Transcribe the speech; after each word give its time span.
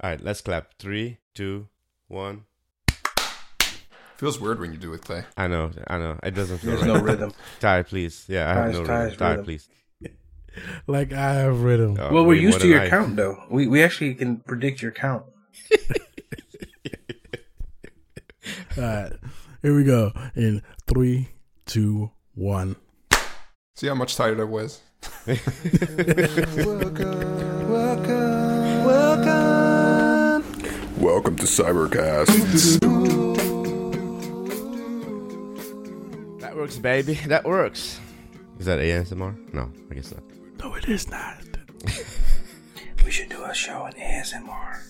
All 0.00 0.10
right, 0.10 0.20
let's 0.20 0.40
clap. 0.40 0.74
Three, 0.78 1.18
two, 1.34 1.68
one. 2.06 2.44
Feels 4.16 4.38
weird 4.40 4.58
when 4.60 4.72
you 4.72 4.78
do 4.78 4.92
it, 4.94 5.02
Clay. 5.02 5.24
I 5.36 5.46
know, 5.46 5.70
I 5.86 5.98
know. 5.98 6.18
It 6.24 6.32
doesn't 6.32 6.58
feel 6.58 6.70
There's 6.76 6.82
right. 6.82 6.94
no 6.94 7.00
rhythm. 7.04 7.32
Ty, 7.60 7.82
please. 7.84 8.24
Yeah, 8.28 8.50
I 8.50 8.54
have 8.54 8.64
Ty's- 8.64 8.74
no 8.74 8.84
Ty's 8.84 9.04
rhythm. 9.04 9.18
Ty, 9.18 9.30
rhythm. 9.30 9.44
please. 9.44 9.68
Like 10.88 11.12
I 11.12 11.34
have 11.34 11.62
rhythm. 11.62 11.96
Oh, 12.00 12.12
well, 12.12 12.22
we're 12.24 12.30
wait, 12.30 12.42
used 12.42 12.54
what 12.56 12.62
to 12.62 12.66
did 12.68 12.72
your 12.74 12.82
I- 12.82 12.88
count 12.90 13.14
though. 13.16 13.44
We 13.48 13.68
we 13.68 13.80
actually 13.82 14.14
can 14.14 14.38
predict 14.38 14.82
your 14.82 14.90
count. 14.90 15.24
All 18.76 18.82
right, 18.82 19.12
here 19.62 19.76
we 19.76 19.84
go. 19.84 20.12
In 20.34 20.62
three, 20.88 21.28
two, 21.66 22.10
one. 22.34 22.74
See 23.76 23.86
how 23.86 23.94
much 23.94 24.16
tired 24.16 24.40
I 24.40 24.44
was? 24.44 24.80
Welcome 26.56 27.57
to 30.98 31.44
Cybercast. 31.44 32.80
That 36.40 36.56
works, 36.56 36.76
baby. 36.78 37.14
That 37.26 37.44
works. 37.44 38.00
Is 38.58 38.66
that 38.66 38.78
ASMR? 38.80 39.54
No, 39.54 39.70
I 39.90 39.94
guess 39.94 40.12
not. 40.12 40.22
No, 40.58 40.74
it 40.74 40.88
is 40.88 41.08
not. 41.10 41.36
We 43.04 43.12
should 43.12 43.30
do 43.30 43.42
a 43.42 43.54
show 43.54 43.86
in 43.86 43.92
ASMR. 43.94 44.80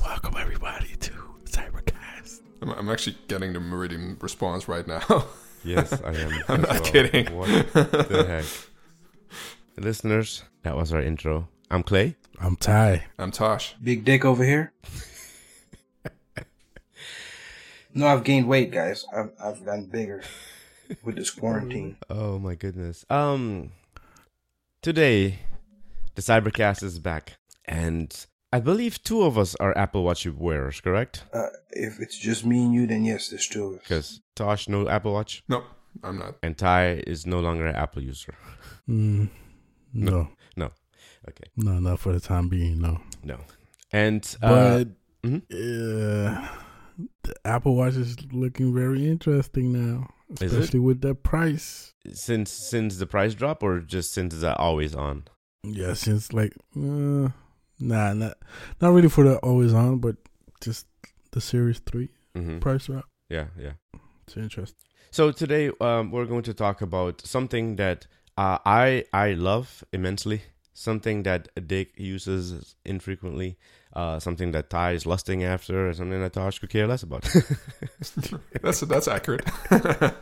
Welcome 0.00 0.36
everybody 0.38 0.96
to 1.00 1.12
Cybercast. 1.44 2.40
I'm, 2.62 2.70
I'm 2.70 2.88
actually 2.88 3.18
getting 3.28 3.52
the 3.52 3.60
Meridian 3.60 4.16
response 4.20 4.68
right 4.68 4.86
now. 4.86 5.02
Yes, 5.62 5.92
I 5.92 6.14
am. 6.14 6.32
I'm 6.48 6.64
as 6.64 6.80
not 6.80 6.84
kidding. 6.84 7.26
What 7.36 7.48
the 7.74 8.24
heck? 8.26 8.46
Listeners, 9.76 10.42
that 10.62 10.74
was 10.74 10.90
our 10.94 11.02
intro. 11.02 11.48
I'm 11.70 11.82
Clay. 11.82 12.16
I'm 12.40 12.56
Ty. 12.56 13.04
I'm 13.18 13.30
Tosh. 13.30 13.74
Big 13.82 14.04
dick 14.04 14.24
over 14.24 14.44
here. 14.44 14.72
no, 17.94 18.06
I've 18.06 18.24
gained 18.24 18.48
weight, 18.48 18.70
guys. 18.70 19.04
I've 19.14 19.30
I've 19.42 19.64
gotten 19.64 19.86
bigger 19.86 20.22
with 21.04 21.16
this 21.16 21.30
quarantine. 21.30 21.96
Oh 22.10 22.38
my 22.38 22.54
goodness. 22.56 23.04
Um, 23.08 23.70
today 24.82 25.38
the 26.16 26.22
Cybercast 26.22 26.82
is 26.82 26.98
back, 26.98 27.34
and 27.66 28.26
I 28.52 28.58
believe 28.60 29.02
two 29.04 29.22
of 29.22 29.38
us 29.38 29.54
are 29.56 29.76
Apple 29.78 30.02
Watch 30.02 30.26
wearers, 30.26 30.80
correct? 30.80 31.24
Uh, 31.32 31.46
if 31.70 32.00
it's 32.00 32.18
just 32.18 32.44
me 32.44 32.64
and 32.64 32.74
you, 32.74 32.86
then 32.86 33.04
yes, 33.04 33.28
there's 33.28 33.46
two 33.46 33.64
of 33.66 33.74
us. 33.74 33.80
Because 33.82 34.20
Tosh 34.34 34.68
no 34.68 34.88
Apple 34.88 35.12
Watch, 35.12 35.44
Nope, 35.48 35.64
I'm 36.02 36.18
not. 36.18 36.34
and 36.42 36.58
Ty 36.58 37.04
is 37.06 37.26
no 37.26 37.38
longer 37.38 37.66
an 37.66 37.76
Apple 37.76 38.02
user. 38.02 38.34
Mm, 38.88 39.28
no, 39.94 40.10
No. 40.10 40.28
Okay. 41.28 41.44
no, 41.56 41.78
not 41.78 42.00
for 42.00 42.12
the 42.12 42.20
time 42.20 42.48
being. 42.48 42.80
No, 42.80 43.00
No. 43.22 43.38
And 43.92 44.24
uh, 44.42 44.48
but 44.48 44.88
mhm. 45.24 45.42
uh, 45.52 46.48
the 47.22 47.34
Apple 47.44 47.76
Watch 47.76 47.94
is 47.94 48.16
looking 48.32 48.72
very 48.74 49.06
interesting 49.08 49.72
now, 49.72 50.08
especially 50.40 50.78
with 50.80 51.00
the 51.00 51.14
price. 51.14 51.92
since 52.12 52.50
since 52.50 52.98
the 52.98 53.06
price 53.06 53.34
drop, 53.34 53.62
or 53.62 53.80
just 53.80 54.12
since 54.12 54.34
it's 54.34 54.44
always 54.44 54.94
on? 54.94 55.24
Yeah, 55.64 55.92
since 55.94 56.32
like, 56.32 56.54
uh, 56.76 57.28
nah, 57.78 58.14
not 58.14 58.38
not 58.80 58.92
really 58.92 59.08
for 59.08 59.24
the 59.24 59.36
always 59.38 59.74
on, 59.74 59.98
but 59.98 60.16
just 60.62 60.86
the 61.32 61.40
Series 61.40 61.80
Three 61.80 62.08
hmm 62.34 62.58
price 62.60 62.86
drop. 62.86 63.04
Yeah, 63.28 63.46
yeah. 63.58 63.72
It's 64.26 64.36
interesting. 64.36 64.78
So 65.10 65.32
today 65.32 65.70
um, 65.80 66.10
we're 66.12 66.26
going 66.26 66.44
to 66.44 66.54
talk 66.54 66.80
about 66.82 67.20
something 67.22 67.76
that 67.76 68.06
uh, 68.38 68.58
I 68.64 69.04
I 69.12 69.32
love 69.32 69.84
immensely, 69.92 70.42
something 70.72 71.22
that 71.24 71.48
Dick 71.66 71.92
uses 71.96 72.74
infrequently, 72.84 73.58
uh, 73.94 74.18
something 74.18 74.52
that 74.52 74.70
Ty 74.70 74.92
is 74.92 75.06
lusting 75.06 75.42
after, 75.44 75.86
and 75.88 75.96
something 75.96 76.20
that 76.20 76.32
Tosh 76.32 76.58
could 76.58 76.70
care 76.70 76.86
less 76.86 77.02
about. 77.02 77.22
That's 78.62 78.80
that's 78.80 79.08
accurate. 79.08 79.44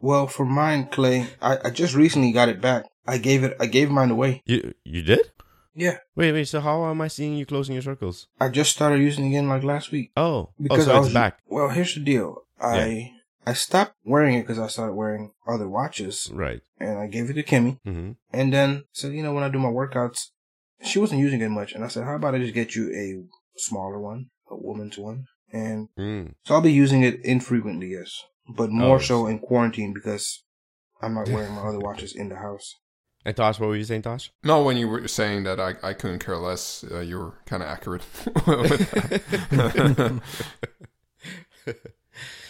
Well, 0.00 0.26
for 0.26 0.44
mine, 0.46 0.88
Clay, 0.90 1.26
I, 1.42 1.58
I 1.64 1.70
just 1.70 1.94
recently 1.94 2.32
got 2.32 2.48
it 2.48 2.60
back. 2.60 2.86
I 3.06 3.18
gave 3.18 3.44
it. 3.44 3.56
I 3.60 3.66
gave 3.66 3.90
mine 3.90 4.10
away. 4.10 4.42
you 4.46 4.72
you 4.84 5.02
did? 5.02 5.30
Yeah, 5.74 5.98
Wait, 6.14 6.32
wait. 6.32 6.48
So 6.48 6.60
how 6.60 6.86
am 6.88 7.02
I 7.02 7.08
seeing 7.08 7.36
you 7.36 7.44
closing 7.44 7.74
your 7.74 7.82
circles? 7.82 8.28
I 8.40 8.48
just 8.48 8.72
started 8.72 8.98
using 9.00 9.26
it 9.26 9.28
again 9.28 9.48
like 9.48 9.62
last 9.62 9.92
week. 9.92 10.10
Oh, 10.16 10.22
oh, 10.24 10.52
Because 10.58 10.86
so 10.86 10.96
I 10.96 10.98
was 10.98 11.12
back. 11.12 11.40
Well, 11.46 11.68
here's 11.68 11.92
the 11.94 12.00
deal. 12.00 12.44
I 12.58 13.12
I 13.46 13.52
stopped 13.52 13.94
wearing 14.04 14.34
it 14.34 14.42
because 14.42 14.58
I 14.58 14.66
started 14.66 14.94
wearing 14.94 15.32
other 15.46 15.68
watches, 15.68 16.28
Right. 16.32 16.62
and 16.78 16.98
I 16.98 17.06
gave 17.06 17.30
it 17.30 17.34
to 17.34 17.42
Kimmy. 17.44 17.78
hmm 17.84 18.12
And 18.32 18.52
then 18.52 18.84
said, 18.92 19.12
you 19.12 19.22
know, 19.22 19.32
when 19.32 19.44
I 19.44 19.48
do 19.48 19.58
my 19.60 19.68
workouts, 19.68 20.30
she 20.82 20.98
wasn't 20.98 21.20
using 21.20 21.40
it 21.40 21.48
much, 21.50 21.72
and 21.72 21.84
I 21.84 21.88
said, 21.88 22.04
how 22.04 22.16
about 22.16 22.34
I 22.34 22.38
just 22.38 22.54
get 22.54 22.74
you 22.74 22.90
a 22.92 23.22
smaller 23.58 23.98
one, 24.00 24.30
a 24.50 24.56
woman's 24.56 24.98
one, 24.98 25.26
and 25.52 25.88
Mm. 25.96 26.34
so 26.44 26.54
I'll 26.54 26.60
be 26.60 26.72
using 26.72 27.02
it 27.02 27.24
infrequently, 27.24 27.88
yes, 27.92 28.24
but 28.48 28.70
more 28.70 28.96
Oh, 28.96 29.00
so 29.00 29.26
in 29.26 29.38
quarantine 29.38 29.92
because 29.94 30.42
I'm 31.00 31.14
not 31.14 31.28
wearing 31.28 31.54
my 31.54 31.62
other 31.62 31.78
watches 31.88 32.14
in 32.16 32.28
the 32.28 32.36
house. 32.36 32.74
And 33.24 33.34
Tosh, 33.36 33.58
what 33.58 33.68
were 33.68 33.76
you 33.76 33.84
saying, 33.84 34.02
Tosh? 34.02 34.30
no, 34.44 34.62
when 34.62 34.76
you 34.76 34.88
were 34.88 35.08
saying 35.08 35.44
that 35.44 35.58
I, 35.60 35.74
I 35.82 35.92
couldn't 35.94 36.18
care 36.24 36.36
less, 36.36 36.84
uh, 36.90 37.00
you 37.00 37.18
were 37.18 37.34
kind 37.46 37.62
of 37.62 37.68
accurate. 37.68 38.02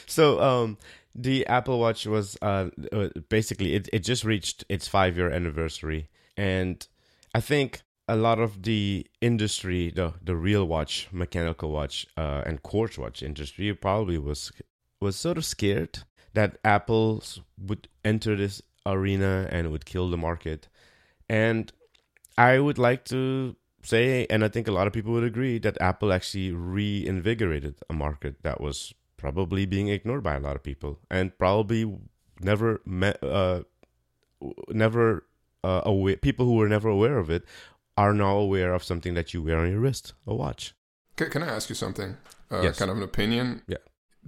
so 0.06 0.40
um 0.40 0.78
the 1.14 1.46
apple 1.46 1.80
watch 1.80 2.06
was 2.06 2.36
uh 2.42 2.68
uh, 2.92 3.08
basically 3.28 3.74
it, 3.74 3.88
it 3.92 4.00
just 4.00 4.24
reached 4.24 4.64
its 4.68 4.86
five 4.86 5.16
year 5.16 5.30
anniversary. 5.30 6.08
And 6.36 6.86
i 7.34 7.40
think 7.40 7.82
a 8.08 8.16
lot 8.16 8.38
of 8.38 8.62
the 8.62 9.06
industry 9.20 9.90
the 9.90 10.14
the 10.22 10.36
real 10.36 10.66
watch 10.66 11.08
mechanical 11.10 11.70
watch 11.70 12.06
uh 12.16 12.42
and 12.46 12.62
quartz 12.62 12.98
watch 12.98 13.22
industry 13.22 13.72
probably 13.74 14.18
was 14.18 14.52
was 15.00 15.16
sort 15.16 15.38
of 15.38 15.44
scared 15.44 16.00
that 16.34 16.58
apple 16.64 17.22
would 17.58 17.88
enter 18.04 18.36
this 18.36 18.60
arena 18.84 19.48
and 19.50 19.72
would 19.72 19.84
kill 19.84 20.08
the 20.10 20.16
market. 20.16 20.68
And 21.28 21.72
i 22.38 22.58
would 22.58 22.78
like 22.78 23.04
to 23.06 23.56
say 23.82 24.26
and 24.28 24.44
i 24.44 24.48
think 24.48 24.68
a 24.68 24.72
lot 24.72 24.86
of 24.86 24.92
people 24.92 25.12
would 25.12 25.24
agree 25.24 25.58
that 25.58 25.80
apple 25.80 26.12
actually 26.12 26.52
reinvigorated 26.52 27.76
a 27.88 27.92
market 27.92 28.42
that 28.42 28.60
was 28.60 28.92
probably 29.16 29.66
being 29.66 29.88
ignored 29.88 30.22
by 30.22 30.34
a 30.34 30.40
lot 30.40 30.56
of 30.56 30.62
people 30.62 30.98
and 31.10 31.36
probably 31.38 31.90
never 32.40 32.80
met 32.84 33.22
uh 33.22 33.62
never 34.68 35.24
uh, 35.64 35.80
aware 35.84 36.16
people 36.16 36.44
who 36.46 36.54
were 36.54 36.68
never 36.68 36.88
aware 36.88 37.18
of 37.18 37.30
it 37.30 37.44
are 37.96 38.12
now 38.12 38.36
aware 38.36 38.74
of 38.74 38.84
something 38.84 39.14
that 39.14 39.32
you 39.32 39.42
wear 39.42 39.58
on 39.58 39.70
your 39.70 39.80
wrist 39.80 40.12
a 40.26 40.34
watch 40.34 40.74
can, 41.16 41.30
can 41.30 41.42
I 41.42 41.46
ask 41.48 41.68
you 41.70 41.74
something? 41.74 42.16
Uh, 42.50 42.60
Yes. 42.60 42.78
Kind 42.78 42.90
of 42.90 42.98
an 42.98 43.02
opinion. 43.02 43.62
Yeah. 43.66 43.78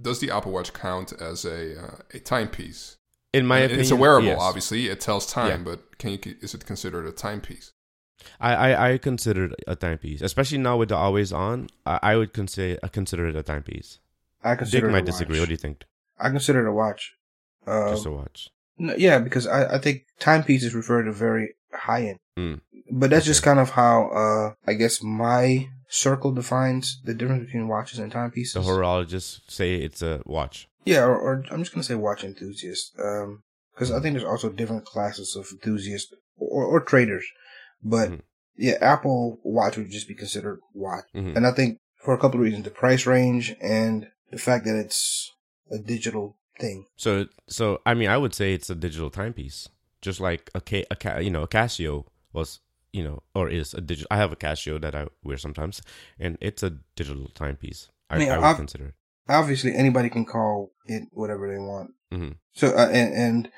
Does 0.01 0.19
the 0.19 0.31
Apple 0.31 0.51
Watch 0.51 0.73
count 0.73 1.13
as 1.21 1.45
a 1.45 1.79
uh, 1.79 1.95
a 2.15 2.19
timepiece? 2.19 2.97
in 3.31 3.45
my 3.45 3.57
And 3.57 3.65
opinion 3.65 3.81
it's 3.81 3.91
a 3.91 3.95
wearable, 3.95 4.29
yes. 4.29 4.39
obviously. 4.41 4.87
It 4.87 4.99
tells 4.99 5.27
time, 5.31 5.59
Yeah. 5.59 5.69
but 5.75 5.99
can 5.99 6.09
you 6.13 6.19
is 6.41 6.55
it 6.55 6.65
considered 6.65 7.05
a 7.05 7.11
timepiece? 7.11 7.73
I, 8.39 8.53
I 8.55 8.89
i 8.93 8.97
consider 8.97 9.45
it 9.45 9.53
a 9.67 9.75
timepiece 9.77 10.21
especially 10.21 10.57
now 10.57 10.75
with 10.75 10.89
the 10.89 10.95
always 10.97 11.31
on 11.31 11.69
i, 11.85 11.99
I 12.11 12.15
would 12.17 12.33
consider 12.33 12.77
consider 12.91 13.27
it 13.29 13.35
a 13.37 13.43
timepiece 13.43 13.99
I 14.43 14.55
consider 14.55 14.89
it 14.89 14.91
might 14.91 15.05
disagree 15.05 15.39
what 15.39 15.47
do 15.47 15.53
you 15.53 15.57
think 15.57 15.85
I 16.19 16.29
consider 16.29 16.65
it 16.65 16.69
a 16.69 16.73
watch. 16.73 17.13
Uh, 17.65 17.91
just 17.91 18.05
a 18.05 18.11
watch 18.11 18.49
no, 18.79 18.95
yeah, 18.97 19.19
because 19.19 19.45
I, 19.45 19.75
I 19.75 19.77
think 19.77 20.05
timepieces 20.19 20.73
refer 20.73 21.03
to 21.03 21.11
very 21.11 21.55
high 21.73 22.07
end. 22.07 22.19
Mm. 22.37 22.61
But 22.91 23.09
that's 23.09 23.25
just 23.25 23.43
kind 23.43 23.59
of 23.59 23.71
how 23.71 24.09
uh, 24.09 24.53
I 24.65 24.73
guess 24.73 25.03
my 25.03 25.67
circle 25.89 26.31
defines 26.31 26.99
the 27.03 27.13
difference 27.13 27.45
between 27.45 27.67
watches 27.67 27.99
and 27.99 28.11
timepieces. 28.11 28.53
the 28.53 28.61
horologists 28.61 29.41
say 29.47 29.75
it's 29.75 30.01
a 30.01 30.21
watch 30.25 30.67
Yeah, 30.85 31.03
or, 31.03 31.17
or 31.17 31.43
I'm 31.51 31.61
just 31.61 31.73
gonna 31.73 31.83
say 31.83 31.95
watch 31.95 32.23
enthusiast, 32.23 32.93
because 32.95 33.91
I 33.91 33.99
think 33.99 34.13
there's 34.13 34.23
also 34.23 34.49
different 34.49 34.85
classes 34.85 35.35
of 35.35 35.47
enthusiasts 35.51 36.13
or, 36.37 36.65
or 36.65 36.79
traders. 36.79 37.25
But 37.83 38.09
Mhm. 38.09 38.21
yeah, 38.55 38.77
Apple 38.81 39.39
Watch 39.43 39.77
would 39.77 39.89
just 39.89 40.07
be 40.07 40.15
considered 40.15 40.59
watch, 40.73 41.05
mm-hmm. 41.13 41.35
and 41.35 41.45
I 41.45 41.51
think 41.51 41.79
for 42.03 42.13
a 42.13 42.17
couple 42.17 42.39
of 42.39 42.43
reasons: 42.43 42.63
the 42.63 42.71
price 42.71 43.05
range 43.05 43.55
and 43.61 44.07
the 44.31 44.37
fact 44.37 44.65
that 44.65 44.75
it's 44.75 45.31
a 45.71 45.77
digital 45.77 46.37
thing. 46.59 46.85
So, 46.97 47.27
so 47.47 47.81
I 47.85 47.93
mean, 47.93 48.09
I 48.09 48.17
would 48.17 48.33
say 48.33 48.53
it's 48.53 48.69
a 48.69 48.75
digital 48.75 49.09
timepiece, 49.09 49.69
just 50.01 50.19
like 50.19 50.49
a, 50.55 50.61
a 50.91 51.21
you 51.21 51.29
know, 51.31 51.43
a 51.43 51.47
Casio 51.47 52.05
was, 52.33 52.59
you 52.93 53.03
know, 53.03 53.21
or 53.35 53.49
is 53.49 53.73
a 53.73 53.81
digital. 53.81 54.07
I 54.11 54.17
have 54.17 54.31
a 54.31 54.35
Casio 54.35 54.79
that 54.81 54.95
I 54.95 55.07
wear 55.23 55.37
sometimes, 55.37 55.81
and 56.19 56.37
it's 56.41 56.63
a 56.63 56.71
digital 56.95 57.29
timepiece. 57.35 57.89
I, 58.09 58.15
I 58.15 58.19
mean, 58.19 58.29
I 58.31 58.37
would 58.37 58.45
I've- 58.45 58.57
consider 58.57 58.85
it. 58.87 58.93
Obviously, 59.31 59.75
anybody 59.75 60.09
can 60.09 60.25
call 60.25 60.71
it 60.87 61.03
whatever 61.11 61.47
they 61.51 61.59
want. 61.59 61.91
hmm 62.11 62.31
So, 62.53 62.69
uh, 62.69 62.89
and, 62.91 63.13
and 63.13 63.51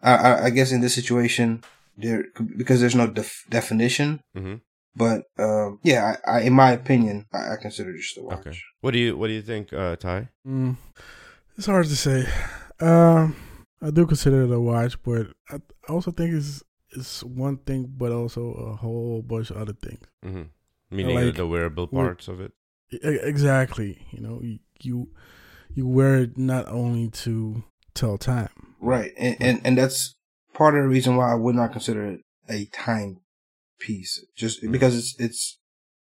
I, 0.00 0.44
I- 0.46 0.50
guess 0.50 0.70
in 0.70 0.80
this 0.82 0.94
situation, 0.94 1.64
there 1.98 2.26
because 2.56 2.80
there's 2.80 2.94
no 2.94 3.08
def- 3.08 3.44
definition. 3.50 4.20
hmm 4.36 4.56
But 4.96 5.24
um, 5.38 5.78
yeah, 5.82 6.16
I, 6.26 6.38
I, 6.38 6.40
in 6.42 6.54
my 6.54 6.72
opinion, 6.72 7.26
I, 7.32 7.52
I 7.52 7.56
consider 7.60 7.90
it 7.94 8.00
just 8.00 8.16
a 8.16 8.22
watch. 8.22 8.38
Okay. 8.46 8.56
What 8.80 8.92
do 8.92 8.98
you 8.98 9.16
What 9.16 9.26
do 9.28 9.34
you 9.34 9.42
think, 9.42 9.72
uh, 9.72 9.96
Ty? 9.96 10.28
Mm, 10.46 10.76
it's 11.58 11.66
hard 11.66 11.86
to 11.86 11.96
say. 11.96 12.26
Um, 12.80 13.36
I 13.82 13.90
do 13.90 14.06
consider 14.06 14.42
it 14.44 14.50
a 14.50 14.58
watch, 14.60 15.00
but 15.02 15.26
I 15.50 15.56
I 15.88 15.92
also 15.92 16.10
think 16.10 16.32
it's 16.34 16.62
it's 16.90 17.22
one 17.22 17.58
thing, 17.58 17.92
but 17.96 18.10
also 18.10 18.52
a 18.52 18.76
whole 18.76 19.20
bunch 19.22 19.50
of 19.50 19.58
other 19.58 19.74
things. 19.74 20.06
hmm 20.22 20.42
Meaning 20.90 21.16
Like, 21.26 21.34
the 21.36 21.46
wearable 21.46 21.88
with- 21.92 22.04
parts 22.06 22.28
of 22.28 22.40
it. 22.40 22.52
Exactly. 23.02 24.06
You 24.12 24.20
know, 24.20 24.40
you 24.42 24.58
you, 24.80 25.08
you 25.74 25.86
wear 25.86 26.16
it 26.22 26.38
not 26.38 26.68
only 26.68 27.08
to 27.10 27.64
tell 27.94 28.16
time. 28.18 28.50
Right, 28.80 29.12
and, 29.18 29.36
and 29.40 29.60
and 29.64 29.78
that's 29.78 30.14
part 30.54 30.76
of 30.76 30.82
the 30.84 30.88
reason 30.88 31.16
why 31.16 31.32
I 31.32 31.34
would 31.34 31.54
not 31.56 31.72
consider 31.72 32.04
it 32.12 32.20
a 32.48 32.66
time 32.66 33.20
piece, 33.78 34.24
just 34.34 34.62
Mm. 34.62 34.72
because 34.72 34.96
it's 34.96 35.14
it's 35.18 35.58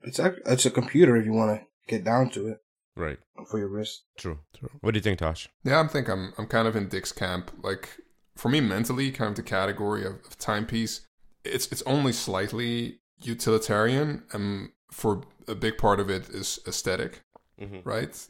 it's 0.03 0.19
ac- 0.19 0.41
it's 0.45 0.65
a 0.65 0.71
computer 0.71 1.15
if 1.17 1.25
you 1.25 1.33
want 1.33 1.59
to 1.59 1.65
get 1.87 2.03
down 2.03 2.29
to 2.31 2.47
it 2.47 2.57
Right. 2.95 3.19
for 3.49 3.59
your 3.59 3.67
wrist. 3.69 4.03
True. 4.17 4.39
True. 4.57 4.69
What 4.81 4.91
do 4.93 4.97
you 4.97 5.03
think, 5.03 5.19
Tosh? 5.19 5.49
Yeah, 5.63 5.79
I 5.81 5.87
think 5.87 6.07
I'm 6.09 6.33
I'm 6.37 6.47
kind 6.47 6.67
of 6.67 6.75
in 6.75 6.87
Dick's 6.89 7.11
camp. 7.11 7.51
Like 7.63 7.89
for 8.35 8.49
me, 8.49 8.59
mentally, 8.61 9.11
kind 9.11 9.29
of 9.29 9.35
the 9.35 9.43
category 9.43 10.05
of, 10.05 10.13
of 10.25 10.37
timepiece, 10.37 11.01
it's 11.43 11.67
it's 11.71 11.83
only 11.83 12.13
slightly 12.13 12.99
utilitarian, 13.23 14.23
and 14.33 14.69
for 14.91 15.23
a 15.47 15.55
big 15.55 15.77
part 15.77 15.99
of 15.99 16.09
it 16.09 16.29
is 16.29 16.59
aesthetic, 16.67 17.21
Mm-hmm. 17.59 17.79
right? 17.87 18.27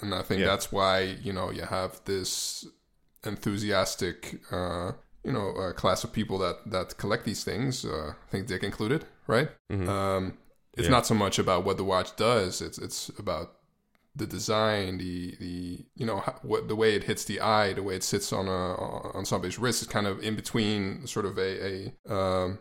And 0.00 0.14
I 0.14 0.22
think 0.22 0.40
Yeah. 0.40 0.46
that's 0.46 0.70
why 0.72 1.00
you 1.00 1.32
know 1.32 1.50
you 1.50 1.62
have 1.62 2.00
this 2.04 2.64
enthusiastic, 3.24 4.40
uh, 4.50 4.92
you 5.24 5.32
know, 5.32 5.50
uh, 5.56 5.72
class 5.72 6.04
of 6.04 6.12
people 6.12 6.38
that 6.38 6.56
that 6.66 6.96
collect 6.96 7.24
these 7.24 7.44
things. 7.44 7.84
Uh, 7.84 8.12
I 8.26 8.30
think 8.30 8.46
Dick 8.46 8.62
included, 8.62 9.04
right? 9.26 9.48
Mm-hmm. 9.70 9.88
Um, 9.88 10.38
it's 10.74 10.84
Yeah. 10.86 10.90
not 10.96 11.06
so 11.06 11.14
much 11.14 11.38
about 11.38 11.64
what 11.64 11.76
the 11.76 11.84
watch 11.84 12.16
does. 12.16 12.60
It's 12.60 12.78
it's 12.78 13.10
about 13.18 13.52
the 14.14 14.26
design, 14.26 14.98
the 14.98 15.36
the 15.40 15.86
you 15.94 16.04
know 16.06 16.18
what 16.42 16.68
the 16.68 16.76
way 16.76 16.94
it 16.94 17.04
hits 17.04 17.24
the 17.24 17.40
eye, 17.40 17.72
the 17.72 17.82
way 17.82 17.94
it 17.94 18.02
sits 18.04 18.32
on 18.32 18.46
a 18.48 18.74
on 19.16 19.24
somebody's 19.24 19.58
wrist 19.58 19.82
is 19.82 19.88
kind 19.88 20.06
of 20.06 20.22
in 20.22 20.34
between, 20.36 21.06
sort 21.06 21.26
of 21.26 21.38
a 21.38 21.50
a 21.70 22.14
um, 22.14 22.58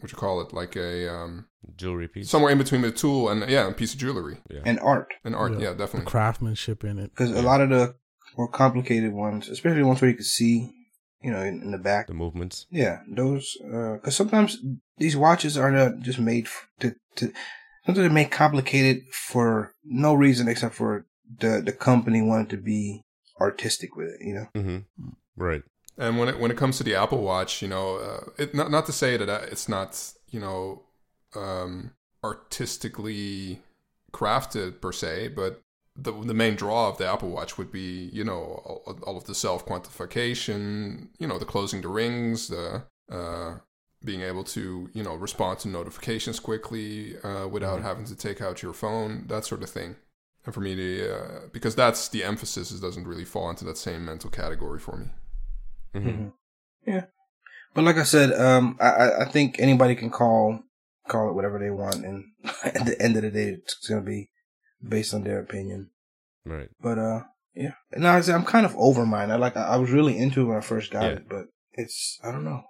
what 0.00 0.12
you 0.12 0.18
call 0.18 0.40
it, 0.42 0.52
like 0.52 0.76
a 0.76 1.08
um, 1.12 1.46
Jewelry 1.76 2.06
piece. 2.08 2.28
somewhere 2.30 2.52
in 2.52 2.58
between 2.58 2.82
the 2.82 2.90
tool 2.92 3.28
and 3.30 3.48
yeah, 3.50 3.66
a 3.68 3.72
piece 3.72 3.94
of 3.94 3.98
jewelry 3.98 4.36
yeah. 4.50 4.60
And 4.64 4.78
art, 4.80 5.14
and 5.24 5.34
art. 5.34 5.52
Yeah. 5.54 5.58
Yeah, 5.60 5.70
The 5.70 5.78
definitely. 5.78 6.10
craftsmanship 6.10 6.84
in 6.84 6.98
it. 6.98 7.10
because 7.10 7.30
a 7.32 7.42
lot 7.42 7.60
of 7.62 7.70
the 7.70 7.94
more 8.36 8.48
complicated 8.48 9.12
ones, 9.12 9.48
especially 9.48 9.82
ones 9.82 10.00
where 10.02 10.10
you 10.10 10.16
can 10.16 10.24
see, 10.24 10.70
you 11.22 11.30
know, 11.30 11.42
in, 11.42 11.62
in 11.62 11.70
the 11.70 11.78
back. 11.78 12.06
the 12.06 12.14
movements. 12.14 12.66
Yeah, 12.70 13.00
those 13.08 13.56
because 13.60 14.16
sometimes 14.16 14.58
these 14.98 15.16
watches 15.16 15.56
are 15.56 15.70
not 15.70 16.00
just 16.00 16.18
made 16.18 16.48
to 16.80 16.94
to. 17.16 17.32
Sometimes 17.84 18.04
they're 18.04 18.10
made 18.10 18.30
complicated 18.30 19.04
for 19.12 19.72
no 19.84 20.14
reason 20.14 20.48
except 20.48 20.74
for 20.74 21.06
the 21.40 21.60
the 21.64 21.72
company 21.72 22.22
wanted 22.22 22.50
to 22.50 22.56
be 22.56 23.02
artistic 23.40 23.96
with 23.96 24.08
it. 24.08 24.20
You 24.20 24.34
know. 24.34 24.48
Mm-hmm. 24.54 25.08
Right. 25.36 25.62
And 25.98 26.18
when 26.18 26.28
it 26.28 26.38
when 26.38 26.50
it 26.50 26.56
comes 26.56 26.76
to 26.78 26.84
the 26.84 26.94
Apple 26.94 27.22
Watch, 27.22 27.62
you 27.62 27.68
know, 27.68 27.96
uh, 27.96 28.30
it 28.38 28.54
not 28.54 28.70
not 28.70 28.86
to 28.86 28.92
say 28.92 29.16
that 29.16 29.28
uh, 29.28 29.46
it's 29.50 29.68
not 29.68 30.12
you 30.28 30.40
know 30.40 30.82
um, 31.34 31.92
artistically 32.22 33.60
crafted 34.12 34.80
per 34.80 34.92
se, 34.92 35.28
but 35.28 35.62
the 35.96 36.12
the 36.12 36.34
main 36.34 36.56
draw 36.56 36.88
of 36.88 36.98
the 36.98 37.06
Apple 37.10 37.30
Watch 37.30 37.56
would 37.58 37.72
be 37.72 38.10
you 38.12 38.24
know 38.24 38.40
all, 38.64 38.98
all 39.06 39.16
of 39.16 39.24
the 39.24 39.34
self 39.34 39.64
quantification, 39.66 41.08
you 41.18 41.26
know, 41.26 41.38
the 41.38 41.44
closing 41.44 41.80
the 41.82 41.88
rings, 41.88 42.48
the 42.48 42.84
uh, 43.10 43.56
being 44.04 44.20
able 44.20 44.44
to 44.44 44.90
you 44.92 45.02
know 45.02 45.14
respond 45.14 45.58
to 45.60 45.68
notifications 45.68 46.38
quickly 46.40 47.16
uh, 47.22 47.46
without 47.48 47.82
having 47.82 48.04
to 48.06 48.16
take 48.16 48.40
out 48.40 48.62
your 48.62 48.72
phone, 48.72 49.26
that 49.28 49.44
sort 49.44 49.62
of 49.62 49.70
thing. 49.70 49.96
And 50.44 50.54
for 50.54 50.60
me, 50.60 50.74
the 50.74 51.14
uh, 51.16 51.40
because 51.52 51.74
that's 51.74 52.08
the 52.08 52.22
emphasis, 52.24 52.70
it 52.72 52.80
doesn't 52.80 53.06
really 53.06 53.24
fall 53.24 53.50
into 53.50 53.64
that 53.64 53.78
same 53.78 54.04
mental 54.04 54.30
category 54.30 54.78
for 54.78 54.96
me. 54.96 55.06
Mm-hmm. 55.94 56.08
Mhm. 56.08 56.32
Yeah, 56.86 57.04
but 57.74 57.84
like 57.84 57.96
I 57.96 58.04
said, 58.04 58.32
um, 58.32 58.76
I 58.80 58.88
I- 58.90 59.22
I 59.22 59.24
think 59.24 59.56
anybody 59.58 59.94
can 59.96 60.10
call 60.10 60.60
call 61.08 61.30
it 61.30 61.34
whatever 61.34 61.58
they 61.58 61.70
want, 61.70 62.04
and 62.04 62.24
at 62.64 62.84
the 62.84 63.00
end 63.00 63.16
of 63.16 63.22
the 63.22 63.30
day, 63.30 63.48
it's 63.58 63.74
gonna 63.88 64.02
be 64.02 64.28
based 64.82 65.14
on 65.14 65.22
their 65.24 65.40
opinion. 65.40 65.90
Right. 66.44 66.68
But 66.80 66.98
uh, 66.98 67.20
yeah. 67.54 67.72
No, 67.96 68.08
I 68.10 68.22
I'm 68.32 68.44
kind 68.44 68.66
of 68.66 68.74
over 68.76 69.04
mine. 69.06 69.30
I 69.30 69.36
like 69.36 69.56
I 69.56 69.62
I 69.62 69.76
was 69.76 69.90
really 69.90 70.16
into 70.18 70.42
it 70.42 70.44
when 70.44 70.56
I 70.58 70.60
first 70.60 70.90
got 70.90 71.02
Yeah. 71.04 71.10
it, 71.16 71.28
but 71.28 71.46
it's 71.72 72.18
I 72.22 72.30
don't 72.32 72.44
know. 72.44 72.62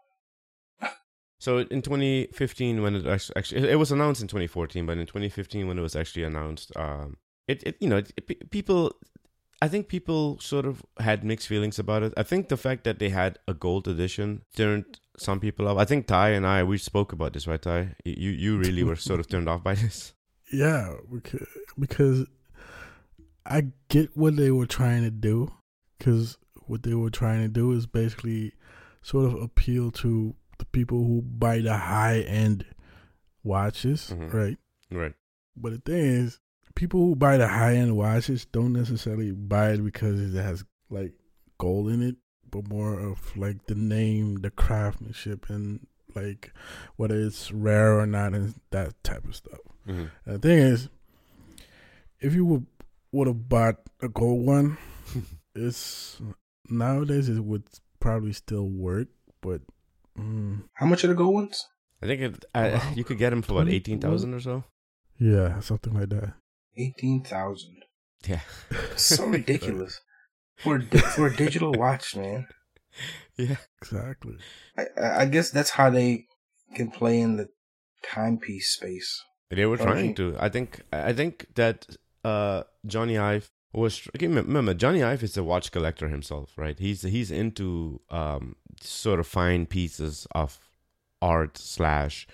So 1.39 1.59
in 1.59 1.83
2015, 1.83 2.83
when 2.83 2.97
it 2.97 3.07
actually, 3.07 3.37
actually 3.37 3.69
it 3.71 3.77
was 3.79 3.93
announced 3.93 4.23
in 4.23 4.27
2014, 4.29 4.87
but 4.87 4.97
in 4.99 5.07
2015 5.07 5.69
when 5.69 5.79
it 5.79 5.83
was 5.83 5.95
actually 5.95 6.25
announced, 6.25 6.73
um, 6.77 7.19
it, 7.47 7.63
it 7.65 7.77
you 7.79 7.89
know 7.89 7.99
it, 7.99 8.11
it- 8.17 8.51
people, 8.51 8.93
I 9.61 9.69
think 9.69 9.89
people 9.89 10.39
sort 10.41 10.65
of 10.67 10.83
had 10.99 11.25
mixed 11.25 11.47
feelings 11.47 11.79
about 11.79 12.03
it. 12.03 12.15
I 12.17 12.23
think 12.23 12.49
the 12.49 12.57
fact 12.57 12.85
that 12.85 12.99
they 12.99 13.11
had 13.11 13.39
a 13.47 13.55
gold 13.55 13.87
edition 13.87 14.43
turned 14.57 14.99
some 15.19 15.39
people 15.39 15.69
off. 15.69 15.77
I 15.79 15.85
think 15.85 16.07
Ty 16.07 16.31
and 16.31 16.47
I 16.47 16.63
we 16.63 16.79
spoke 16.79 17.13
about 17.13 17.35
this, 17.35 17.47
right, 17.47 17.61
Ty? 17.63 17.95
You 18.05 18.31
you 18.31 18.59
really 18.59 18.83
were 18.83 18.97
sort 18.97 19.21
of 19.21 19.29
turned 19.29 19.49
off 19.49 19.63
by 19.63 19.75
this. 19.75 20.15
Yeah, 20.53 20.95
because, 21.13 21.47
because 21.79 22.27
I 23.45 23.69
get 23.89 24.17
what 24.17 24.37
they 24.37 24.51
were 24.51 24.67
trying 24.67 25.03
to 25.03 25.11
do. 25.11 25.53
Because 25.99 26.37
what 26.67 26.83
they 26.83 26.95
were 26.95 27.11
trying 27.11 27.43
to 27.43 27.49
do 27.49 27.73
is 27.73 27.87
basically 27.87 28.53
sort 29.03 29.27
of 29.27 29.41
appeal 29.43 29.91
to 29.93 30.35
the 30.59 30.65
people 30.67 31.05
who 31.05 31.23
buy 31.23 31.61
the 31.61 31.77
high 31.77 32.21
end 32.21 32.65
watches, 33.45 34.13
Mhm. 34.15 34.33
right? 34.33 34.59
Right. 34.91 35.15
But 35.57 35.73
the 35.73 35.79
thing 35.79 36.05
is, 36.05 36.41
people 36.75 37.01
who 37.01 37.17
buy 37.17 37.37
the 37.39 37.49
high 37.49 37.77
end 37.77 37.97
watches 37.97 38.45
don't 38.47 38.73
necessarily 38.73 39.33
buy 39.33 39.73
it 39.73 39.85
because 39.85 40.21
it 40.21 40.39
has 40.41 40.65
like 40.91 41.15
gold 41.59 41.89
in 41.91 42.03
it, 42.03 42.17
but 42.51 42.69
more 42.69 42.99
of 42.99 43.37
like 43.37 43.67
the 43.67 43.75
name, 43.75 44.37
the 44.37 44.51
craftsmanship, 44.51 45.49
and 45.49 45.87
like 46.17 46.53
whether 46.97 47.21
it's 47.21 47.53
rare 47.53 47.99
or 47.99 48.07
not, 48.07 48.35
and 48.35 48.55
that 48.71 49.03
type 49.05 49.25
of 49.25 49.37
stuff. 49.37 49.61
Mm-hmm. 49.87 50.07
And 50.25 50.35
the 50.35 50.39
thing 50.39 50.59
is, 50.59 50.89
if 52.21 52.35
you 52.35 52.45
would 52.47 52.67
would 53.13 53.29
have 53.29 53.49
bought 53.49 53.77
a 54.03 54.09
gold 54.09 54.45
one, 54.45 54.79
it's 55.55 56.21
nowadays 56.69 57.29
it 57.29 57.45
would 57.45 57.65
probably 58.01 58.33
still 58.33 58.69
work, 58.69 59.09
but 59.41 59.61
mm, 60.19 60.63
How 60.75 60.87
much 60.87 61.05
are 61.05 61.09
the 61.09 61.15
gold 61.15 61.35
ones? 61.35 61.67
I 62.03 62.07
think 62.07 62.21
it, 62.21 62.45
I, 62.55 62.93
you 62.95 63.05
could 63.05 63.19
get 63.19 63.31
them 63.31 63.43
for 63.43 63.55
what 63.55 63.63
20 63.63 63.77
eighteen 63.77 64.01
thousand 64.01 64.35
or 64.35 64.41
so. 64.41 64.65
yeah, 65.19 65.61
something 65.61 65.95
like 65.95 66.09
that. 66.11 66.35
Eighteen 66.77 67.23
thousand. 67.23 67.77
Yeah. 68.27 68.41
So 68.97 69.25
ridiculous 69.27 70.01
for 70.59 70.77
a 70.77 70.83
for 70.99 71.27
a 71.29 71.37
digital 71.37 71.73
watch, 71.73 72.17
man. 72.17 72.47
Yeah. 73.37 73.57
Exactly. 73.83 74.37
I, 74.79 74.87
I 74.99 75.21
I 75.21 75.27
guess 75.27 75.51
that's 75.51 75.71
how 75.71 75.91
they 75.91 76.25
can 76.75 76.91
play 76.91 77.21
in 77.21 77.37
the 77.37 77.49
timepiece 78.03 78.71
space. 78.71 79.23
They 79.51 79.67
were 79.67 79.77
trying 79.77 80.15
to. 80.15 80.37
I 80.41 80.49
think. 80.49 80.81
I 80.93 81.13
think 81.13 81.47
that 81.55 81.87
uh, 82.25 82.65
Jony 82.87 83.21
Ive 83.21 83.51
was. 83.73 84.09
okay, 84.17 84.27
Remember, 84.27 84.75
Jony 84.75 85.05
Ive 85.05 85.23
is 85.23 85.37
a 85.37 85.45
watch 85.45 85.71
collector 85.71 86.09
himself, 86.09 86.53
right? 86.57 86.79
He's 86.79 87.03
he's 87.03 87.31
into 87.31 88.01
um, 88.11 88.57
sort 88.81 89.21
of 89.21 89.27
fine 89.27 89.67
pieces 89.67 90.27
of 90.33 90.59
art 91.23 91.59
slash 91.59 92.27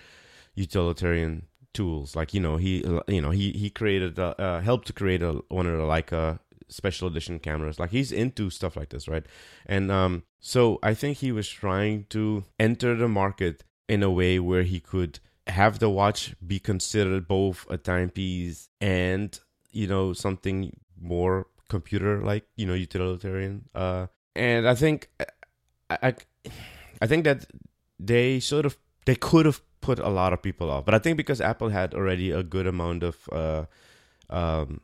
utilitarian 0.55 1.47
tools. 1.73 2.15
Like 2.15 2.33
you 2.33 2.39
know, 2.39 2.57
he 2.57 2.83
you 3.07 3.21
know 3.21 3.31
he 3.31 3.51
he 3.51 3.69
created 3.69 4.17
uh, 4.17 4.35
uh, 4.39 4.61
helped 4.61 4.87
to 4.87 4.93
create 4.93 5.21
a, 5.21 5.33
one 5.49 5.67
of 5.67 5.77
the 5.77 5.83
Leica 5.83 6.39
special 6.73 7.07
edition 7.07 7.39
cameras. 7.39 7.79
Like 7.79 7.91
he's 7.91 8.11
into 8.11 8.49
stuff 8.49 8.75
like 8.75 8.89
this, 8.89 9.07
right? 9.07 9.25
And 9.65 9.91
um, 9.91 10.23
so 10.39 10.79
I 10.83 10.93
think 10.93 11.17
he 11.17 11.31
was 11.31 11.47
trying 11.49 12.05
to 12.09 12.43
enter 12.59 12.95
the 12.95 13.07
market 13.07 13.63
in 13.87 14.03
a 14.03 14.11
way 14.11 14.39
where 14.39 14.63
he 14.63 14.79
could 14.79 15.19
have 15.47 15.79
the 15.79 15.89
watch 15.89 16.35
be 16.45 16.59
considered 16.59 17.27
both 17.27 17.65
a 17.69 17.77
timepiece 17.77 18.69
and 18.79 19.39
you 19.71 19.87
know 19.87 20.13
something 20.13 20.75
more 20.99 21.47
computer 21.69 22.21
like 22.21 22.45
you 22.55 22.65
know 22.65 22.73
utilitarian 22.73 23.67
uh 23.75 24.07
and 24.35 24.67
i 24.67 24.75
think 24.75 25.09
I, 25.89 25.97
I 26.01 26.13
i 27.01 27.07
think 27.07 27.25
that 27.25 27.45
they 27.99 28.39
sort 28.39 28.65
of 28.65 28.77
they 29.05 29.15
could 29.15 29.45
have 29.45 29.61
put 29.81 29.99
a 29.99 30.09
lot 30.09 30.31
of 30.31 30.41
people 30.41 30.69
off 30.69 30.85
but 30.85 30.93
i 30.93 30.99
think 30.99 31.17
because 31.17 31.41
apple 31.41 31.69
had 31.69 31.93
already 31.93 32.31
a 32.31 32.43
good 32.43 32.67
amount 32.67 33.03
of 33.03 33.17
uh 33.31 33.65
um 34.29 34.79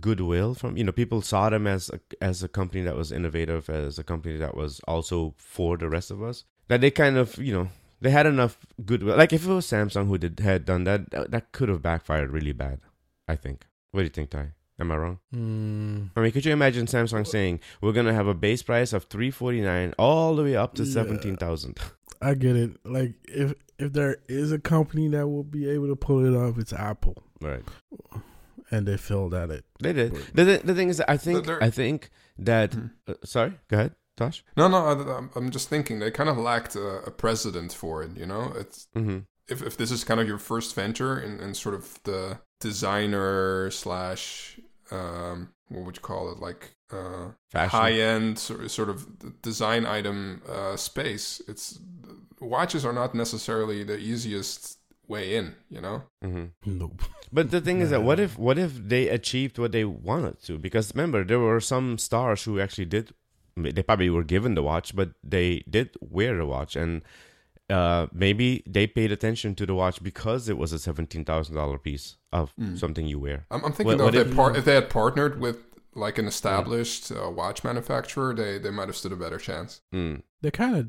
goodwill 0.00 0.54
from 0.54 0.76
you 0.76 0.82
know 0.84 0.92
people 0.92 1.22
saw 1.22 1.48
them 1.48 1.66
as 1.66 1.90
a, 1.90 2.00
as 2.20 2.42
a 2.42 2.48
company 2.48 2.82
that 2.82 2.96
was 2.96 3.12
innovative 3.12 3.70
as 3.70 3.98
a 3.98 4.04
company 4.04 4.36
that 4.36 4.56
was 4.56 4.80
also 4.88 5.32
for 5.38 5.76
the 5.76 5.88
rest 5.88 6.10
of 6.10 6.22
us 6.22 6.44
that 6.68 6.80
they 6.80 6.90
kind 6.90 7.16
of 7.16 7.38
you 7.38 7.52
know 7.52 7.68
they 8.00 8.10
had 8.10 8.26
enough 8.26 8.58
goodwill 8.84 9.16
like 9.16 9.32
if 9.32 9.46
it 9.46 9.52
was 9.52 9.64
samsung 9.66 10.08
who 10.08 10.18
did 10.18 10.40
had 10.40 10.64
done 10.64 10.84
that 10.84 11.08
that, 11.30 11.52
could 11.52 11.68
have 11.68 11.82
backfired 11.82 12.30
really 12.32 12.52
bad 12.52 12.80
i 13.28 13.36
think 13.36 13.66
what 13.92 14.00
do 14.00 14.04
you 14.04 14.10
think 14.10 14.28
ty 14.30 14.50
am 14.80 14.90
i 14.90 14.96
wrong 14.96 15.18
Mm, 15.32 16.10
I 16.16 16.20
mean, 16.20 16.32
could 16.32 16.44
you 16.44 16.52
imagine 16.52 16.86
Samsung 16.86 17.26
saying 17.26 17.60
we're 17.80 17.92
gonna 17.92 18.12
have 18.14 18.26
a 18.26 18.34
base 18.34 18.62
price 18.62 18.92
of 18.92 19.04
three 19.04 19.30
forty 19.30 19.60
nine 19.60 19.94
all 19.98 20.34
the 20.34 20.42
way 20.42 20.56
up 20.56 20.74
to 20.74 20.82
Yeah. 20.84 20.92
seventeen 20.92 21.36
thousand? 21.36 21.78
I 22.22 22.34
get 22.34 22.56
it. 22.56 22.76
Like 22.84 23.14
if 23.28 23.54
if 23.78 23.92
there 23.92 24.16
is 24.28 24.52
a 24.52 24.58
company 24.58 25.08
that 25.08 25.28
will 25.28 25.44
be 25.44 25.68
able 25.68 25.88
to 25.88 25.96
pull 25.96 26.24
it 26.24 26.34
off, 26.36 26.58
it's 26.58 26.72
Apple, 26.72 27.22
Right. 27.40 27.62
And 28.70 28.86
they 28.86 28.96
failed 28.96 29.34
at 29.34 29.50
it. 29.50 29.64
They 29.80 29.92
did. 29.92 30.12
The, 30.34 30.44
the 30.44 30.60
the 30.64 30.74
thing 30.74 30.88
is, 30.88 31.00
I 31.08 31.16
think 31.16 31.48
I 31.48 31.70
think 31.70 32.10
that. 32.38 32.74
Hmm. 32.74 32.86
Uh, 33.08 33.14
sorry, 33.24 33.52
go 33.68 33.76
ahead, 33.78 33.94
Tosh. 34.16 34.44
No, 34.56 34.68
no, 34.68 34.78
I, 34.86 34.92
I'm- 35.14 35.30
I'm 35.36 35.50
just 35.50 35.68
thinking 35.68 35.98
they 35.98 36.10
kind 36.10 36.28
of 36.28 36.36
lacked 36.38 36.76
a, 36.76 37.02
a 37.06 37.10
precedent 37.10 37.72
for 37.72 38.02
it. 38.02 38.16
You 38.16 38.26
know, 38.26 38.52
it's 38.56 38.88
Mm-hmm. 38.96 39.18
if 39.48 39.62
if 39.62 39.76
this 39.76 39.90
is 39.90 40.04
kind 40.04 40.20
of 40.20 40.26
your 40.28 40.38
first 40.38 40.74
venture 40.74 41.18
in, 41.20 41.40
in 41.40 41.54
sort 41.54 41.74
of 41.74 42.00
the 42.04 42.38
designer 42.60 43.70
slash 43.70 44.58
um, 44.90 45.50
what 45.68 45.84
would 45.84 45.96
you 45.96 46.02
call 46.02 46.30
it 46.32 46.38
like 46.38 46.76
uh, 46.92 47.30
high 47.54 47.92
end 47.92 48.38
sort 48.38 48.70
sort 48.70 48.88
of 48.88 49.42
design 49.42 49.84
item 49.86 50.42
uh, 50.48 50.76
space, 50.76 51.42
it's 51.48 51.78
watches 52.40 52.84
are 52.84 52.92
not 52.92 53.14
necessarily 53.14 53.82
the 53.82 53.98
easiest 53.98 54.78
way 55.08 55.36
in. 55.36 55.54
You 55.70 55.80
know. 55.80 56.02
hmm 56.22 56.44
Nope. 56.64 57.02
But 57.32 57.50
the 57.50 57.60
thing 57.60 57.80
is 57.80 57.90
that 57.90 58.02
what 58.02 58.20
if 58.20 58.38
what 58.38 58.56
if 58.58 58.72
they 58.88 59.08
achieved 59.08 59.58
what 59.58 59.72
they 59.72 59.84
wanted 59.84 60.40
to? 60.44 60.58
Because 60.58 60.94
remember, 60.94 61.24
there 61.24 61.40
were 61.40 61.60
some 61.60 61.98
stars 61.98 62.44
who 62.44 62.60
actually 62.60 62.84
did. 62.86 63.12
They 63.56 63.82
probably 63.82 64.10
were 64.10 64.22
given 64.24 64.54
the 64.54 64.62
watch, 64.62 64.94
but 64.94 65.10
they 65.24 65.64
did 65.68 65.90
wear 66.00 66.36
the 66.36 66.46
watch, 66.46 66.76
and 66.76 67.02
uh, 67.68 68.06
maybe 68.12 68.62
they 68.66 68.86
paid 68.86 69.10
attention 69.10 69.54
to 69.56 69.66
the 69.66 69.74
watch 69.74 70.02
because 70.02 70.48
it 70.48 70.56
was 70.56 70.72
a 70.72 70.78
seventeen 70.78 71.24
thousand 71.24 71.56
dollar 71.56 71.78
piece 71.78 72.16
of 72.32 72.54
Mm. 72.56 72.78
something 72.78 73.06
you 73.06 73.18
wear. 73.18 73.46
I'm, 73.50 73.64
I'm 73.64 73.72
thinking 73.72 73.86
What- 73.86 73.98
though, 73.98 74.04
what 74.04 74.14
if, 74.14 74.20
if- 74.26 74.28
they 74.30 74.36
par- 74.36 74.56
if 74.56 74.64
they 74.64 74.74
had 74.74 74.88
partnered 74.90 75.40
with 75.40 75.58
like 75.94 76.18
an 76.18 76.26
established 76.28 77.10
uh, 77.10 77.28
watch 77.30 77.64
manufacturer, 77.64 78.34
they 78.34 78.58
they 78.58 78.70
might 78.70 78.86
have 78.88 78.96
stood 78.96 79.12
a 79.12 79.16
better 79.16 79.38
chance. 79.38 79.80
Mm. 79.94 80.22
They 80.42 80.50
kind 80.50 80.76
of 80.76 80.88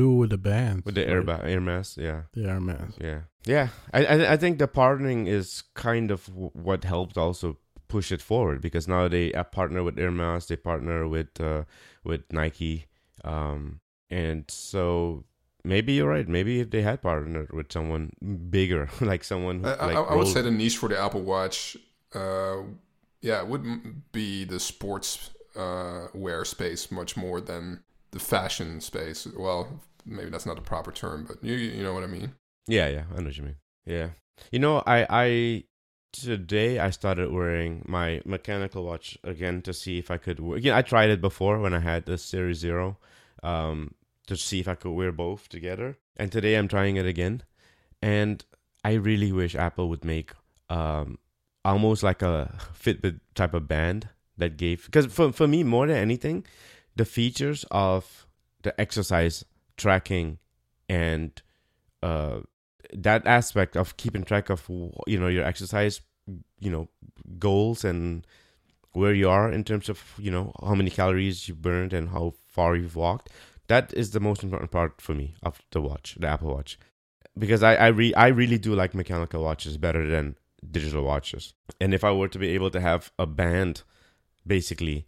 do 0.00 0.08
with 0.20 0.30
the 0.30 0.38
bands. 0.52 0.84
With 0.86 0.94
the 0.94 1.02
like 1.02 1.10
air 1.14 1.22
ba- 1.22 1.42
Hermès, 1.44 1.96
yeah. 1.96 2.20
The 2.36 2.42
Hermès. 2.52 2.92
Yeah, 3.08 3.20
yeah. 3.54 3.68
I, 3.96 4.00
I 4.12 4.32
I 4.34 4.36
think 4.42 4.58
the 4.58 4.68
partnering 4.68 5.26
is 5.38 5.62
kind 5.74 6.10
of 6.10 6.20
what 6.66 6.84
helped 6.84 7.16
also 7.18 7.56
push 7.88 8.12
it 8.16 8.22
forward 8.22 8.60
because 8.60 8.88
now 8.88 9.08
they 9.08 9.32
uh, 9.32 9.44
partner 9.44 9.82
with 9.86 9.96
Hermès, 9.96 10.46
they 10.48 10.56
partner 10.56 11.06
with 11.14 11.40
uh, 11.40 11.62
with 12.04 12.22
Nike, 12.30 12.86
um, 13.24 13.80
and 14.10 14.44
so 14.50 15.24
maybe 15.64 15.92
you're 15.96 16.10
right. 16.16 16.28
Maybe 16.28 16.60
if 16.60 16.68
they 16.70 16.82
had 16.82 17.00
partnered 17.02 17.50
with 17.52 17.72
someone 17.72 18.10
bigger, 18.50 18.88
like 19.00 19.24
someone 19.24 19.60
who, 19.60 19.68
I, 19.68 19.72
I- 19.74 19.86
like 19.86 20.10
I, 20.10 20.14
would 20.16 20.28
say 20.28 20.42
the 20.42 20.50
niche 20.50 20.78
for 20.78 20.88
the 20.88 20.98
Apple 20.98 21.22
Watch, 21.22 21.76
uh, 22.14 22.62
yeah, 23.20 23.40
it 23.42 23.46
wouldn't 23.48 24.12
be 24.12 24.44
the 24.44 24.60
sports 24.60 25.30
uh, 25.56 26.08
wear 26.14 26.44
space 26.44 26.90
much 26.90 27.16
more 27.16 27.40
than 27.40 27.82
the 28.10 28.18
fashion 28.18 28.80
space. 28.80 29.26
Well, 29.36 29.80
maybe 30.04 30.30
that's 30.30 30.46
not 30.46 30.56
the 30.56 30.62
proper 30.62 30.92
term, 30.92 31.24
but 31.26 31.42
you 31.42 31.54
you 31.54 31.82
know 31.82 31.94
what 31.94 32.04
I 32.04 32.06
mean. 32.06 32.32
Yeah, 32.66 32.88
yeah, 32.88 33.04
I 33.12 33.18
know 33.18 33.26
what 33.26 33.36
you 33.36 33.44
mean. 33.44 33.56
Yeah, 33.84 34.08
you 34.50 34.58
know, 34.58 34.82
I 34.86 35.06
I 35.08 35.64
today 36.12 36.78
I 36.78 36.90
started 36.90 37.32
wearing 37.32 37.84
my 37.86 38.20
mechanical 38.24 38.84
watch 38.84 39.18
again 39.22 39.62
to 39.62 39.72
see 39.72 39.98
if 39.98 40.10
I 40.10 40.16
could. 40.16 40.40
Wear, 40.40 40.58
again, 40.58 40.74
I 40.74 40.82
tried 40.82 41.10
it 41.10 41.20
before 41.20 41.58
when 41.60 41.74
I 41.74 41.80
had 41.80 42.06
the 42.06 42.18
Series 42.18 42.58
Zero, 42.58 42.98
um, 43.42 43.94
to 44.26 44.36
see 44.36 44.60
if 44.60 44.68
I 44.68 44.74
could 44.74 44.92
wear 44.92 45.12
both 45.12 45.48
together. 45.48 45.98
And 46.16 46.32
today 46.32 46.54
I'm 46.54 46.68
trying 46.68 46.96
it 46.96 47.06
again, 47.06 47.42
and 48.02 48.44
I 48.84 48.94
really 48.94 49.32
wish 49.32 49.54
Apple 49.54 49.88
would 49.88 50.04
make 50.04 50.32
um 50.68 51.18
almost 51.64 52.02
like 52.02 52.22
a 52.22 52.54
Fitbit 52.72 53.20
type 53.34 53.54
of 53.54 53.68
band 53.68 54.08
that 54.38 54.56
gave 54.56 54.86
because 54.86 55.06
for 55.06 55.32
for 55.32 55.46
me 55.46 55.62
more 55.62 55.86
than 55.86 55.96
anything, 55.96 56.44
the 56.96 57.04
features 57.04 57.64
of 57.70 58.26
the 58.62 58.78
exercise 58.80 59.44
tracking 59.76 60.38
and 60.88 61.42
uh 62.02 62.40
that 62.92 63.26
aspect 63.26 63.76
of 63.76 63.96
keeping 63.96 64.24
track 64.24 64.48
of 64.50 64.64
you 65.06 65.18
know 65.18 65.28
your 65.28 65.44
exercise 65.44 66.00
you 66.58 66.70
know 66.70 66.88
goals 67.38 67.84
and 67.84 68.26
where 68.92 69.12
you 69.12 69.28
are 69.28 69.52
in 69.52 69.62
terms 69.62 69.88
of 69.88 70.02
you 70.18 70.30
know 70.30 70.52
how 70.64 70.74
many 70.74 70.90
calories 70.90 71.48
you 71.48 71.54
burned 71.54 71.92
and 71.92 72.10
how 72.10 72.32
far 72.48 72.74
you've 72.76 72.96
walked 72.96 73.28
that 73.68 73.92
is 73.94 74.10
the 74.10 74.20
most 74.20 74.42
important 74.42 74.70
part 74.70 75.00
for 75.00 75.14
me 75.14 75.34
of 75.42 75.60
the 75.72 75.80
watch 75.80 76.16
the 76.18 76.26
apple 76.26 76.54
watch. 76.54 76.78
Because 77.38 77.62
i 77.62 77.74
i, 77.74 77.86
re- 77.88 78.14
I 78.14 78.28
really 78.28 78.58
do 78.58 78.74
like 78.74 78.94
mechanical 78.94 79.42
watches 79.42 79.76
better 79.76 80.06
than 80.06 80.36
digital 80.68 81.04
watches. 81.04 81.54
And 81.80 81.92
if 81.92 82.04
i 82.04 82.10
were 82.10 82.28
to 82.28 82.38
be 82.38 82.48
able 82.50 82.70
to 82.70 82.80
have 82.80 83.12
a 83.18 83.26
band 83.26 83.82
basically 84.46 85.06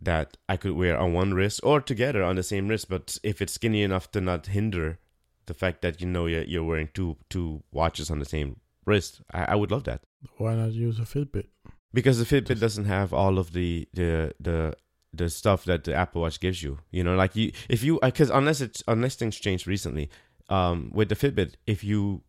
that 0.00 0.36
i 0.48 0.56
could 0.56 0.72
wear 0.72 0.96
on 0.98 1.12
one 1.12 1.32
wrist 1.34 1.60
or 1.62 1.80
together 1.80 2.22
on 2.22 2.36
the 2.36 2.42
same 2.42 2.68
wrist 2.68 2.88
but 2.88 3.18
if 3.22 3.40
it's 3.40 3.54
skinny 3.54 3.82
enough 3.82 4.10
to 4.10 4.20
not 4.20 4.46
hinder 4.46 4.98
the 5.46 5.54
fact 5.54 5.80
that 5.82 6.00
you 6.00 6.06
know 6.06 6.26
you're, 6.26 6.42
you're 6.44 6.64
wearing 6.64 6.88
two 6.92 7.16
two 7.30 7.62
watches 7.72 8.10
on 8.10 8.18
the 8.18 8.24
same 8.24 8.60
wrist 8.84 9.20
I, 9.32 9.44
I 9.44 9.54
would 9.54 9.70
love 9.70 9.84
that 9.84 10.02
Why 10.38 10.54
not 10.54 10.72
use 10.72 10.98
a 10.98 11.02
Fitbit? 11.02 11.46
because 11.94 12.18
the 12.18 12.24
Fitbit 12.24 12.48
Just- 12.48 12.60
doesn't 12.60 12.84
have 12.86 13.12
all 13.14 13.38
of 13.38 13.52
the 13.52 13.88
the 13.94 14.34
the 14.40 14.74
the 15.14 15.30
stuff 15.30 15.64
that 15.64 15.84
the 15.84 15.94
Apple 15.94 16.20
Watch 16.20 16.40
gives 16.40 16.62
you. 16.62 16.78
You 16.90 17.02
know, 17.02 17.14
like 17.16 17.34
you 17.36 17.50
if 17.70 17.82
you 17.82 17.98
because 18.02 18.28
unless 18.28 18.60
it's 18.60 18.82
unless 18.86 19.14
things 19.16 19.36
changed 19.36 19.66
recently, 19.66 20.10
um, 20.50 20.90
with 20.92 21.08
the 21.08 21.14
Fitbit, 21.16 21.54
if 21.66 21.82
you 21.82 22.20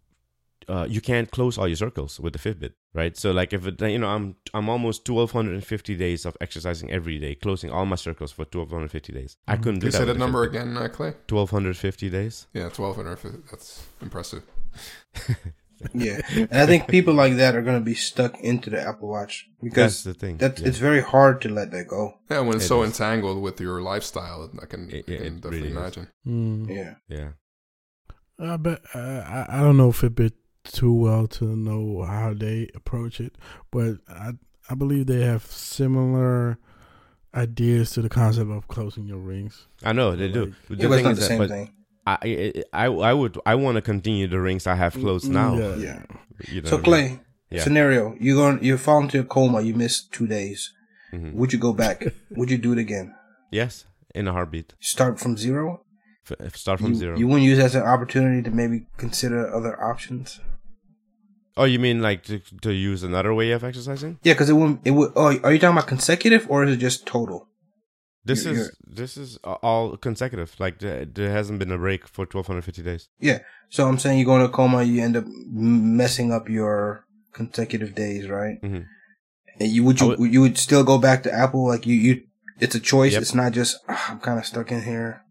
uh, 0.70 0.86
you 0.90 1.00
can't 1.02 1.32
close 1.32 1.58
all 1.58 1.68
your 1.68 1.78
circles 1.78 2.20
with 2.20 2.34
the 2.34 2.40
Fitbit, 2.40 2.74
right? 2.94 3.16
So 3.18 3.32
like 3.32 3.54
if 3.54 3.66
it, 3.66 3.82
you 3.82 4.00
know 4.00 4.08
I'm 4.10 4.36
I'm 4.54 4.68
almost 4.70 5.06
twelve 5.06 5.32
hundred 5.32 5.54
and 5.56 5.66
fifty 5.66 5.96
days 5.96 6.26
of 6.26 6.36
exercising 6.42 6.92
every 6.92 7.18
day, 7.20 7.36
closing 7.36 7.72
all 7.72 7.86
my 7.86 7.96
circles 7.96 8.32
for 8.32 8.46
twelve 8.46 8.72
hundred 8.72 8.92
fifty 8.92 9.14
days. 9.14 9.38
I 9.48 9.56
Mhm. 9.56 9.64
couldn't 9.64 9.80
do 9.80 9.88
You 9.88 9.92
that. 9.92 9.98
say 9.98 10.06
with 10.06 10.16
that 10.16 10.20
number 10.20 10.46
Fitbit. 10.46 10.50
again, 10.50 10.78
uh, 10.78 10.88
Clay? 10.90 11.14
Twelve 11.28 11.50
hundred 11.52 11.78
fifty 11.78 12.10
days. 12.10 12.48
Yeah, 12.54 12.70
twelve 12.70 12.96
hundred. 12.98 13.20
That's 13.50 13.86
impressive. 14.02 14.44
Yeah, 15.94 16.22
and 16.32 16.52
I 16.52 16.66
think 16.66 16.88
people 16.96 17.14
like 17.14 17.36
that 17.38 17.56
are 17.56 17.62
going 17.62 17.78
to 17.78 17.86
be 17.86 17.94
stuck 17.94 18.40
into 18.42 18.72
the 18.72 18.82
Apple 18.82 19.10
Watch 19.10 19.48
because 19.62 20.04
That's 20.04 20.04
the 20.06 20.14
thing. 20.16 20.38
that's 20.38 20.60
yeah. 20.60 20.68
it's 20.70 20.80
very 20.80 21.02
hard 21.02 21.40
to 21.42 21.50
let 21.50 21.70
that 21.70 21.88
go. 21.88 22.16
Yeah, 22.32 22.40
when 22.40 22.56
it's 22.56 22.66
It 22.66 22.68
so 22.70 22.82
is. 22.82 22.90
entangled 22.90 23.44
with 23.44 23.62
your 23.62 23.80
lifestyle, 23.84 24.50
I 24.60 24.66
can, 24.66 24.90
It- 24.90 24.98
I 24.98 25.02
can 25.04 25.18
really 25.20 25.30
definitely 25.30 25.68
is. 25.70 25.78
imagine. 25.78 26.08
Mm. 26.26 26.68
Yeah, 26.76 26.94
yeah. 27.08 27.30
I 28.40 28.58
bet 28.58 28.82
uh, 28.96 28.98
I 29.00 29.46
I 29.50 29.60
don't 29.62 29.78
know 29.78 29.92
Fitbit 29.92 30.32
too 30.72 30.94
well 30.94 31.28
to 31.28 31.46
know 31.56 32.04
how 32.04 32.34
they 32.34 32.70
approach 32.76 33.20
it, 33.20 33.36
but 33.72 33.98
I 34.08 34.32
I 34.70 34.76
believe 34.76 35.06
they 35.08 35.22
have 35.22 35.46
similar 35.46 36.58
ideas 37.34 37.92
to 37.92 38.02
the 38.02 38.10
concept 38.10 38.50
of 38.50 38.68
closing 38.68 39.06
your 39.06 39.20
rings. 39.20 39.68
I 39.84 39.94
know 39.94 40.16
they 40.16 40.28
do. 40.30 40.46
Like- 40.46 40.54
But 40.70 40.80
yeah, 40.80 40.88
but 40.88 40.94
it's 40.96 41.04
not 41.04 41.12
is 41.14 41.20
the 41.20 41.26
same 41.26 41.38
but 41.40 41.50
thing. 41.50 41.74
I, 42.06 42.54
I 42.74 42.86
I 42.88 43.14
would 43.14 43.38
I 43.46 43.56
want 43.56 43.76
to 43.76 43.82
continue 43.82 44.28
the 44.28 44.40
rings 44.40 44.66
I 44.66 44.76
have 44.76 44.94
closed 44.94 45.30
now. 45.30 45.58
Yeah. 45.58 45.76
Yeah. 45.76 46.04
You 46.48 46.62
know 46.62 46.70
So 46.70 46.78
what 46.78 46.88
I 46.88 46.92
mean? 46.92 47.10
Clay, 47.10 47.20
Yeah. 47.52 47.64
scenario: 47.64 48.16
you 48.20 48.36
going 48.36 48.64
you 48.64 48.78
fall 48.78 49.02
into 49.02 49.20
a 49.20 49.24
coma, 49.24 49.62
you 49.62 49.74
miss 49.76 50.04
two 50.04 50.28
days. 50.28 50.74
Mhm. 51.14 51.34
Would 51.34 51.52
you 51.54 51.60
go 51.60 51.74
back? 51.74 52.04
Would 52.32 52.50
you 52.52 52.58
do 52.58 52.72
it 52.74 52.80
again? 52.80 53.14
Yes, 53.52 53.86
in 54.16 54.28
a 54.28 54.32
heartbeat. 54.32 54.74
Start 54.80 55.20
from 55.20 55.38
zero. 55.38 55.84
F- 56.30 56.36
f- 56.42 56.56
start 56.58 56.80
from 56.80 56.92
you, 56.94 56.96
zero. 57.00 57.18
You 57.18 57.28
wouldn't 57.28 57.46
use 57.46 57.60
it 57.60 57.64
as 57.64 57.76
an 57.76 57.84
opportunity 57.84 58.42
to 58.44 58.52
maybe 58.52 58.88
consider 58.98 59.48
other 59.54 59.82
options. 59.82 60.40
Oh, 61.58 61.64
you 61.66 61.80
mean 61.80 62.02
like 62.02 62.24
to, 62.24 62.40
to 62.62 62.72
use 62.72 63.04
another 63.04 63.34
way 63.34 63.52
of 63.52 63.64
exercising? 63.64 64.20
Yeah, 64.24 64.34
because 64.34 64.50
it 64.50 64.54
wouldn't. 64.54 64.82
It 64.86 64.92
would. 64.92 65.12
Oh, 65.16 65.38
are 65.44 65.54
you 65.54 65.60
talking 65.60 65.78
about 65.78 65.88
consecutive 65.88 66.50
or 66.50 66.64
is 66.64 66.74
it 66.76 66.78
just 66.78 67.06
total? 67.06 67.48
This 68.26 68.44
You're- 68.46 68.58
is 68.60 68.78
this 68.86 69.16
is 69.18 69.38
all 69.44 69.96
consecutive. 69.98 70.56
Like 70.60 70.80
there, 70.80 71.06
there 71.06 71.32
hasn't 71.32 71.60
been 71.60 71.72
a 71.72 71.78
break 71.78 72.08
for 72.08 72.26
twelve 72.26 72.48
hundred 72.48 72.64
fifty 72.66 72.84
days. 72.84 73.08
Yeah. 73.20 73.40
So 73.70 73.88
I'm 73.88 73.98
saying 74.00 74.20
you 74.20 74.26
go 74.26 74.36
into 74.36 74.46
a 74.48 74.50
coma, 74.50 74.84
you 74.84 75.02
end 75.02 75.16
up 75.18 75.26
messing 75.28 76.32
up 76.32 76.50
your 76.50 77.06
consecutive 77.34 77.96
days, 77.96 78.28
right? 78.28 78.62
Mm-hmm. 78.62 78.82
And 79.60 79.72
you 79.72 79.84
would 79.84 80.00
you 80.02 80.08
would- 80.10 80.34
you 80.34 80.42
would 80.42 80.58
still 80.58 80.84
go 80.84 80.98
back 80.98 81.24
to 81.24 81.32
Apple? 81.34 81.68
Like 81.68 81.86
you 81.86 81.96
you, 81.96 82.22
it's 82.60 82.76
a 82.76 82.80
choice. 82.82 83.14
Yep. 83.14 83.22
It's 83.22 83.34
not 83.34 83.54
just 83.54 83.78
"Ah, 83.88 84.12
I'm 84.12 84.20
kind 84.20 84.38
of 84.40 84.46
stuck 84.46 84.72
in 84.72 84.84
here. 84.84 85.22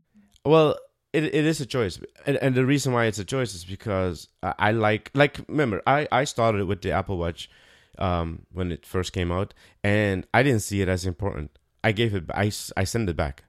Well, 0.45 0.79
it 1.17 1.25
it 1.35 1.47
is 1.47 1.61
a 1.61 1.67
choice, 1.67 1.99
and, 2.27 2.37
and 2.37 2.55
the 2.55 2.67
reason 2.67 2.93
why 2.93 3.07
it's 3.07 3.19
a 3.19 3.25
choice 3.25 3.55
is 3.55 3.65
because 3.65 4.29
I, 4.43 4.55
I 4.59 4.71
like 4.73 5.11
like 5.15 5.41
remember 5.49 5.83
I 5.87 6.07
I 6.13 6.25
started 6.25 6.67
with 6.67 6.83
the 6.83 6.93
Apple 6.93 7.19
Watch, 7.19 7.51
um 7.99 8.29
when 8.53 8.71
it 8.71 8.85
first 8.85 9.13
came 9.13 9.33
out, 9.33 9.55
and 9.83 10.27
I 10.33 10.43
didn't 10.43 10.61
see 10.69 10.81
it 10.83 10.89
as 10.89 11.07
important. 11.07 11.51
I 11.83 11.93
gave 11.93 12.15
it 12.15 12.25
I 12.35 12.53
I 12.77 12.85
sent 12.85 13.09
it 13.09 13.17
back. 13.17 13.45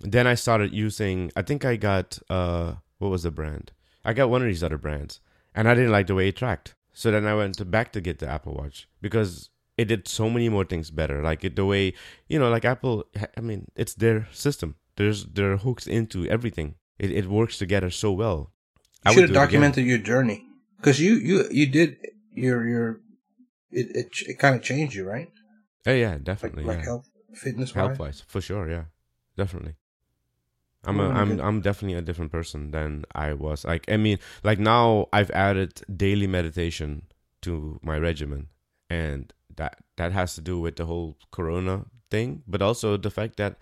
Then 0.00 0.26
I 0.26 0.34
started 0.34 0.72
using. 0.72 1.32
I 1.34 1.42
think 1.42 1.64
I 1.64 1.76
got 1.76 2.18
uh 2.28 2.74
what 2.98 3.10
was 3.10 3.22
the 3.22 3.30
brand? 3.30 3.72
I 4.04 4.12
got 4.12 4.30
one 4.30 4.42
of 4.42 4.48
these 4.48 4.64
other 4.64 4.78
brands, 4.78 5.20
and 5.54 5.68
I 5.68 5.74
didn't 5.74 5.92
like 5.92 6.06
the 6.06 6.14
way 6.14 6.28
it 6.28 6.36
tracked. 6.36 6.74
So 6.92 7.10
then 7.10 7.26
I 7.26 7.34
went 7.34 7.56
to 7.58 7.64
back 7.64 7.92
to 7.92 8.00
get 8.00 8.18
the 8.18 8.28
Apple 8.28 8.54
Watch 8.54 8.88
because 9.00 9.50
it 9.76 9.86
did 9.86 10.08
so 10.08 10.30
many 10.30 10.48
more 10.48 10.64
things 10.64 10.90
better. 10.90 11.22
Like 11.22 11.44
it, 11.44 11.56
the 11.56 11.66
way 11.66 11.94
you 12.28 12.38
know, 12.38 12.50
like 12.50 12.64
Apple. 12.64 13.04
I 13.36 13.40
mean, 13.40 13.68
it's 13.76 13.94
their 13.94 14.28
system. 14.32 14.76
There's 14.96 15.26
they're 15.26 15.58
hooked 15.58 15.86
into 15.86 16.26
everything. 16.26 16.74
It 16.98 17.10
it 17.10 17.26
works 17.26 17.58
together 17.58 17.90
so 17.90 18.12
well. 18.12 18.52
You 19.04 19.10
I 19.10 19.14
should 19.14 19.22
have 19.22 19.28
do 19.28 19.34
it 19.34 19.36
again. 19.36 19.42
documented 19.44 19.86
your 19.86 19.98
journey 19.98 20.44
because 20.78 21.00
you 21.00 21.14
you 21.14 21.44
you 21.50 21.66
did 21.66 21.98
your 22.32 22.66
your 22.66 23.00
it 23.70 23.86
it, 23.94 24.08
it 24.26 24.38
kind 24.38 24.54
of 24.56 24.62
changed 24.62 24.94
you, 24.94 25.08
right? 25.08 25.30
Yeah, 25.86 25.94
yeah, 25.94 26.18
definitely. 26.22 26.64
like 26.64 26.78
yeah. 26.78 26.84
health 26.84 27.10
fitness 27.36 27.72
health 27.72 27.98
wise. 27.98 28.22
for 28.26 28.40
sure 28.40 28.68
yeah 28.68 28.84
definitely 29.36 29.74
i'm 30.84 30.98
a, 31.00 31.08
i'm 31.10 31.40
i'm 31.40 31.60
definitely 31.60 31.96
a 31.96 32.02
different 32.02 32.32
person 32.32 32.70
than 32.70 33.04
i 33.14 33.32
was 33.32 33.64
like 33.64 33.84
i 33.90 33.96
mean 33.96 34.18
like 34.42 34.58
now 34.58 35.06
i've 35.12 35.30
added 35.32 35.82
daily 35.94 36.26
meditation 36.26 37.02
to 37.42 37.78
my 37.82 37.98
regimen 37.98 38.48
and 38.88 39.32
that 39.56 39.78
that 39.96 40.12
has 40.12 40.34
to 40.34 40.40
do 40.40 40.58
with 40.58 40.76
the 40.76 40.86
whole 40.86 41.16
corona 41.30 41.84
thing 42.10 42.42
but 42.46 42.62
also 42.62 42.96
the 42.96 43.10
fact 43.10 43.36
that 43.36 43.56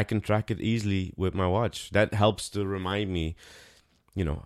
i 0.00 0.04
can 0.04 0.20
track 0.20 0.50
it 0.50 0.60
easily 0.60 1.12
with 1.16 1.34
my 1.34 1.46
watch 1.56 1.90
that 1.96 2.14
helps 2.14 2.48
to 2.50 2.64
remind 2.76 3.10
me 3.18 3.34
you 4.14 4.24
know 4.24 4.44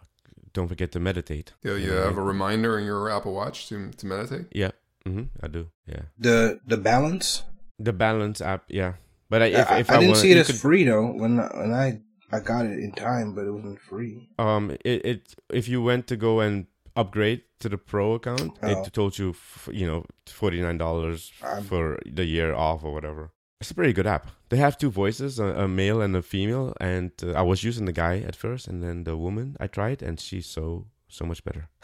don't 0.52 0.66
forget 0.66 0.90
to 0.92 0.98
meditate. 0.98 1.52
Yeah, 1.62 1.76
you 1.76 1.92
have 1.92 2.18
a 2.18 2.22
reminder 2.34 2.76
in 2.78 2.84
your 2.84 3.08
Apple 3.16 3.32
Watch 3.40 3.68
to 3.68 3.76
to 4.00 4.04
meditate. 4.06 4.46
Yeah, 4.50 4.72
mm-hmm, 5.06 5.26
I 5.44 5.46
do. 5.46 5.62
Yeah, 5.86 6.02
The 6.18 6.58
the 6.66 6.76
balance. 6.76 7.44
the 7.78 7.92
balance 7.92 8.40
app. 8.52 8.64
Yeah, 8.68 8.94
but 9.30 9.42
I, 9.42 9.46
if, 9.46 9.70
I, 9.70 9.78
if 9.78 9.90
I 9.90 9.94
I, 9.94 9.96
didn't 10.00 10.10
wanna- 10.10 10.20
see 10.26 10.32
it 10.34 10.38
as 10.42 10.46
could- 10.48 10.56
free 10.66 10.82
though. 10.90 11.06
When 11.22 11.38
when 11.60 11.72
I 11.72 12.00
I 12.36 12.40
got 12.40 12.66
it 12.66 12.78
in 12.82 12.90
time, 12.90 13.28
but 13.36 13.46
it 13.46 13.52
wasn't 13.52 13.78
free. 13.80 14.28
Um, 14.40 14.72
it, 14.84 14.98
it 15.12 15.20
if 15.60 15.68
you 15.68 15.78
went 15.90 16.08
to 16.08 16.16
go 16.16 16.40
and 16.40 16.66
upgrade 16.96 17.42
to 17.62 17.68
the 17.68 17.78
pro 17.78 18.14
account, 18.18 18.58
Oh. 18.60 18.68
it 18.72 18.92
told 18.92 19.18
you, 19.20 19.30
f- 19.30 19.68
you 19.72 19.86
know, 19.86 20.02
forty 20.26 20.60
nine 20.60 20.78
dollars 20.78 21.30
for 21.70 21.84
the 22.18 22.24
year 22.24 22.50
off 22.54 22.82
or 22.82 22.92
whatever. 22.92 23.30
It's 23.60 23.70
a 23.70 23.74
pretty 23.74 23.92
good 23.92 24.06
app. 24.06 24.30
They 24.48 24.56
have 24.56 24.78
two 24.78 24.90
voices, 24.90 25.38
a, 25.38 25.44
a 25.44 25.68
male 25.68 26.00
and 26.00 26.16
a 26.16 26.22
female, 26.22 26.74
and 26.80 27.12
uh, 27.22 27.32
I 27.32 27.42
was 27.42 27.62
using 27.62 27.84
the 27.84 27.92
guy 27.92 28.20
at 28.20 28.34
first, 28.34 28.66
and 28.66 28.82
then 28.82 29.04
the 29.04 29.16
woman 29.16 29.56
I 29.60 29.66
tried, 29.66 30.02
and 30.02 30.18
she's 30.18 30.46
so 30.46 30.86
so 31.08 31.24
much 31.24 31.44
better. 31.44 31.68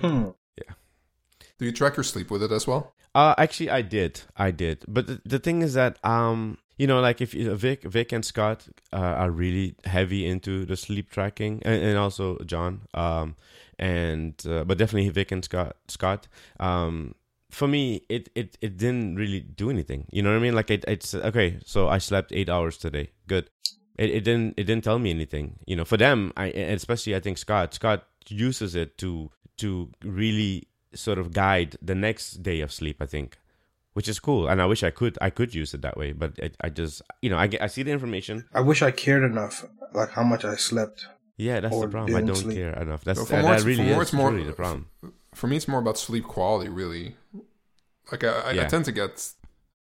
Hmm. 0.00 0.30
Do 1.58 1.64
you 1.64 1.72
track 1.72 1.96
your 1.96 2.04
sleep 2.04 2.30
with 2.30 2.42
it 2.42 2.52
as 2.52 2.66
well? 2.66 2.94
Uh, 3.14 3.34
actually, 3.38 3.70
I 3.70 3.80
did, 3.80 4.22
I 4.36 4.50
did, 4.50 4.84
but 4.86 5.06
the, 5.06 5.22
the 5.24 5.38
thing 5.38 5.62
is 5.62 5.72
that 5.74 6.04
um, 6.04 6.58
you 6.76 6.86
know, 6.86 7.00
like 7.00 7.22
if 7.22 7.32
you, 7.32 7.54
Vic, 7.54 7.82
Vic 7.82 8.12
and 8.12 8.24
Scott 8.24 8.66
uh, 8.92 8.96
are 8.96 9.30
really 9.30 9.74
heavy 9.84 10.26
into 10.26 10.66
the 10.66 10.76
sleep 10.76 11.10
tracking, 11.10 11.62
and, 11.64 11.82
and 11.82 11.98
also 11.98 12.36
John, 12.44 12.82
um, 12.92 13.36
and 13.78 14.34
uh, 14.46 14.64
but 14.64 14.76
definitely 14.76 15.08
Vic 15.08 15.32
and 15.32 15.42
Scott, 15.42 15.76
Scott, 15.88 16.28
um, 16.60 17.14
for 17.56 17.66
me, 17.66 18.02
it, 18.10 18.28
it 18.34 18.58
it 18.60 18.76
didn't 18.76 19.16
really 19.16 19.40
do 19.40 19.70
anything. 19.70 20.04
You 20.12 20.22
know 20.22 20.30
what 20.30 20.36
I 20.36 20.42
mean? 20.42 20.54
Like 20.54 20.70
it, 20.70 20.84
it's 20.86 21.14
okay. 21.14 21.58
So 21.64 21.88
I 21.88 21.96
slept 21.96 22.30
eight 22.32 22.50
hours 22.50 22.76
today. 22.76 23.10
Good. 23.26 23.48
It, 23.96 24.10
it 24.10 24.24
didn't 24.24 24.54
it 24.58 24.64
didn't 24.64 24.84
tell 24.84 24.98
me 24.98 25.08
anything. 25.08 25.58
You 25.66 25.76
know, 25.76 25.86
for 25.86 25.96
them, 25.96 26.32
I 26.36 26.46
especially 26.48 27.16
I 27.16 27.20
think 27.20 27.38
Scott 27.38 27.72
Scott 27.72 28.04
uses 28.28 28.74
it 28.74 28.98
to 28.98 29.30
to 29.56 29.90
really 30.04 30.68
sort 30.92 31.18
of 31.18 31.32
guide 31.32 31.76
the 31.80 31.94
next 31.94 32.42
day 32.42 32.60
of 32.60 32.70
sleep. 32.70 32.98
I 33.00 33.06
think, 33.06 33.38
which 33.94 34.06
is 34.06 34.20
cool, 34.20 34.48
and 34.48 34.60
I 34.60 34.66
wish 34.66 34.82
I 34.82 34.90
could 34.90 35.16
I 35.22 35.30
could 35.30 35.54
use 35.54 35.72
it 35.72 35.80
that 35.80 35.96
way. 35.96 36.12
But 36.12 36.38
it, 36.38 36.56
I 36.60 36.68
just 36.68 37.00
you 37.22 37.30
know 37.30 37.38
I 37.38 37.46
get 37.46 37.62
I 37.62 37.68
see 37.68 37.82
the 37.84 37.92
information. 37.92 38.44
I 38.52 38.60
wish 38.60 38.82
I 38.82 38.90
cared 38.90 39.24
enough, 39.24 39.64
like 39.94 40.10
how 40.10 40.24
much 40.24 40.44
I 40.44 40.56
slept. 40.56 41.06
Yeah, 41.38 41.60
that's 41.60 41.80
the 41.80 41.88
problem. 41.88 42.16
I 42.16 42.20
don't 42.20 42.36
sleep. 42.36 42.56
care 42.56 42.74
enough. 42.82 43.02
That's 43.04 43.20
So 43.20 43.24
that, 43.26 43.42
that 43.42 43.64
really 43.64 43.88
is 43.88 44.12
more- 44.12 44.30
truly 44.30 44.44
the 44.44 44.52
problem. 44.52 44.88
For 45.36 45.46
me, 45.46 45.56
it's 45.56 45.68
more 45.68 45.80
about 45.80 45.98
sleep 45.98 46.24
quality, 46.24 46.70
really. 46.70 47.16
Like 48.10 48.24
I, 48.24 48.28
I, 48.40 48.50
I 48.62 48.64
tend 48.64 48.86
to 48.86 48.92
get 48.92 49.32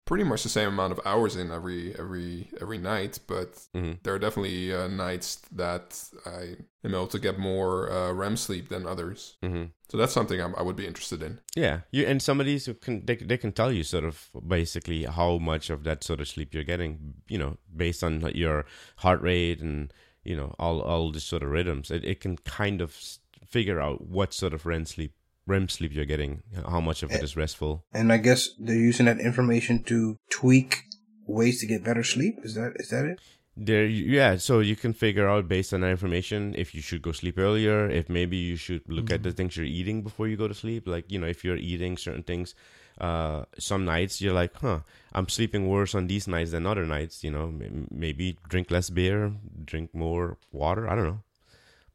pretty 0.05 0.23
much 0.25 0.43
the 0.43 0.51
same 0.51 0.69
amount 0.69 0.93
of 0.93 1.01
hours 1.07 1.37
in 1.37 1.51
every 1.51 1.95
every 1.99 2.51
every 2.61 2.79
night, 2.79 3.19
but 3.27 3.59
hmm 3.73 3.93
there 4.03 4.15
are 4.15 4.19
definitely 4.19 4.73
uh, 4.73 4.89
nights 4.89 5.37
that 5.53 6.05
I 6.27 6.57
am 6.85 6.95
able 6.95 7.07
to 7.09 7.19
get 7.19 7.39
more 7.39 7.91
uh, 7.91 8.13
REM 8.13 8.37
sleep 8.37 8.69
than 8.69 8.87
others. 8.87 9.37
hmm 9.43 9.65
So 9.91 9.97
that's 9.97 10.13
something 10.13 10.39
I'm, 10.39 10.55
I 10.55 10.63
would 10.63 10.77
be 10.77 10.87
interested 10.87 11.23
in. 11.23 11.41
Yeah, 11.57 11.81
you 11.93 12.05
and 12.07 12.21
some 12.23 12.41
of 12.41 12.47
these 12.47 12.67
who 12.67 12.75
can 12.75 13.07
they, 13.07 13.17
they 13.17 13.39
can 13.39 13.53
tell 13.53 13.73
you 13.73 13.85
sort 13.85 14.05
of 14.05 14.29
basically 14.47 15.05
how 15.05 15.39
much 15.39 15.71
of 15.71 15.83
that 15.85 16.05
sort 16.05 16.21
of 16.21 16.29
sleep 16.29 16.53
you're 16.53 16.73
getting, 16.73 17.15
you 17.27 17.39
know, 17.39 17.57
based 17.75 18.05
on 18.05 18.21
your 18.35 18.67
heart 18.97 19.23
rate 19.23 19.61
and 19.63 19.93
you 20.25 20.37
know 20.37 20.55
all 20.59 20.83
all 20.83 21.11
the 21.11 21.21
sort 21.21 21.43
of 21.43 21.51
rhythms. 21.51 21.91
It 21.91 22.05
it 22.05 22.21
can 22.21 22.37
kind 22.37 22.83
of 22.83 23.19
figure 23.47 23.81
out 23.81 24.07
what 24.07 24.35
sort 24.35 24.53
of 24.53 24.67
REM 24.67 24.85
sleep 24.85 25.13
REM 25.49 25.69
sleep 25.69 25.93
you're 25.95 26.05
getting, 26.05 26.43
how 26.69 26.81
much 26.81 27.03
of 27.03 27.11
it 27.11 27.23
is 27.23 27.37
restful. 27.37 27.85
And 27.93 28.13
I 28.13 28.19
guess 28.19 28.51
they're 28.59 28.77
using 28.77 29.07
that 29.07 29.19
information 29.19 29.83
to 29.85 30.19
tweak 30.31 30.85
ways 31.27 31.61
to 31.61 31.67
get 31.67 31.83
better 31.85 32.05
sleep. 32.05 32.39
Is 32.43 32.55
that 32.55 32.75
is 32.77 32.91
that 32.91 33.05
it? 33.05 33.21
There, 33.57 33.87
yeah. 33.87 34.37
So 34.37 34.61
you 34.61 34.77
can 34.77 34.93
figure 34.93 35.29
out 35.29 35.49
based 35.49 35.75
on 35.75 35.81
that 35.81 35.91
information 35.91 36.55
if 36.57 36.75
you 36.75 36.81
should 36.81 37.03
go 37.03 37.11
sleep 37.11 37.39
earlier, 37.39 37.89
if 37.91 38.09
maybe 38.09 38.37
you 38.37 38.55
should 38.55 38.83
look 38.87 39.11
at 39.11 39.25
the 39.25 39.33
things 39.33 39.57
you're 39.57 39.67
eating 39.67 40.03
before 40.03 40.29
you 40.29 40.37
go 40.37 40.47
to 40.47 40.55
sleep. 40.55 40.87
Like 40.87 41.11
you 41.11 41.19
know, 41.19 41.27
if 41.27 41.45
you're 41.45 41.57
eating 41.57 41.97
certain 41.97 42.23
things, 42.23 42.55
uh, 43.01 43.45
some 43.59 43.85
nights 43.85 44.21
you're 44.21 44.35
like, 44.35 44.55
huh, 44.55 44.81
I'm 45.13 45.29
sleeping 45.29 45.67
worse 45.67 45.95
on 45.95 46.07
these 46.07 46.29
nights 46.29 46.53
than 46.53 46.67
other 46.67 46.85
nights. 46.85 47.25
You 47.25 47.33
know, 47.33 47.47
m- 47.47 47.89
maybe 47.91 48.39
drink 48.49 48.71
less 48.71 48.91
beer, 48.91 49.33
drink 49.65 49.93
more 49.93 50.39
water. 50.53 50.89
I 50.89 50.95
don't 50.95 51.05
know. 51.05 51.23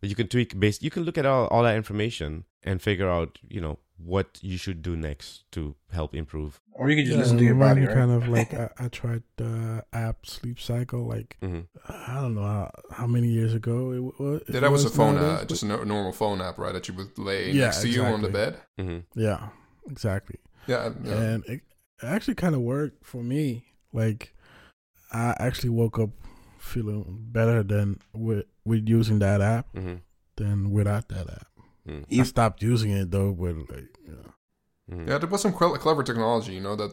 But 0.02 0.10
you 0.10 0.16
can 0.16 0.28
tweak 0.28 0.60
based. 0.60 0.84
You 0.84 0.92
can 0.92 1.04
look 1.04 1.18
at 1.18 1.26
all 1.26 1.48
all 1.48 1.64
that 1.64 1.78
information 1.78 2.44
and 2.64 2.82
figure 2.82 3.10
out, 3.10 3.40
you 3.48 3.62
know, 3.62 3.80
what 3.98 4.40
you 4.42 4.58
should 4.58 4.82
do 4.82 4.96
next 4.98 5.50
to 5.52 5.76
help 5.92 6.16
improve. 6.16 6.60
Or 6.72 6.90
you 6.90 6.96
could 6.96 7.06
just 7.06 7.16
Yeah, 7.16 7.24
listen 7.24 7.38
to 7.38 7.44
your 7.44 7.54
remind 7.54 7.76
body, 7.76 7.82
me 7.82 7.88
right? 7.88 7.96
Kind 7.96 8.12
of 8.12 8.28
like 8.38 8.54
I, 8.54 8.70
I 8.80 8.88
tried 8.90 9.24
the 9.38 9.86
app 9.94 10.26
Sleep 10.26 10.60
Cycle. 10.60 11.06
Like 11.08 11.38
hmm 11.42 11.62
I 11.88 12.16
don't 12.22 12.36
know 12.36 12.44
how, 12.44 12.72
how 12.92 13.08
many 13.08 13.28
years 13.28 13.54
ago 13.54 13.92
it 13.94 14.20
was. 14.20 14.42
Yeah, 14.50 14.62
that 14.62 14.72
was 14.72 14.86
a 14.86 14.90
phone, 14.90 15.16
nowadays, 15.16 15.42
uh, 15.44 15.46
just 15.46 15.64
a 15.64 15.68
normal 15.68 16.12
phone 16.12 16.42
app, 16.42 16.58
right? 16.58 16.74
That 16.74 16.88
you 16.88 16.94
would 16.96 17.18
lay 17.18 17.52
Yeah, 17.52 17.66
next 17.66 17.82
to 17.82 17.90
you 17.90 18.04
on 18.04 18.22
the 18.22 18.30
exactly. 18.30 18.52
bed. 18.78 19.06
hmm 19.16 19.22
yeah, 19.22 19.50
exactly. 19.90 20.38
Yeah, 20.68 20.90
yeah. 21.04 21.14
and 21.14 21.46
it, 21.46 21.62
it 22.02 22.06
actually 22.06 22.36
kind 22.36 22.56
of 22.56 22.62
worked 22.62 23.06
for 23.06 23.22
me. 23.24 23.66
Like 23.92 24.34
I 25.12 25.36
actually 25.40 25.70
woke 25.70 26.00
up 26.00 26.10
feeling 26.58 27.20
better 27.32 27.62
than 27.64 28.00
with 28.14 28.46
with 28.66 28.88
using 28.88 29.20
that 29.20 29.42
app 29.42 29.68
hmm 29.76 29.96
than 30.38 30.72
without 30.72 31.10
that 31.10 31.30
app. 31.30 31.48
Mm 31.88 32.20
I 32.20 32.24
stopped 32.24 32.62
using 32.62 32.92
it 32.92 33.12
though, 33.12 33.32
but 33.34 33.56
like 33.70 33.98
yeah. 34.08 34.30
hmm 34.90 35.08
Yeah, 35.08 35.18
there 35.18 35.30
was 35.30 35.42
some 35.42 35.54
clever 35.54 36.04
technology, 36.04 36.54
you 36.54 36.62
know, 36.62 36.76
that 36.76 36.92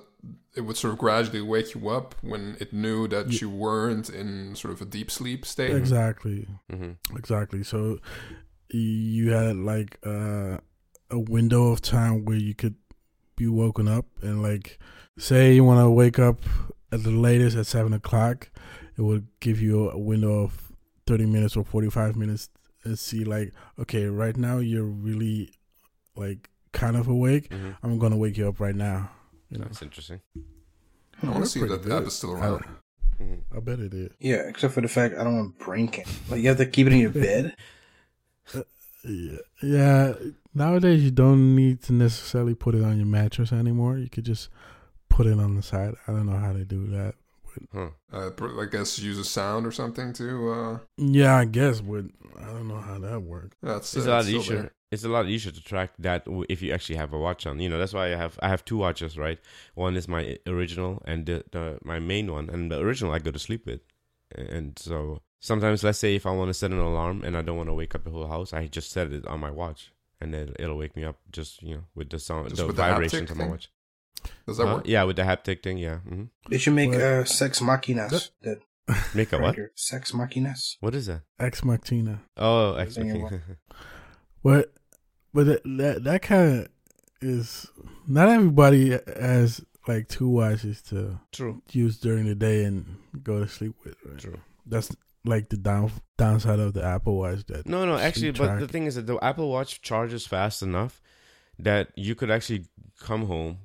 it 0.56 0.62
would 0.62 0.76
sort 0.76 0.92
of 0.92 0.98
gradually 0.98 1.40
wake 1.42 1.74
you 1.74 1.88
up 1.88 2.14
when 2.22 2.56
it 2.60 2.72
knew 2.72 3.06
that 3.08 3.28
Ye- 3.28 3.38
you 3.42 3.50
weren't 3.50 4.08
in 4.10 4.54
sort 4.56 4.72
of 4.74 4.80
a 4.82 4.84
deep 4.84 5.10
sleep 5.10 5.46
state. 5.46 5.76
exactly, 5.76 6.46
hmm 6.70 6.92
exactly. 7.16 7.62
So 7.62 7.98
you 8.68 9.32
had 9.32 9.56
like 9.56 9.98
uh, 10.06 10.58
a 11.10 11.18
window 11.18 11.72
of 11.72 11.80
time 11.80 12.24
where 12.24 12.36
you 12.36 12.54
could 12.54 12.74
be 13.36 13.46
woken 13.48 13.88
up 13.88 14.06
and 14.22 14.42
like 14.42 14.78
say 15.18 15.54
you 15.54 15.64
want 15.64 15.80
to 15.80 15.90
wake 15.90 16.18
up 16.18 16.40
at 16.92 17.02
the 17.02 17.10
latest 17.10 17.56
at 17.56 17.66
seven 17.66 17.92
o'clock, 17.92 18.50
it 18.98 19.02
would 19.02 19.26
give 19.40 19.60
you 19.60 19.90
a 19.90 19.98
window 19.98 20.42
of 20.44 20.72
thirty 21.06 21.26
minutes 21.26 21.56
or 21.56 21.64
forty 21.64 21.88
five 21.90 22.16
minutes 22.16 22.48
and 22.48 22.59
see 22.94 23.24
like 23.24 23.52
okay 23.78 24.06
right 24.06 24.36
now 24.36 24.58
you're 24.58 24.84
really 24.84 25.50
like 26.16 26.48
kind 26.72 26.96
of 26.96 27.08
awake. 27.08 27.52
hmm 27.52 27.70
I'm 27.82 27.98
gonna 27.98 28.16
wake 28.16 28.36
you 28.36 28.48
up 28.48 28.60
right 28.60 28.74
now. 28.74 29.10
You 29.50 29.58
know, 29.58 29.64
That's 29.64 29.82
interesting. 29.82 30.20
I 31.22 31.26
want 31.30 31.44
to 31.44 31.50
see 31.50 31.60
if 31.60 31.68
that 31.68 31.82
the 31.82 31.96
app 31.96 32.04
is 32.04 32.14
still 32.14 32.32
around. 32.32 32.64
hmm 33.18 33.34
I 33.54 33.60
bet 33.60 33.80
it 33.80 33.92
is. 33.92 34.10
Yeah, 34.20 34.48
except 34.48 34.74
for 34.74 34.80
the 34.80 34.88
fact 34.88 35.14
I 35.18 35.24
don't 35.24 35.36
want 35.36 35.58
brain 35.58 35.88
cancer. 35.88 36.12
Like 36.28 36.40
you 36.40 36.48
have 36.48 36.58
to 36.58 36.66
keep 36.66 36.86
it 36.86 36.92
in 36.92 36.98
your 37.00 37.10
bed. 37.10 37.54
Yeah, 39.02 39.38
yeah. 39.62 40.12
Nowadays, 40.54 41.02
you 41.02 41.10
don't 41.10 41.56
need 41.56 41.82
to 41.84 41.94
necessarily 41.94 42.54
put 42.54 42.74
it 42.74 42.84
on 42.84 42.98
your 42.98 43.06
mattress 43.06 43.50
anymore. 43.50 43.96
You 43.96 44.10
could 44.10 44.24
just 44.24 44.50
put 45.08 45.26
it 45.26 45.38
on 45.38 45.54
the 45.56 45.62
side. 45.62 45.94
I 46.06 46.12
don't 46.12 46.26
know 46.26 46.36
how 46.36 46.52
they 46.52 46.64
do 46.64 46.86
that. 46.88 47.14
Huh. 47.72 47.88
Uh, 48.12 48.30
I 48.60 48.66
guess 48.70 48.98
use 48.98 49.18
a 49.18 49.24
sound 49.24 49.66
or 49.66 49.72
something 49.72 50.12
to. 50.14 50.50
Uh, 50.50 50.78
Yeah, 50.96 51.36
I 51.36 51.44
guess, 51.44 51.80
but 51.80 52.04
I 52.38 52.46
don't 52.46 52.68
know 52.68 52.80
how 52.80 52.98
that 52.98 53.20
works. 53.22 53.56
that's 53.62 53.94
It's 53.96 54.06
uh, 54.06 54.10
a 54.10 54.12
lot 54.12 54.26
easier. 54.26 54.56
there. 54.56 54.72
It's 54.90 55.04
a 55.04 55.08
lot 55.08 55.26
easier 55.26 55.52
to 55.52 55.62
track 55.62 55.92
that 56.00 56.24
if 56.48 56.62
you 56.62 56.72
actually 56.72 56.96
have 56.96 57.12
a 57.12 57.18
watch 57.18 57.46
on. 57.46 57.60
You 57.60 57.68
know, 57.68 57.78
that's 57.78 57.94
why 57.94 58.12
I 58.12 58.16
have 58.16 58.38
I 58.42 58.48
have 58.48 58.64
two 58.64 58.76
watches, 58.76 59.16
right? 59.16 59.38
One 59.74 59.94
is 59.96 60.08
my 60.08 60.36
original 60.46 61.00
and 61.06 61.26
the, 61.26 61.44
the 61.52 61.78
my 61.84 61.98
main 62.00 62.32
one, 62.32 62.50
and 62.50 62.70
the 62.72 62.80
original 62.80 63.12
I 63.12 63.20
go 63.20 63.30
to 63.30 63.38
sleep 63.38 63.66
with. 63.66 63.80
And 64.34 64.78
so 64.78 65.22
sometimes, 65.38 65.84
let's 65.84 65.98
say 65.98 66.14
if 66.16 66.26
I 66.26 66.30
want 66.32 66.48
to 66.50 66.54
set 66.54 66.70
an 66.72 66.78
alarm 66.78 67.22
and 67.24 67.36
I 67.36 67.42
don't 67.42 67.56
want 67.56 67.68
to 67.68 67.74
wake 67.74 67.94
up 67.94 68.04
the 68.04 68.10
whole 68.10 68.26
house, 68.26 68.52
I 68.52 68.66
just 68.66 68.90
set 68.90 69.12
it 69.12 69.26
on 69.26 69.38
my 69.40 69.50
watch, 69.50 69.92
and 70.20 70.34
then 70.34 70.54
it'll 70.58 70.76
wake 70.76 70.96
me 70.96 71.04
up 71.04 71.18
just 71.30 71.62
you 71.62 71.74
know 71.76 71.84
with 71.94 72.10
the 72.10 72.18
sound, 72.18 72.48
Just 72.48 72.60
the 72.60 72.66
with 72.66 72.76
the 72.76 72.82
vibrations 72.82 73.30
haptic 73.30 73.36
my 73.36 73.46
watch. 73.46 73.70
Does 74.46 74.56
that 74.58 74.66
Huh? 74.66 74.74
work? 74.76 74.86
Yeah, 74.86 75.04
with 75.04 75.16
the 75.16 75.22
haptic 75.22 75.62
thing. 75.62 75.78
Yeah. 75.78 75.98
hmm 75.98 76.24
They 76.48 76.58
should 76.58 76.74
make 76.74 76.90
What? 76.90 77.00
uh, 77.00 77.24
sex 77.24 77.60
machinas. 77.60 78.30
That 78.42 78.58
Make 79.14 79.32
a 79.32 79.38
what? 79.38 79.56
Sex 79.76 80.10
machinas. 80.12 80.76
What 80.80 80.94
is 80.96 81.06
that? 81.06 81.22
Ex 81.38 81.62
Machina. 81.64 82.22
Oh, 82.36 82.72
Thing 82.74 82.82
actually. 82.82 83.08
you 83.08 83.18
want. 83.20 83.40
But 84.42 84.72
but 85.32 85.46
that 85.46 85.62
that, 85.64 86.04
that 86.04 86.22
kind 86.22 86.60
of 86.62 86.68
is 87.20 87.66
not 88.08 88.28
everybody 88.28 88.98
has 89.20 89.60
like 89.86 90.08
two 90.08 90.28
watches 90.28 90.82
to 90.82 91.20
True. 91.32 91.62
use 91.72 91.98
during 91.98 92.26
the 92.26 92.34
day 92.34 92.64
and 92.64 92.96
go 93.22 93.38
to 93.40 93.48
sleep 93.48 93.74
with. 93.84 93.94
Right? 94.04 94.18
True. 94.18 94.40
That's 94.66 94.90
like 95.24 95.50
the 95.50 95.56
down 95.56 95.92
downside 96.18 96.58
of 96.58 96.72
the 96.72 96.82
Apple 96.84 97.16
Watch. 97.18 97.44
That 97.46 97.66
No, 97.68 97.84
no, 97.86 97.96
sleep 97.96 98.06
actually, 98.06 98.30
but 98.32 98.58
the 98.58 98.68
thing 98.68 98.86
is 98.86 98.94
that 98.96 99.06
the 99.06 99.18
Apple 99.22 99.50
Watch 99.50 99.82
charges 99.82 100.26
fast 100.26 100.62
enough 100.62 101.00
that 101.58 101.88
you 101.94 102.14
could 102.14 102.30
actually 102.30 102.64
come 102.98 103.26
home, 103.26 103.58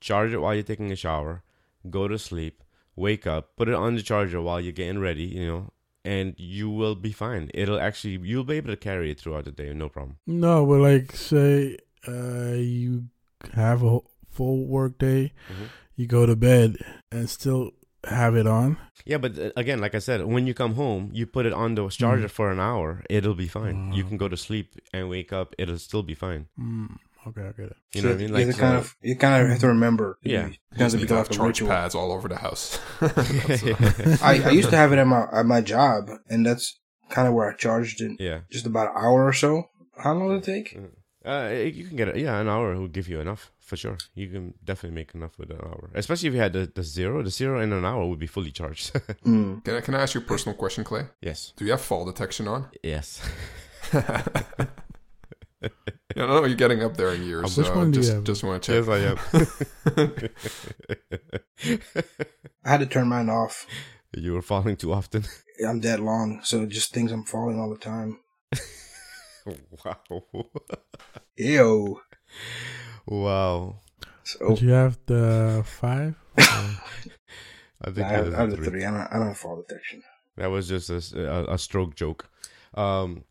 charge 0.00 0.32
it 0.32 0.38
while 0.38 0.54
you're 0.54 0.62
taking 0.62 0.90
a 0.90 0.96
shower, 0.96 1.42
go 1.88 2.08
to 2.08 2.18
sleep, 2.18 2.62
wake 2.96 3.26
up, 3.26 3.56
put 3.56 3.68
it 3.68 3.74
on 3.74 3.94
the 3.94 4.02
charger 4.02 4.40
while 4.40 4.60
you're 4.60 4.72
getting 4.72 4.98
ready, 5.00 5.24
you 5.24 5.46
know, 5.46 5.70
and 6.04 6.34
you 6.38 6.70
will 6.70 6.94
be 6.94 7.12
fine. 7.12 7.50
It'll 7.54 7.80
actually, 7.80 8.18
you'll 8.22 8.44
be 8.44 8.56
able 8.56 8.70
to 8.70 8.76
carry 8.76 9.10
it 9.10 9.20
throughout 9.20 9.44
the 9.44 9.52
day, 9.52 9.72
no 9.74 9.88
problem. 9.88 10.16
No, 10.26 10.64
but 10.66 10.80
like 10.80 11.12
say 11.16 11.76
uh 12.08 12.54
you 12.56 13.04
have 13.54 13.82
a 13.82 13.98
full 14.28 14.64
work 14.66 14.98
day, 14.98 15.32
Mhm. 15.50 15.68
you 15.96 16.06
go 16.06 16.24
to 16.26 16.36
bed 16.36 16.76
and 17.12 17.28
still 17.28 17.72
have 18.04 18.34
it 18.34 18.46
on. 18.46 18.78
Yeah, 19.04 19.18
but 19.18 19.38
uh, 19.38 19.50
again, 19.56 19.78
like 19.80 19.94
I 19.94 19.98
said, 19.98 20.24
when 20.24 20.46
you 20.46 20.54
come 20.54 20.74
home, 20.74 21.10
you 21.12 21.26
put 21.26 21.44
it 21.44 21.52
on 21.52 21.74
the 21.74 21.86
charger 21.88 22.28
for 22.28 22.50
an 22.50 22.58
hour. 22.60 23.02
It'll 23.10 23.34
be 23.34 23.48
fine. 23.48 23.92
You 23.92 24.04
Mm. 24.04 24.08
can 24.08 24.16
go 24.16 24.28
to 24.28 24.36
sleep 24.36 24.76
and 24.94 25.10
wake 25.10 25.32
up. 25.34 25.54
It'll 25.58 25.78
still 25.78 26.02
be 26.02 26.14
fine. 26.14 26.46
Mm, 26.58 26.96
okay, 27.28 27.42
I 27.42 27.52
get 27.52 27.66
it. 27.70 27.76
You 27.94 28.02
know 28.02 28.08
what 28.08 28.14
I 28.14 28.18
mean? 28.18 28.28
you 28.28 28.34
Like 28.34 28.46
have 28.46 28.54
to 28.54 28.60
kind 28.60 28.74
so- 28.74 28.78
of 28.80 28.96
you 29.02 29.16
kind 29.16 29.42
of 29.42 29.50
have 29.50 29.60
to 29.60 29.68
remember. 29.68 30.18
Yeah. 30.22 30.46
it 30.46 30.58
You 30.72 30.78
doesn't 30.78 30.78
just 30.78 30.94
need 30.96 31.00
to 31.00 31.04
become 31.06 31.16
have 31.18 31.30
like 31.30 31.36
charge 31.38 31.48
ritual. 31.60 31.68
pads 31.68 31.94
all 31.94 32.12
over 32.12 32.28
the 32.28 32.36
house. 32.36 32.78
That's, 33.00 33.62
uh, 33.62 34.16
I, 34.22 34.42
I 34.44 34.50
used 34.50 34.70
to 34.70 34.76
have 34.76 34.92
it 34.92 34.98
at 34.98 35.06
my 35.06 35.24
at 35.32 35.46
my 35.46 35.60
job, 35.60 36.10
and 36.28 36.44
that's 36.46 36.78
kind 37.10 37.26
of 37.28 37.34
where 37.34 37.50
I 37.50 37.56
charged 37.56 38.00
it. 38.00 38.12
yeah. 38.20 38.40
Just 38.50 38.66
about 38.66 38.88
an 38.88 38.94
hour 38.96 39.24
or 39.26 39.32
so. 39.32 39.64
How 39.98 40.14
long 40.14 40.28
did 40.30 40.48
it 40.48 40.52
take? 40.52 40.78
Uh, 41.22 41.50
you 41.52 41.84
can 41.84 41.96
get 41.96 42.08
it. 42.08 42.16
Yeah, 42.16 42.38
an 42.40 42.48
hour 42.48 42.74
will 42.76 42.88
give 42.88 43.06
you 43.06 43.20
enough 43.20 43.52
for 43.58 43.76
sure. 43.76 43.98
You 44.14 44.28
can 44.28 44.54
definitely 44.64 44.94
make 44.94 45.14
enough 45.14 45.36
with 45.38 45.50
an 45.50 45.58
hour, 45.62 45.90
especially 45.94 46.28
if 46.28 46.34
you 46.34 46.40
had 46.40 46.54
the, 46.54 46.72
the 46.74 46.82
zero. 46.82 47.22
The 47.22 47.28
zero 47.30 47.60
in 47.60 47.72
an 47.74 47.84
hour 47.84 48.06
would 48.06 48.18
be 48.18 48.26
fully 48.26 48.50
charged. 48.52 48.92
Mm. 49.26 49.62
can, 49.62 49.74
I, 49.74 49.80
can 49.82 49.94
I 49.94 50.00
ask 50.00 50.14
you 50.14 50.22
a 50.22 50.24
personal 50.24 50.56
question, 50.56 50.82
Clay? 50.82 51.04
yes. 51.20 51.52
Do 51.56 51.66
you 51.66 51.72
have 51.72 51.82
fall 51.82 52.06
detection 52.06 52.48
on? 52.48 52.68
Yes. 52.82 53.20
Yeah, 56.20 56.26
I 56.26 56.28
know 56.28 56.44
you're 56.44 56.54
getting 56.56 56.82
up 56.82 56.98
there 56.98 57.14
in 57.14 57.22
years. 57.22 57.56
Which 57.56 57.66
so 57.66 57.74
one 57.74 57.92
do 57.92 57.98
you 57.98 58.02
just, 58.02 58.14
have? 58.14 58.24
Just 58.24 58.44
want 58.44 58.62
to 58.62 58.84
check. 58.84 58.86
yes, 58.86 59.18
I 59.34 60.08
am. 61.66 61.78
I 62.64 62.68
had 62.70 62.80
to 62.80 62.86
turn 62.86 63.08
mine 63.08 63.30
off. 63.30 63.66
you 64.14 64.34
were 64.34 64.42
falling 64.42 64.76
too 64.76 64.92
often. 64.92 65.24
I'm 65.66 65.80
dead 65.80 66.00
long, 66.00 66.40
so 66.42 66.62
it 66.62 66.68
just 66.68 66.92
thinks 66.92 67.10
I'm 67.10 67.24
falling 67.24 67.58
all 67.58 67.70
the 67.70 67.78
time. 67.78 68.20
wow. 69.84 69.96
Ew. 71.36 72.00
Wow. 73.06 73.76
So 74.24 74.48
Did 74.50 74.60
you 74.60 74.70
have 74.70 74.98
the 75.06 75.62
five? 75.66 76.16
Or- 76.38 76.44
I 77.82 77.88
I 77.88 77.92
think 77.92 78.06
have, 78.08 78.34
I 78.34 78.36
have 78.36 78.50
the 78.50 78.58
three. 78.58 78.84
I 78.84 78.90
don't, 78.90 79.00
I 79.10 79.16
don't 79.16 79.28
have 79.28 79.38
fall 79.38 79.64
detection. 79.66 80.02
That 80.36 80.48
was 80.50 80.68
just 80.68 80.90
a 80.90 81.56
stroke 81.56 81.94
joke. 81.94 82.28
Um, 82.74 83.24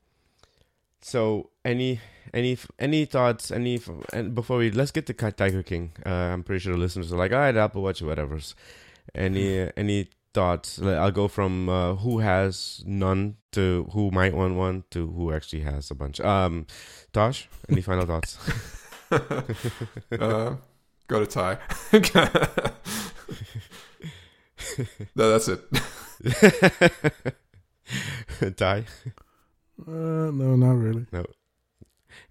so 1.02 1.52
any 1.64 2.00
any 2.34 2.58
any 2.78 3.06
thoughts? 3.06 3.52
Any 3.52 3.80
and 4.14 4.36
before 4.36 4.58
we 4.58 4.72
let's 4.72 4.92
get 4.92 5.06
to 5.08 5.14
Tiger 5.14 5.64
King. 5.64 5.92
Uh, 6.06 6.10
I'm 6.10 6.44
pretty 6.44 6.60
sure 6.60 6.74
the 6.74 6.80
listeners 6.80 7.12
are 7.12 7.18
like, 7.18 7.32
all 7.32 7.40
right, 7.40 7.56
Apple 7.56 7.82
Watch, 7.82 8.02
whatever's. 8.02 8.56
Any 9.16 9.70
any 9.76 10.10
thoughts? 10.34 10.80
I'll 10.82 11.12
go 11.12 11.28
from 11.28 11.70
uh, 11.70 11.96
who 11.96 12.20
has 12.20 12.84
none 12.86 13.38
to 13.54 13.90
who 13.94 14.12
might 14.12 14.34
want 14.36 14.56
one 14.56 14.84
to 14.92 15.08
who 15.08 15.32
actually 15.34 15.62
has 15.62 15.90
a 15.92 15.96
bunch. 15.96 16.20
Um, 16.22 16.68
Tosh, 17.14 17.50
any 17.70 17.82
final 17.82 18.06
thoughts? 18.06 18.38
uh, 19.12 20.56
go 21.08 21.20
to 21.20 21.26
Ty. 21.26 21.58
no, 25.16 25.32
that's 25.32 25.48
it. 25.48 25.62
Ty, 28.58 28.86
Uh, 29.88 30.30
no, 30.32 30.56
not 30.56 30.78
really. 30.78 31.06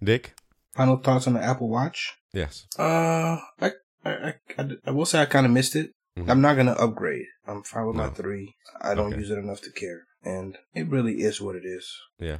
Dick, 0.02 0.34
Final 0.74 0.96
thoughts 0.98 1.26
on 1.26 1.34
the 1.34 1.42
Apple 1.42 1.68
Watch? 1.68 2.14
yes. 2.32 2.66
Uh, 2.78 3.38
I 3.60 3.72
I, 4.04 4.10
I, 4.10 4.34
I, 4.58 4.68
I 4.86 4.90
will 4.90 5.06
say 5.06 5.20
I 5.20 5.26
kind 5.26 5.44
of 5.46 5.52
missed 5.52 5.74
it. 5.76 5.92
Mhm. 6.16 6.30
I'm 6.30 6.40
not 6.40 6.56
gonna 6.56 6.72
upgrade. 6.72 7.26
I'm 7.46 7.62
fine 7.62 7.86
with 7.86 7.96
my 7.96 8.08
three. 8.10 8.54
I 8.80 8.94
don't 8.94 9.08
Okay. 9.12 9.18
use 9.20 9.30
it 9.30 9.38
enough 9.38 9.60
to 9.62 9.72
care, 9.72 10.02
and 10.24 10.56
it 10.74 10.88
really 10.88 11.22
is 11.22 11.40
what 11.40 11.56
it 11.56 11.64
is. 11.64 11.90
Yeah, 12.18 12.38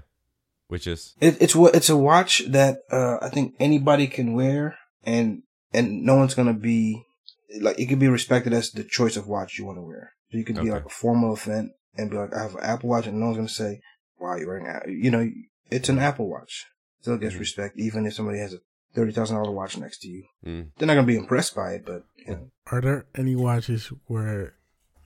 which 0.69 0.87
is 0.87 1.15
It, 1.21 1.41
it's 1.41 1.55
what 1.57 1.75
it's 1.75 1.89
a 1.89 1.97
watch 1.97 2.43
that 2.49 2.79
uh, 2.91 3.19
I 3.23 3.29
think 3.29 3.55
anybody 3.59 4.07
can 4.07 4.35
wear, 4.35 4.77
and 5.05 5.43
and 5.73 6.03
no 6.05 6.17
one's 6.17 6.35
gonna 6.35 6.55
be 6.55 7.03
like 7.61 7.79
it 7.79 7.87
can 7.89 7.99
be 7.99 8.09
respected 8.09 8.53
as 8.53 8.71
the 8.71 8.85
choice 8.85 9.17
of 9.17 9.27
watch 9.27 9.59
you 9.59 9.65
want 9.65 9.79
to 9.79 9.83
wear. 9.83 10.13
So 10.31 10.39
you 10.39 10.45
could 10.45 10.61
be 10.61 10.71
like 10.71 10.85
a 10.85 10.89
formal 10.91 11.35
event 11.35 11.71
and 11.97 12.11
be 12.11 12.17
like, 12.17 12.35
I 12.35 12.43
have 12.43 12.55
an 12.55 12.63
Apple 12.63 12.91
Watch, 12.91 13.07
and 13.07 13.19
no 13.19 13.27
one's 13.27 13.39
gonna 13.39 13.49
say, 13.49 13.81
"Wow, 14.19 14.37
you're 14.37 14.47
wearing 14.49 14.67
a-" 14.67 14.91
You 14.91 15.11
know, 15.11 15.29
it's 15.71 15.89
an 15.89 15.99
Apple 15.99 16.29
Watch. 16.29 16.67
Still 17.01 17.17
gets 17.19 17.35
Mhm. 17.35 17.41
respect, 17.41 17.79
even 17.79 18.07
if 18.07 18.15
somebody 18.15 18.39
has 18.39 18.55
a 18.55 18.59
thirty 18.95 19.13
thousand 19.13 19.37
dollar 19.37 19.53
watch 19.53 19.77
next 19.77 19.99
to 20.01 20.09
you. 20.09 20.25
mm, 20.45 20.71
They're 20.77 20.87
not 20.87 20.95
gonna 20.95 21.07
be 21.07 21.17
impressed 21.17 21.55
by 21.55 21.73
it, 21.75 21.85
but 21.87 22.05
you 22.17 22.33
know, 22.33 22.51
Are 22.73 22.81
there 22.81 23.07
any 23.15 23.35
watches 23.37 23.87
where 24.07 24.55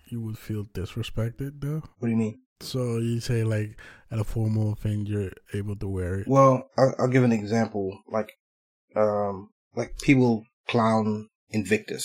you 0.08 0.20
would 0.20 0.38
feel 0.38 0.64
disrespected 0.64 1.60
though? 1.60 1.82
what 1.98 2.06
do 2.08 2.10
you 2.10 2.16
mean? 2.16 2.40
So 2.60 2.98
you 2.98 3.20
say 3.20 3.44
like 3.44 3.76
at 4.10 4.18
a 4.18 4.24
formal 4.24 4.74
thing 4.74 5.04
you're 5.06 5.32
able 5.52 5.76
to 5.76 5.88
wear 5.88 6.20
it. 6.20 6.28
Well, 6.28 6.70
I'll, 6.78 6.94
I'll 6.98 7.08
give 7.08 7.24
an 7.24 7.32
example. 7.32 8.02
Like, 8.08 8.32
um, 8.94 9.50
like 9.74 9.98
people 9.98 10.44
clown 10.68 11.28
Invicta, 11.52 12.00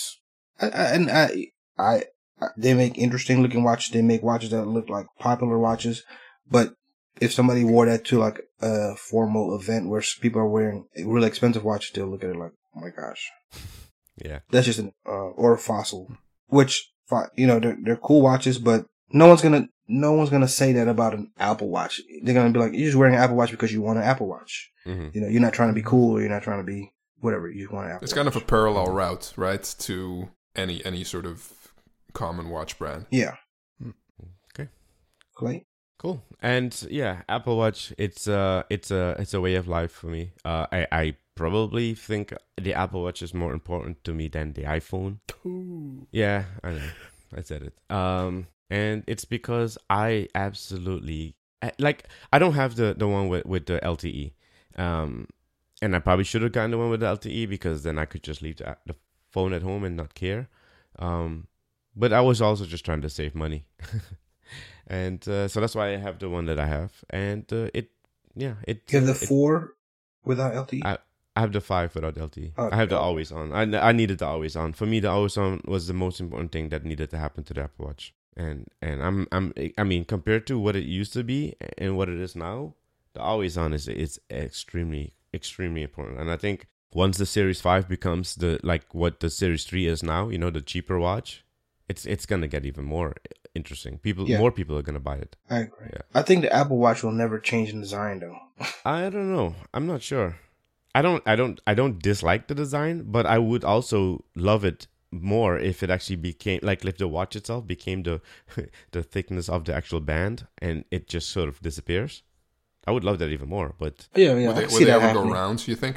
I, 0.60 0.66
I, 0.68 0.84
and 0.96 1.10
I, 1.12 1.48
I, 1.78 2.04
I, 2.42 2.48
they 2.58 2.74
make 2.74 2.98
interesting 2.98 3.42
looking 3.42 3.64
watches. 3.64 3.92
They 3.94 4.02
make 4.02 4.24
watches 4.24 4.50
that 4.52 4.66
look 4.66 4.90
like 4.90 5.06
popular 5.20 5.58
watches, 5.58 6.04
but 6.50 6.74
if 7.22 7.32
somebody 7.32 7.64
wore 7.64 7.86
that 7.86 8.04
to 8.06 8.20
like 8.20 8.42
a 8.62 8.96
formal 8.96 9.56
event 9.60 9.88
where 9.90 10.04
people 10.22 10.42
are 10.42 10.48
wearing 10.48 10.88
really 11.04 11.28
expensive 11.28 11.64
watches, 11.64 11.92
they'll 11.92 12.08
look 12.08 12.24
at 12.24 12.30
it 12.32 12.36
like, 12.36 12.52
oh 12.76 12.80
my 12.82 12.90
gosh, 12.90 13.30
yeah. 14.24 14.40
that's 14.52 14.66
just 14.66 14.80
an 14.80 14.92
uh, 15.06 15.12
or 15.36 15.54
a 15.54 15.58
fossil, 15.58 16.12
which 16.48 16.92
you 17.36 17.48
know 17.48 17.60
they're 17.60 17.78
they're 17.84 17.98
cool 17.98 18.22
watches, 18.22 18.58
but 18.58 18.86
no 19.10 19.28
one's 19.28 19.42
gonna 19.42 19.68
no 19.88 20.14
one's 20.14 20.30
gonna 20.30 20.48
say 20.48 20.74
that 20.74 20.88
about 20.88 21.14
an 21.14 21.32
Apple 21.38 21.70
Watch. 21.70 22.02
They're 22.24 22.34
gonna 22.34 22.52
be 22.52 22.60
like, 22.60 22.74
you're 22.74 22.88
just 22.88 22.98
wearing 22.98 23.16
an 23.16 23.22
Apple 23.22 23.36
Watch 23.38 23.52
because 23.52 23.72
you 23.72 23.82
want 23.82 24.00
an 24.00 24.04
Apple 24.04 24.28
Watch. 24.28 24.72
hmm 24.84 25.08
You 25.14 25.22
know, 25.22 25.28
you're 25.28 25.42
not 25.42 25.54
trying 25.54 25.70
to 25.70 25.76
be 25.76 25.84
cool 25.84 26.18
or 26.18 26.22
you're 26.22 26.30
not 26.30 26.44
trying 26.44 26.60
to 26.60 26.66
be 26.66 26.92
whatever. 27.20 27.50
You 27.50 27.70
want 27.72 27.88
an 27.88 27.92
Apple. 27.94 28.04
It's 28.04 28.14
kind 28.14 28.28
of 28.28 28.36
a 28.36 28.42
parallel 28.42 28.92
route, 28.92 29.34
right, 29.38 29.64
to 29.80 30.30
any 30.56 30.84
any 30.86 31.04
sort 31.04 31.26
of 31.26 31.54
common 32.14 32.50
watch 32.50 32.78
brand. 32.78 33.06
yeah. 33.12 33.36
Okay. 34.54 34.70
Clay. 35.36 35.66
Cool. 35.98 36.24
And 36.42 36.86
yeah, 36.90 37.24
Apple 37.28 37.58
Watch. 37.58 37.94
It's 37.98 38.28
uh 38.28 38.64
it's 38.70 38.92
a 38.92 39.16
it's 39.20 39.34
a 39.34 39.42
way 39.42 39.56
of 39.56 39.68
life 39.68 39.92
for 39.92 40.08
me. 40.08 40.32
Uh, 40.46 40.68
I 40.72 40.88
I 40.92 41.16
probably 41.36 41.94
think 41.94 42.34
the 42.56 42.74
Apple 42.74 43.04
Watch 43.04 43.22
is 43.22 43.34
more 43.34 43.54
important 43.54 44.04
to 44.04 44.14
me 44.14 44.28
than 44.28 44.54
the 44.54 44.64
iPhone. 44.64 45.20
Ooh. 45.46 46.08
Yeah, 46.12 46.46
I 46.64 46.72
know. 46.72 46.90
I 47.36 47.42
said 47.42 47.64
it. 47.64 47.94
Um, 47.96 48.48
and 48.70 49.04
it's 49.08 49.26
because 49.26 49.78
I 49.90 50.28
absolutely 50.36 51.36
like. 51.80 52.04
I 52.32 52.40
don't 52.40 52.54
have 52.54 52.76
the 52.76 52.94
the 52.94 53.08
one 53.08 53.28
with 53.28 53.46
with 53.46 53.66
the 53.66 53.80
LTE. 53.80 54.34
Um, 54.78 55.28
and 55.82 55.96
I 55.96 56.00
probably 56.00 56.24
should 56.24 56.42
have 56.42 56.52
gotten 56.52 56.72
the 56.72 56.78
one 56.78 56.90
with 56.90 57.00
the 57.00 57.08
LTE 57.08 57.50
because 57.50 57.84
then 57.84 57.98
I 57.98 58.06
could 58.06 58.24
just 58.24 58.42
leave 58.42 58.58
the 58.58 58.78
the 58.86 58.96
phone 59.32 59.54
at 59.54 59.62
home 59.64 59.84
and 59.84 59.96
not 59.98 60.14
care. 60.14 60.48
Um, 61.00 61.48
but 61.96 62.14
I 62.14 62.22
was 62.22 62.42
also 62.42 62.66
just 62.66 62.86
trying 62.86 63.02
to 63.02 63.10
save 63.10 63.34
money, 63.36 63.66
and 64.88 65.28
uh, 65.28 65.48
so 65.48 65.60
that's 65.60 65.76
why 65.76 65.94
I 65.94 65.98
have 65.98 66.20
the 66.20 66.30
one 66.30 66.46
that 66.46 66.60
I 66.60 66.68
have. 66.68 66.92
And 67.10 67.46
uh, 67.52 67.70
it, 67.74 67.92
yeah, 68.36 68.56
it. 68.68 68.84
You 68.92 69.00
have 69.00 69.08
the 69.08 69.14
it- 69.24 69.28
four 69.28 69.76
without 70.24 70.54
LTE. 70.54 70.86
I- 70.86 70.98
I 71.36 71.42
have 71.42 71.54
the 71.54 71.62
five 71.62 71.94
without 71.94 72.16
LTE. 72.16 72.54
I 72.58 72.76
have 72.76 72.90
the 72.90 72.98
always 72.98 73.32
on. 73.32 73.54
I, 73.54 73.90
I 73.90 73.92
needed 73.92 74.18
the 74.18 74.26
always 74.26 74.56
on. 74.56 74.74
For 74.74 74.88
me, 74.88 75.00
the 75.00 75.10
always 75.12 75.38
on 75.38 75.62
was 75.66 75.86
the 75.86 75.94
most 75.94 76.20
important 76.20 76.52
thing 76.52 76.70
that 76.70 76.84
needed 76.84 77.12
to 77.12 77.18
happen 77.20 77.44
to 77.44 77.54
the 77.54 77.62
Apple 77.62 77.86
Watch. 77.86 78.12
And 78.36 78.68
and 78.82 79.04
I'm 79.04 79.28
I'm 79.32 79.54
I 79.78 79.84
mean 79.84 80.04
compared 80.04 80.48
to 80.48 80.58
what 80.58 80.76
it 80.76 80.86
used 80.86 81.14
to 81.14 81.24
be 81.24 81.54
and 81.78 81.96
what 81.96 82.10
it 82.10 82.20
is 82.20 82.36
now, 82.36 82.74
the 83.14 83.22
always 83.22 83.56
on 83.56 83.72
is 83.72 83.88
is 83.88 84.20
extremely 84.32 85.14
extremely 85.32 85.84
important. 85.84 86.20
And 86.20 86.32
I 86.32 86.38
think 86.38 86.66
once 86.92 87.20
the 87.20 87.26
Series 87.28 87.62
Five 87.62 87.88
becomes 87.88 88.34
the 88.34 88.60
like 88.64 88.96
what 88.96 89.20
the 89.20 89.30
Series 89.30 89.64
Three 89.64 89.86
is 89.86 90.02
now, 90.02 90.30
you 90.30 90.40
know, 90.40 90.50
the 90.50 90.62
cheaper 90.62 90.98
watch, 90.98 91.46
it's 91.88 92.04
it's 92.08 92.26
gonna 92.26 92.48
get 92.48 92.66
even 92.66 92.86
more 92.86 93.14
interesting. 93.58 93.94
People 94.08 94.24
Yeah. 94.30 94.40
more 94.44 94.52
people 94.60 94.76
are 94.78 94.86
gonna 94.88 95.06
buy 95.12 95.18
it. 95.26 95.36
I 95.50 95.60
agree. 95.68 95.90
Yeah. 95.96 96.04
I 96.20 96.22
think 96.28 96.42
the 96.44 96.52
Apple 96.62 96.78
Watch 96.78 97.00
will 97.04 97.18
never 97.24 97.38
change 97.40 97.70
in 97.74 97.80
design 97.82 98.16
though. 98.24 98.38
I 98.86 99.10
don't 99.14 99.32
know. 99.36 99.56
I'm 99.74 99.86
not 99.94 100.02
sure. 100.02 100.30
I 100.96 101.02
don't 101.06 101.22
I 101.32 101.36
don't 101.36 101.60
I 101.72 101.74
don't 101.80 102.00
dislike 102.10 102.44
the 102.48 102.56
design, 102.56 102.96
but 103.16 103.26
I 103.26 103.38
would 103.50 103.64
also 103.74 104.24
love 104.36 104.64
it 104.72 104.88
more 105.12 105.58
if 105.72 105.84
it 105.84 105.90
actually 105.90 106.18
became 106.32 106.60
like 106.70 106.84
if 106.86 106.98
the 106.98 107.08
watch 107.08 107.36
itself 107.36 107.62
became 107.76 108.04
the 108.04 108.16
the 108.96 109.04
thickness 109.14 109.48
of 109.50 109.64
the 109.66 109.74
actual 109.80 110.02
band 110.02 110.48
and 110.66 110.84
it 110.92 111.08
just 111.14 111.30
sort 111.30 111.50
of 111.50 111.62
disappears. 111.62 112.24
I 112.88 112.92
would 112.92 113.04
love 113.04 113.18
that 113.20 113.30
even 113.36 113.50
more, 113.50 113.70
but 113.84 114.08
Yeah, 114.16 114.34
yeah. 114.36 114.48
would 114.48 114.58
I 114.58 114.62
they, 114.62 114.68
see 114.68 114.74
would 114.76 114.82
they 114.88 114.92
that 114.92 115.02
ever 115.02 115.14
go 115.14 115.20
happening. 115.20 115.34
round? 115.34 115.68
You 115.68 115.76
think? 115.76 115.96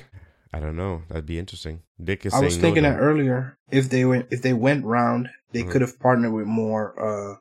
I 0.52 0.58
don't 0.58 0.76
know. 0.76 1.02
That'd 1.08 1.26
be 1.34 1.38
interesting. 1.38 1.76
Dick 2.02 2.26
is 2.26 2.32
I 2.34 2.36
saying 2.38 2.44
was 2.46 2.56
thinking 2.58 2.82
to 2.82 2.90
that 2.90 2.98
earlier. 3.08 3.56
If 3.70 3.88
they 3.92 4.04
went, 4.04 4.26
if 4.34 4.40
they 4.42 4.52
went 4.52 4.84
round, 4.84 5.30
they 5.52 5.62
Mhm. 5.62 5.70
could 5.70 5.82
have 5.86 5.96
partnered 6.00 6.32
with 6.32 6.46
more. 6.62 6.84
uh 7.08 7.36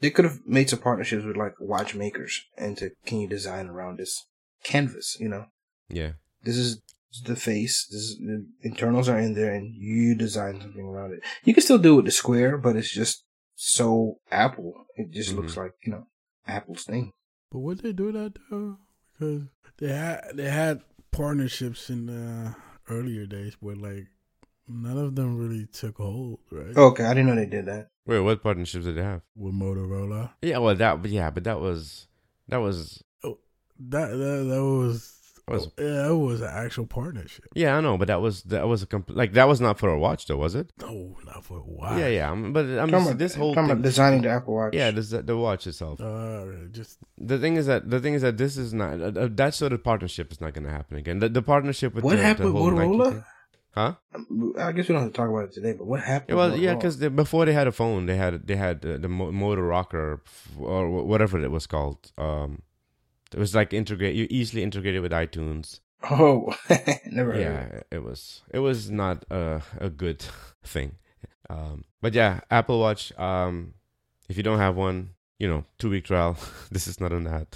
They 0.00 0.10
could 0.10 0.24
have 0.24 0.40
made 0.46 0.68
some 0.70 0.80
partnerships 0.80 1.24
with 1.24 1.36
like 1.36 1.54
watchmakers 1.58 2.44
and 2.58 2.76
to 2.78 2.90
can 3.06 3.20
you 3.20 3.28
design 3.28 3.68
around 3.68 3.98
this 3.98 4.26
canvas? 4.62 5.16
You 5.20 5.28
know, 5.28 5.46
Yeah. 5.88 6.12
this 6.42 6.56
is 6.56 6.80
the 7.24 7.36
face. 7.36 7.86
This 7.90 8.02
is, 8.02 8.18
the 8.18 8.46
internals 8.62 9.08
are 9.08 9.18
in 9.18 9.34
there, 9.34 9.54
and 9.54 9.74
you 9.74 10.14
design 10.14 10.60
something 10.60 10.84
around 10.84 11.12
it. 11.14 11.20
You 11.44 11.54
can 11.54 11.62
still 11.62 11.78
do 11.78 11.94
it 11.94 11.96
with 11.96 12.04
the 12.06 12.10
square, 12.12 12.58
but 12.58 12.76
it's 12.76 12.92
just 12.92 13.24
so 13.54 14.18
Apple. 14.30 14.84
It 14.96 15.10
just 15.10 15.30
Mhm. 15.32 15.36
looks 15.36 15.56
like 15.56 15.72
you 15.82 15.92
know 15.92 16.06
Apple's 16.46 16.84
thing. 16.84 17.12
But 17.50 17.60
would 17.60 17.78
they 17.78 17.92
do 17.92 18.12
that 18.12 18.34
though? 18.50 18.78
Because 19.12 19.44
they 19.78 19.88
had 19.94 20.32
they 20.34 20.50
had 20.50 20.82
partnerships 21.10 21.88
in 21.88 22.04
the 22.06 22.54
earlier 22.88 23.24
days 23.26 23.56
with 23.62 23.78
like 23.78 24.08
none 24.68 24.98
of 24.98 25.14
them 25.14 25.36
really 25.38 25.66
took 25.66 25.96
hold, 25.98 26.40
right? 26.50 26.76
Okay, 26.76 27.04
I 27.04 27.14
didn't 27.14 27.26
know 27.28 27.36
they 27.36 27.46
did 27.46 27.66
that. 27.66 27.90
Wait, 28.06 28.20
what 28.20 28.42
partnerships 28.42 28.84
did 28.84 28.96
they 28.96 29.02
have? 29.02 29.22
With 29.34 29.54
Motorola, 29.54 30.30
Yeah, 30.42 30.58
well, 30.58 30.74
that, 30.74 31.02
but 31.02 31.10
yeah, 31.10 31.30
but 31.30 31.44
that 31.44 31.60
was, 31.60 32.06
that 32.48 32.58
was, 32.58 33.02
that 33.22 33.36
that, 34.08 34.08
that 34.08 34.64
was, 34.64 35.12
Was- 35.48 35.68
yeah, 35.78 36.06
that 36.08 36.16
was 36.16 36.40
an 36.40 36.50
actual 36.52 36.86
partnership. 36.86 37.46
yeah, 37.54 37.76
I 37.76 37.80
know, 37.80 37.96
but 37.98 38.06
that 38.08 38.20
was, 38.20 38.42
that 38.44 38.66
was 38.68 38.82
a 38.82 38.86
complete, 38.86 39.16
like, 39.16 39.32
that 39.32 39.46
was 39.48 39.60
not 39.60 39.78
for 39.78 39.88
a 39.90 39.98
watch, 39.98 40.26
though, 40.26 40.36
was 40.36 40.54
it? 40.54 40.72
No, 40.80 41.16
not 41.24 41.44
for 41.44 41.58
a 41.58 41.62
watch. 41.64 41.98
Yeah, 41.98 42.06
yeah, 42.08 42.30
I'm, 42.30 42.52
but 42.52 42.64
I'm 42.64 42.88
Talking 42.90 42.90
just, 42.92 43.06
about, 43.08 43.18
this 43.18 43.34
whole 43.34 43.54
talking 43.54 43.68
thing, 43.68 43.72
about 43.78 43.82
designing 43.84 44.22
the 44.22 44.30
Apple 44.30 44.54
Watch. 44.54 44.74
yeah, 44.74 44.90
this, 44.92 45.10
the 45.10 45.36
watch 45.36 45.66
itself. 45.66 46.00
Uh, 46.00 46.46
just 46.70 46.98
The 47.18 47.38
thing 47.38 47.56
is 47.56 47.66
that 47.66 47.90
the 47.90 47.98
thing 48.00 48.14
is 48.14 48.22
that 48.22 48.36
this 48.38 48.56
is 48.56 48.72
not 48.72 49.00
uh, 49.00 49.06
uh, 49.20 49.28
that 49.32 49.54
sort 49.54 49.72
of 49.72 49.82
partnership 49.84 50.30
is 50.32 50.40
not 50.40 50.52
going 50.54 50.64
to 50.64 50.70
happen 50.72 50.96
again. 50.96 51.18
The, 51.20 51.28
the 51.28 51.42
partnership 51.42 51.94
with 51.94 52.04
What 52.04 52.16
the, 52.16 52.22
happened 52.22 52.48
the 52.48 52.52
with 52.52 52.62
whole 52.62 52.70
Nike 52.72 52.90
Motorola? 53.16 53.24
Huh? 53.76 53.94
I 54.58 54.72
guess 54.72 54.88
we 54.88 54.94
don't 54.94 55.02
have 55.02 55.12
to 55.12 55.16
talk 55.16 55.28
about 55.28 55.44
it 55.44 55.52
today, 55.52 55.74
but 55.74 55.86
what 55.86 56.00
happened? 56.00 56.30
Yeah, 56.30 56.36
well, 56.36 56.56
yeah, 56.56 56.74
because 56.74 56.96
before 56.96 57.44
they 57.44 57.52
had 57.52 57.66
a 57.66 57.72
phone, 57.72 58.06
they 58.06 58.16
had 58.16 58.46
they 58.46 58.56
had 58.56 58.84
uh, 58.86 58.96
the 58.96 59.08
Motor 59.08 59.62
ROKR 59.62 60.20
or 60.58 61.04
whatever 61.04 61.38
it 61.38 61.50
was 61.50 61.66
called. 61.66 62.10
Um, 62.16 62.62
it 63.34 63.38
was 63.38 63.54
like 63.54 63.74
integrate 63.74 64.14
you 64.14 64.26
easily 64.30 64.62
integrated 64.62 65.02
with 65.02 65.12
iTunes. 65.12 65.80
oh, 66.10 66.54
never 67.10 67.32
heard. 67.32 67.42
of 67.42 67.72
it. 67.72 67.72
Yeah, 67.90 67.96
it 67.98 68.02
was 68.02 68.42
it 68.50 68.60
was 68.60 68.90
not 68.90 69.24
a 69.30 69.60
a 69.78 69.90
good 69.90 70.24
thing. 70.64 70.96
Um, 71.50 71.84
but 72.00 72.14
yeah, 72.14 72.40
Apple 72.50 72.80
Watch. 72.80 73.12
Um, 73.18 73.74
if 74.30 74.38
you 74.38 74.42
don't 74.42 74.58
have 74.58 74.74
one, 74.74 75.10
you 75.38 75.48
know, 75.48 75.64
two 75.78 75.90
week 75.90 76.04
trial. 76.04 76.38
this 76.70 76.88
is 76.88 76.98
not 76.98 77.12
an 77.12 77.26
ad. 77.26 77.48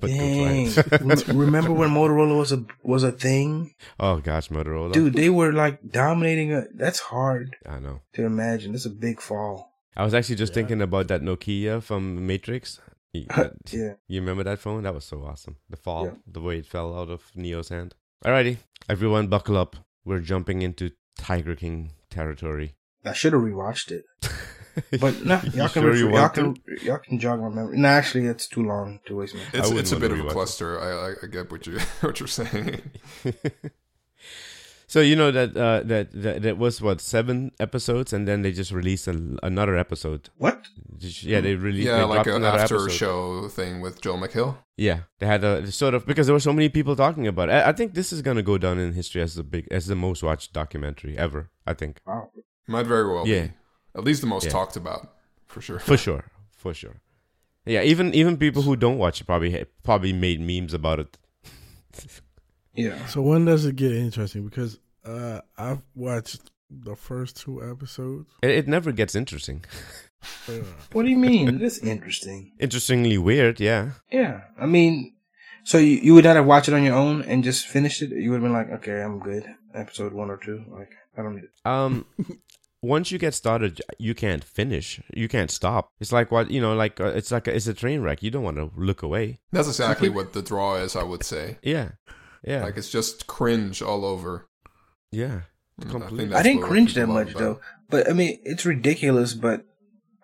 But 0.00 0.08
Dang. 0.10 0.70
try 0.72 0.82
it. 0.92 1.00
Re- 1.28 1.34
Remember 1.46 1.72
when 1.72 1.90
Motorola 1.90 2.38
was 2.38 2.52
a 2.52 2.64
was 2.82 3.02
a 3.02 3.10
thing, 3.12 3.74
oh 3.98 4.18
gosh, 4.18 4.48
Motorola. 4.48 4.92
dude? 4.92 5.14
They 5.14 5.28
were 5.30 5.52
like 5.52 5.80
dominating. 5.90 6.52
A, 6.52 6.64
that's 6.74 7.00
hard 7.00 7.56
I 7.66 7.78
know. 7.80 8.00
to 8.14 8.24
imagine. 8.24 8.72
That's 8.72 8.86
a 8.86 8.90
big 8.90 9.20
fall. 9.20 9.72
I 9.96 10.04
was 10.04 10.14
actually 10.14 10.36
just 10.36 10.52
Yeah. 10.52 10.54
thinking 10.54 10.82
about 10.82 11.08
that 11.08 11.22
Nokia 11.22 11.82
from 11.82 12.24
Matrix. 12.26 12.80
You, 13.12 13.24
that- 13.36 13.54
Yeah. 13.72 13.94
you 14.06 14.20
remember 14.20 14.44
that 14.44 14.60
phone? 14.60 14.84
That 14.84 14.94
was 14.94 15.04
so 15.04 15.24
awesome. 15.24 15.56
The 15.68 15.76
fall, 15.76 16.04
Yeah. 16.06 16.12
the 16.26 16.40
way 16.40 16.58
it 16.58 16.66
fell 16.66 16.96
out 16.96 17.10
of 17.10 17.32
Neo's 17.34 17.70
hand. 17.70 17.94
Alrighty, 18.24 18.58
everyone, 18.88 19.26
buckle 19.26 19.56
up. 19.56 19.76
We're 20.04 20.20
jumping 20.20 20.62
into 20.62 20.92
Tiger 21.18 21.56
King 21.56 21.90
territory. 22.10 22.74
I 23.04 23.12
should 23.14 23.32
have 23.32 23.42
rewatched 23.42 23.90
it, 23.90 24.04
but 25.00 25.24
no, 25.24 25.40
You 25.44 25.50
y'all 25.52 25.68
can 25.68 25.82
sure 25.82 25.94
you 25.96 26.06
refer- 26.06 26.10
y'all 26.10 26.20
want 26.22 26.34
can 26.66 26.86
y'all 26.86 26.98
can 26.98 27.18
jog 27.18 27.40
my 27.40 27.48
memory. 27.48 27.78
No, 27.78 27.88
actually, 27.88 28.26
it's 28.26 28.46
too 28.48 28.62
long 28.64 29.00
to 29.06 29.16
waste 29.16 29.34
my. 29.34 29.40
I 29.54 29.58
It's 29.58 29.70
it's 29.70 29.92
a 29.92 29.96
bit 29.96 30.12
of 30.12 30.18
a 30.20 30.28
cluster. 30.30 30.80
I, 30.80 31.10
I 31.10 31.14
I 31.22 31.26
get 31.26 31.50
what 31.50 31.66
you 31.66 31.78
what 32.00 32.20
you're 32.20 32.26
saying. 32.26 32.80
so 34.86 35.00
you 35.00 35.16
know 35.16 35.30
that 35.30 35.56
uh, 35.56 35.82
that 35.84 36.12
that 36.12 36.42
that 36.42 36.58
was 36.58 36.80
what 36.80 37.00
seven 37.00 37.52
episodes, 37.60 38.12
and 38.12 38.26
then 38.26 38.42
they 38.42 38.52
just 38.52 38.72
released 38.72 39.06
a, 39.08 39.36
another 39.42 39.76
episode. 39.76 40.30
What? 40.38 40.64
Yeah, 41.00 41.40
they 41.40 41.54
released. 41.54 41.86
yeah, 41.86 41.98
they 41.98 42.04
like 42.04 42.26
an 42.26 42.44
after 42.44 42.76
episode. 42.76 42.90
show 42.90 43.48
thing 43.48 43.80
with 43.80 44.00
Joel 44.00 44.18
McHale. 44.18 44.56
Yeah, 44.76 45.00
they 45.20 45.26
had 45.26 45.44
a 45.44 45.70
sort 45.70 45.94
of 45.94 46.06
because 46.06 46.26
there 46.26 46.34
were 46.34 46.40
so 46.40 46.52
many 46.52 46.68
people 46.68 46.96
talking 46.96 47.26
about 47.26 47.48
it. 47.50 47.52
I, 47.52 47.68
I 47.68 47.72
think 47.72 47.94
this 47.94 48.12
is 48.12 48.22
gonna 48.22 48.42
go 48.42 48.58
down 48.58 48.78
in 48.78 48.92
history 48.94 49.22
as 49.22 49.34
the 49.34 49.42
big 49.44 49.68
as 49.70 49.86
the 49.86 49.94
most 49.94 50.22
watched 50.22 50.52
documentary 50.52 51.16
ever. 51.18 51.50
I 51.66 51.74
think 51.74 52.00
Wow. 52.06 52.30
Might 52.66 52.86
very 52.86 53.06
well 53.12 53.26
Yeah. 53.28 53.46
be. 53.48 53.52
At 53.98 54.04
least 54.04 54.20
the 54.20 54.26
most 54.28 54.44
Yeah. 54.44 54.52
talked 54.58 54.76
about, 54.76 55.02
for 55.46 55.60
sure. 55.60 55.78
for 55.80 55.96
sure, 55.96 56.24
for 56.56 56.72
sure. 56.74 56.96
Yeah, 57.66 57.82
even 57.82 58.14
even 58.14 58.36
people 58.38 58.62
who 58.62 58.76
don't 58.76 58.98
watch 58.98 59.20
it 59.20 59.24
probably 59.26 59.64
probably 59.82 60.12
made 60.12 60.40
memes 60.40 60.72
about 60.72 60.98
it. 61.00 61.18
Yeah. 62.74 63.06
so 63.06 63.20
when 63.22 63.44
does 63.44 63.64
it 63.66 63.76
get 63.76 63.92
interesting? 63.92 64.44
Because 64.44 64.78
uh, 65.04 65.40
I've 65.56 65.82
watched 65.94 66.50
the 66.70 66.94
first 66.94 67.36
two 67.42 67.62
episodes. 67.68 68.30
It, 68.42 68.50
it 68.50 68.68
never 68.68 68.92
gets 68.92 69.14
interesting. 69.14 69.64
What 70.92 71.02
do 71.04 71.08
you 71.08 71.16
mean? 71.18 71.58
That's 71.58 71.78
interesting. 71.78 72.52
Interestingly 72.58 73.18
weird, 73.18 73.60
yeah. 73.60 73.90
Yeah. 74.10 74.42
I 74.58 74.66
mean, 74.66 75.14
so 75.64 75.78
you, 75.78 75.96
you 76.02 76.14
would 76.14 76.24
not 76.24 76.36
have 76.36 76.46
watched 76.46 76.68
it 76.68 76.74
on 76.74 76.82
your 76.84 76.94
own 76.96 77.22
and 77.22 77.44
just 77.44 77.66
finished 77.66 78.02
it? 78.02 78.10
You 78.10 78.30
would 78.30 78.36
have 78.36 78.42
been 78.42 78.52
like, 78.52 78.70
okay, 78.80 79.00
I'm 79.02 79.18
good. 79.20 79.44
Episode 79.74 80.12
one 80.12 80.30
or 80.30 80.36
two. 80.36 80.64
Like, 80.70 80.90
I 81.16 81.22
don't 81.22 81.36
need 81.36 81.44
it. 81.44 81.50
Um, 81.64 82.04
once 82.82 83.10
you 83.10 83.18
get 83.18 83.34
started, 83.34 83.80
you 83.98 84.14
can't 84.14 84.44
finish. 84.44 85.00
You 85.14 85.28
can't 85.28 85.50
stop. 85.50 85.90
It's 86.00 86.12
like 86.12 86.30
what 86.30 86.50
you 86.50 86.60
know, 86.60 86.74
like 86.74 87.00
uh, 87.00 87.06
it's 87.06 87.30
like 87.32 87.48
a, 87.48 87.54
it's 87.54 87.66
a 87.66 87.74
train 87.74 88.00
wreck. 88.02 88.22
You 88.22 88.30
don't 88.30 88.44
want 88.44 88.56
to 88.56 88.70
look 88.76 89.02
away. 89.02 89.40
That's 89.52 89.68
exactly 89.68 90.08
what 90.08 90.32
the 90.32 90.42
draw 90.42 90.76
is, 90.76 90.94
I 90.96 91.02
would 91.02 91.24
say. 91.24 91.58
Yeah, 91.62 91.90
yeah, 92.44 92.62
Like 92.64 92.76
it's 92.76 92.90
just 92.90 93.26
cringe 93.26 93.82
all 93.82 94.04
over. 94.04 94.48
yeah. 95.10 95.40
Mm, 95.80 95.90
Completely. 95.90 96.18
think 96.18 96.34
I 96.34 96.42
didn't 96.42 96.62
cringe 96.62 96.94
that 96.94 97.06
much, 97.06 97.30
about 97.30 97.38
though. 97.38 97.60
But, 97.88 98.10
I 98.10 98.12
mean, 98.12 98.40
it's 98.42 98.66
ridiculous, 98.66 99.32
but 99.32 99.64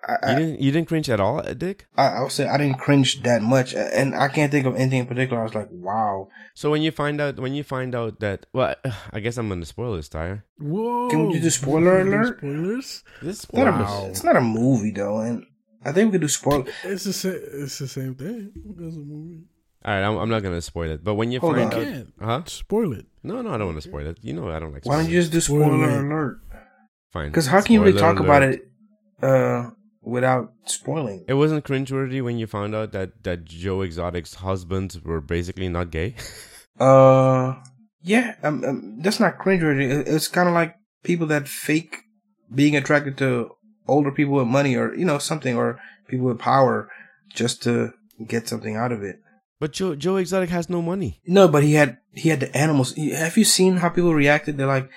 I, 0.07 0.31
You 0.33 0.37
didn't 0.39 0.61
you 0.61 0.71
didn't 0.73 0.89
cringe 0.89 1.09
at 1.11 1.21
all, 1.21 1.41
Dick. 1.43 1.87
I, 1.97 2.07
I 2.09 2.21
would 2.23 2.33
say 2.33 2.47
I 2.47 2.57
didn't 2.59 2.79
cringe 2.79 3.23
that 3.23 3.41
much. 3.43 3.75
And 3.75 4.15
I 4.15 4.29
can't 4.29 4.51
think 4.53 4.67
of 4.67 4.77
anything 4.77 5.01
in 5.01 5.07
particular. 5.07 5.41
I 5.41 5.45
was 5.45 5.55
like, 5.55 5.69
wow. 5.71 6.29
So 6.55 6.71
when 6.71 6.83
you 6.83 6.91
find 6.91 7.21
out 7.21 7.39
when 7.41 7.55
you 7.55 7.65
find 7.65 7.95
out 7.95 8.21
that 8.21 8.47
well, 8.53 8.75
I 9.13 9.21
guess 9.21 9.37
I'm 9.39 9.49
gonna 9.49 9.65
spoil 9.65 9.97
this, 9.97 10.09
Tyre. 10.09 10.45
whoa! 10.59 11.09
Can 11.11 11.27
we 11.27 11.35
do 11.35 11.41
the 11.41 11.51
spoiler 11.51 11.99
Can 11.99 12.07
we 12.07 12.11
do 12.13 12.17
alert? 12.19 12.39
Spoilers. 12.39 13.05
This 13.23 13.45
It's 13.45 13.53
not, 13.53 13.81
Wow. 13.81 14.05
a, 14.05 14.09
it's 14.11 14.25
not 14.25 14.37
a 14.37 14.41
movie, 14.41 14.91
though. 14.91 15.21
And 15.21 15.47
I 15.85 15.93
think 15.93 16.09
we 16.09 16.13
could 16.19 16.23
do 16.23 16.29
spoil. 16.29 16.67
It's 16.85 17.05
the 17.05 17.13
same. 17.13 17.41
It's 17.65 17.79
the 17.79 17.89
same 17.89 18.15
thing 18.15 18.53
as 18.87 18.97
a 18.97 19.01
movie. 19.01 19.45
All 19.85 19.93
right, 19.95 20.03
I'm, 20.03 20.17
I'm 20.17 20.31
not 20.31 20.43
gonna 20.43 20.61
spoil 20.63 20.91
it. 20.91 21.05
But 21.05 21.15
when 21.15 21.31
you 21.33 21.41
Hold 21.41 21.57
find 21.57 21.73
on. 21.73 21.81
out, 21.81 21.85
Can't 21.87 22.13
huh? 22.21 22.43
spoil 22.47 22.93
it. 22.93 23.07
No, 23.23 23.43
no, 23.43 23.51
I 23.55 23.59
don't 23.59 23.67
want 23.73 23.83
to 23.83 23.89
spoil 23.89 24.07
it. 24.07 24.19
You 24.23 24.33
know, 24.33 24.51
I 24.51 24.59
don't 24.59 24.73
like. 24.73 24.85
Why 24.87 24.97
don't 24.97 25.11
you 25.11 25.21
just 25.21 25.33
do 25.33 25.41
spoiler 25.41 25.65
Spoiler. 25.65 26.07
alert? 26.07 26.41
fine? 27.13 27.29
Because 27.31 27.47
how 27.47 27.61
can 27.63 27.73
you 27.75 27.81
really 27.81 27.97
Spoiler 27.97 28.15
talk 28.15 28.21
about 28.25 28.43
it 28.43 28.69
uh, 29.23 29.71
without 30.05 30.53
spoiling? 30.67 31.25
It 31.27 31.35
wasn't 31.35 31.65
cringeworthy 31.65 32.23
when 32.23 32.39
you 32.39 32.47
found 32.47 32.75
out 32.75 32.93
that 32.93 33.23
that 33.25 33.45
Joe 33.45 33.81
Exotic's 33.83 34.35
husbands 34.35 35.01
were 35.03 35.21
basically 35.21 35.69
not 35.69 35.91
gay. 35.91 36.15
Uh, 36.81 37.55
yeah, 38.03 38.35
um, 38.43 38.65
um, 38.65 38.99
that's 39.01 39.21
not 39.21 39.39
cringeworthy. 39.39 39.89
It- 39.91 40.09
It's 40.09 40.27
kind 40.29 40.49
of 40.49 40.55
like 40.55 40.75
people 41.05 41.27
that 41.29 41.47
fake 41.49 41.99
being 42.53 42.75
attracted 42.77 43.17
to 43.19 43.51
older 43.87 44.11
people 44.11 44.35
with 44.35 44.49
money, 44.49 44.75
or 44.77 44.95
you 44.95 45.05
know 45.05 45.19
something, 45.19 45.57
or 45.57 45.79
people 46.09 46.27
with 46.27 46.39
power, 46.41 46.89
just 47.33 47.63
to 47.63 47.93
get 48.27 48.49
something 48.49 48.75
out 48.77 48.91
of 48.93 49.03
it. 49.03 49.17
but 49.61 49.73
Joe 49.73 49.95
Joe 49.95 50.17
Exotic 50.17 50.51
has 50.51 50.69
no 50.69 50.83
money. 50.83 51.21
No, 51.27 51.47
but 51.49 51.63
he 51.63 51.75
had 51.75 51.99
he 52.13 52.29
had 52.29 52.41
the 52.41 52.51
animals. 52.57 52.95
Have 52.97 53.39
you 53.39 53.45
seen 53.45 53.77
how 53.77 53.89
people 53.89 54.13
reacted? 54.13 54.59
They're 54.59 54.67
like, 54.67 54.91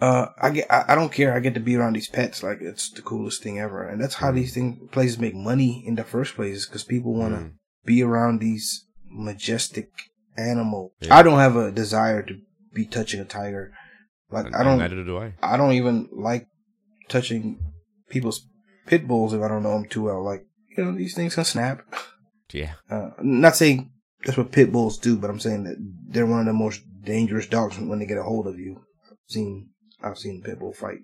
uh, 0.00 0.26
I 0.40 0.50
get, 0.50 0.66
I, 0.70 0.84
I 0.88 0.94
don't 0.94 1.12
care. 1.12 1.34
I 1.34 1.40
get 1.40 1.54
to 1.54 1.60
be 1.60 1.76
around 1.76 1.94
these 1.94 2.08
pets. 2.08 2.42
Like 2.42 2.58
it's 2.60 2.90
the 2.90 3.02
coolest 3.02 3.42
thing 3.42 3.58
ever, 3.58 3.86
and 3.86 4.00
that's 4.00 4.14
how 4.14 4.30
these 4.32 4.54
thing 4.54 4.88
places 4.92 5.18
make 5.18 5.34
money 5.34 5.82
in 5.86 5.94
the 5.96 6.04
first 6.04 6.34
place, 6.34 6.66
because 6.66 6.84
people 6.84 7.14
want 7.14 7.34
to 7.34 7.40
Mm. 7.40 7.52
be 7.84 8.02
around 8.02 8.40
these 8.40 8.86
majestic 9.10 9.88
animals. 10.36 10.92
Yeah. 11.00 11.16
I 11.16 11.22
don't 11.22 11.38
have 11.38 11.56
a 11.56 11.70
desire 11.72 12.22
to 12.22 12.34
be 12.74 12.84
touching 12.86 13.20
a 13.20 13.24
tiger. 13.24 13.72
Like 14.30 14.46
And- 14.46 14.56
I 14.56 14.62
don't, 14.62 14.78
Neither 14.78 15.04
do 15.04 15.18
I. 15.18 15.34
I 15.42 15.56
don't 15.56 15.72
even 15.72 16.08
like 16.12 16.46
touching 17.08 17.58
people's 18.10 18.46
pit 18.86 19.06
bulls 19.08 19.32
if 19.32 19.40
I 19.42 19.48
don't 19.48 19.62
know 19.62 19.72
them 19.72 19.88
too 19.88 20.02
well. 20.04 20.22
Like 20.24 20.44
you 20.76 20.84
know, 20.84 20.92
these 20.96 21.14
things 21.14 21.34
can 21.34 21.44
snap. 21.44 21.82
Yeah. 22.52 22.74
Uh, 22.90 23.10
not 23.22 23.56
saying 23.56 23.90
that's 24.24 24.38
what 24.38 24.52
pit 24.52 24.70
bulls 24.72 24.98
do, 24.98 25.16
but 25.18 25.30
I'm 25.30 25.40
saying 25.40 25.64
that 25.64 25.76
they're 26.08 26.26
one 26.26 26.40
of 26.40 26.46
the 26.46 26.52
most 26.52 26.82
dangerous 27.04 27.46
dogs 27.46 27.78
when 27.78 27.98
they 27.98 28.06
get 28.06 28.18
a 28.18 28.22
hold 28.22 28.46
of 28.46 28.58
you. 28.58 28.80
I've 29.10 29.16
seen 29.28 29.70
I've 30.02 30.18
seen 30.18 30.42
pit 30.42 30.58
bull 30.58 30.72
fight. 30.72 31.00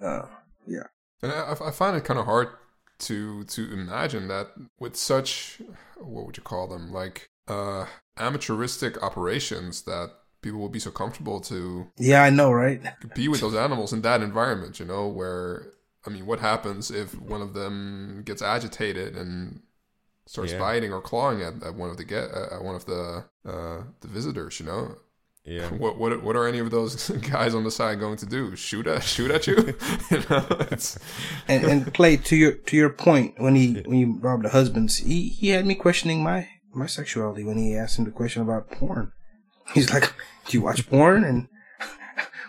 Uh, 0.00 0.26
yeah. 0.66 0.84
And 1.22 1.32
I, 1.32 1.52
I 1.52 1.70
find 1.70 1.96
it 1.96 2.04
kind 2.04 2.18
of 2.20 2.26
hard 2.26 2.48
to 3.00 3.44
to 3.44 3.72
imagine 3.72 4.26
that 4.28 4.48
with 4.80 4.96
such 4.96 5.60
what 5.98 6.26
would 6.26 6.36
you 6.36 6.42
call 6.42 6.66
them 6.66 6.92
like 6.92 7.30
uh 7.46 7.86
amateuristic 8.18 9.00
operations 9.02 9.82
that 9.82 10.10
people 10.42 10.58
would 10.60 10.72
be 10.72 10.80
so 10.80 10.90
comfortable 10.90 11.40
to 11.40 11.86
Yeah, 11.96 12.22
I 12.22 12.30
know, 12.30 12.50
right? 12.52 12.80
be 13.14 13.28
with 13.28 13.40
those 13.40 13.54
animals 13.54 13.92
in 13.92 14.02
that 14.02 14.20
environment. 14.22 14.78
You 14.80 14.86
know, 14.86 15.06
where 15.08 15.72
I 16.06 16.10
mean, 16.10 16.26
what 16.26 16.40
happens 16.40 16.90
if 16.90 17.14
one 17.20 17.42
of 17.42 17.54
them 17.54 18.22
gets 18.24 18.42
agitated 18.42 19.16
and 19.16 19.62
starts 20.26 20.52
Yeah. 20.52 20.58
biting 20.58 20.92
or 20.92 21.00
clawing 21.00 21.42
at, 21.42 21.62
at 21.62 21.74
one 21.74 21.90
of 21.90 21.96
the 21.96 22.04
get 22.04 22.30
uh, 22.32 22.54
at 22.56 22.62
one 22.62 22.74
of 22.74 22.86
the 22.86 23.24
uh 23.44 23.82
the 24.00 24.08
visitors? 24.08 24.58
You 24.60 24.66
know, 24.66 24.96
Yeah. 25.48 25.68
what 25.78 25.98
what 25.98 26.22
what 26.22 26.36
are 26.36 26.46
any 26.46 26.58
of 26.58 26.70
those 26.70 27.08
guys 27.30 27.54
on 27.54 27.64
the 27.64 27.70
side 27.70 27.98
going 27.98 28.18
to 28.18 28.26
do? 28.26 28.54
Shoot 28.54 28.86
at 28.86 29.02
shoot 29.02 29.30
at 29.30 29.46
you? 29.46 29.56
you 30.10 30.22
know, 30.28 30.46
And 31.48 31.64
and 31.64 31.94
play 31.94 32.16
to 32.16 32.36
your 32.36 32.52
to 32.52 32.76
your 32.76 32.90
point 32.90 33.34
when 33.38 33.54
he 33.54 33.82
when 33.86 33.98
you 33.98 34.28
up 34.28 34.42
the 34.42 34.50
husbands, 34.50 34.98
he 34.98 35.28
he 35.28 35.48
had 35.48 35.66
me 35.66 35.74
questioning 35.74 36.22
my 36.22 36.48
my 36.74 36.86
sexuality 36.86 37.44
when 37.44 37.56
he 37.56 37.74
asked 37.74 37.98
him 37.98 38.04
the 38.04 38.10
question 38.10 38.42
about 38.42 38.70
porn. 38.70 39.12
He's 39.74 39.92
like, 39.92 40.12
"Do 40.46 40.56
you 40.56 40.62
watch 40.62 40.88
porn?" 40.88 41.24
And 41.24 41.48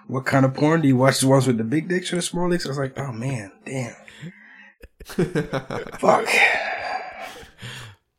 what 0.08 0.26
kind 0.26 0.46
of 0.46 0.54
porn 0.54 0.82
do 0.82 0.88
you 0.88 0.98
watch? 0.98 1.20
The 1.20 1.28
ones 1.28 1.48
with 1.48 1.58
the 1.58 1.64
big 1.64 1.88
dicks 1.88 2.12
or 2.12 2.18
the 2.18 2.22
small 2.22 2.50
dicks? 2.50 2.66
I 2.66 2.70
was 2.70 2.78
like, 2.78 2.98
"Oh 2.98 3.12
man, 3.12 3.52
damn, 3.66 3.96
fuck." 5.06 6.28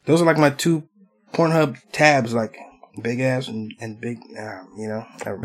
Those 0.06 0.22
are 0.22 0.26
like 0.26 0.38
my 0.38 0.50
two 0.50 0.88
Pornhub 1.32 1.78
tabs, 1.92 2.34
like 2.34 2.56
big 3.02 3.20
ass 3.20 3.48
and 3.48 3.72
and 3.80 4.00
big, 4.00 4.18
uh, 4.38 4.62
you 4.76 4.88
know. 4.88 5.06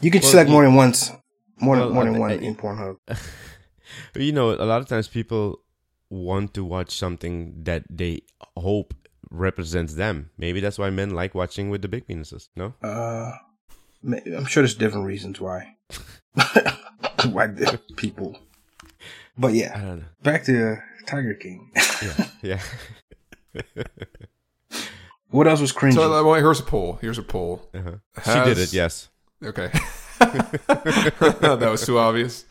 You 0.00 0.10
can 0.10 0.20
Well, 0.22 0.30
select 0.30 0.50
more 0.50 0.64
than 0.64 0.74
once, 0.74 1.12
more 1.60 1.76
than 1.76 1.84
Well, 1.86 1.94
more 1.94 2.04
than 2.04 2.18
one 2.18 2.30
I- 2.32 2.34
in 2.42 2.56
Pornhub. 2.56 2.96
you 4.16 4.32
know, 4.32 4.50
a 4.50 4.66
lot 4.66 4.80
of 4.82 4.88
times 4.88 5.06
people 5.06 5.60
want 6.10 6.54
to 6.54 6.64
watch 6.64 6.90
something 6.90 7.62
that 7.62 7.84
they 7.88 8.22
hope 8.56 8.94
represents 9.30 9.94
them. 9.94 10.30
Maybe 10.36 10.58
that's 10.60 10.76
why 10.76 10.90
men 10.90 11.10
like 11.10 11.34
watching 11.36 11.70
with 11.70 11.82
the 11.82 11.88
big 11.88 12.08
penises. 12.08 12.48
No, 12.56 12.74
Uh, 12.82 13.30
I'm 14.04 14.44
sure 14.46 14.62
there's 14.64 14.74
different 14.74 15.06
reasons 15.06 15.40
why. 15.40 15.76
why 17.30 17.46
people. 17.96 18.36
But 19.38 19.52
I 19.52 19.54
yeah, 19.54 19.80
don't 19.80 19.98
know. 20.00 20.04
back 20.22 20.42
to 20.50 20.82
Tiger 21.06 21.34
King. 21.34 21.70
Yeah, 22.02 22.26
yeah. 22.42 23.62
What 25.32 25.48
else 25.48 25.60
was 25.60 25.72
cringy? 25.72 25.94
So 25.94 26.24
well, 26.24 26.34
here's 26.34 26.60
a 26.60 26.62
poll. 26.62 26.98
Here's 27.00 27.18
a 27.18 27.22
poll. 27.22 27.68
uh-huh. 27.74 27.96
She 28.24 28.48
did 28.48 28.58
it. 28.58 28.72
Yes. 28.72 29.08
Okay. 29.42 29.70
that 30.20 31.68
was 31.70 31.84
too 31.84 31.98
obvious. 31.98 32.44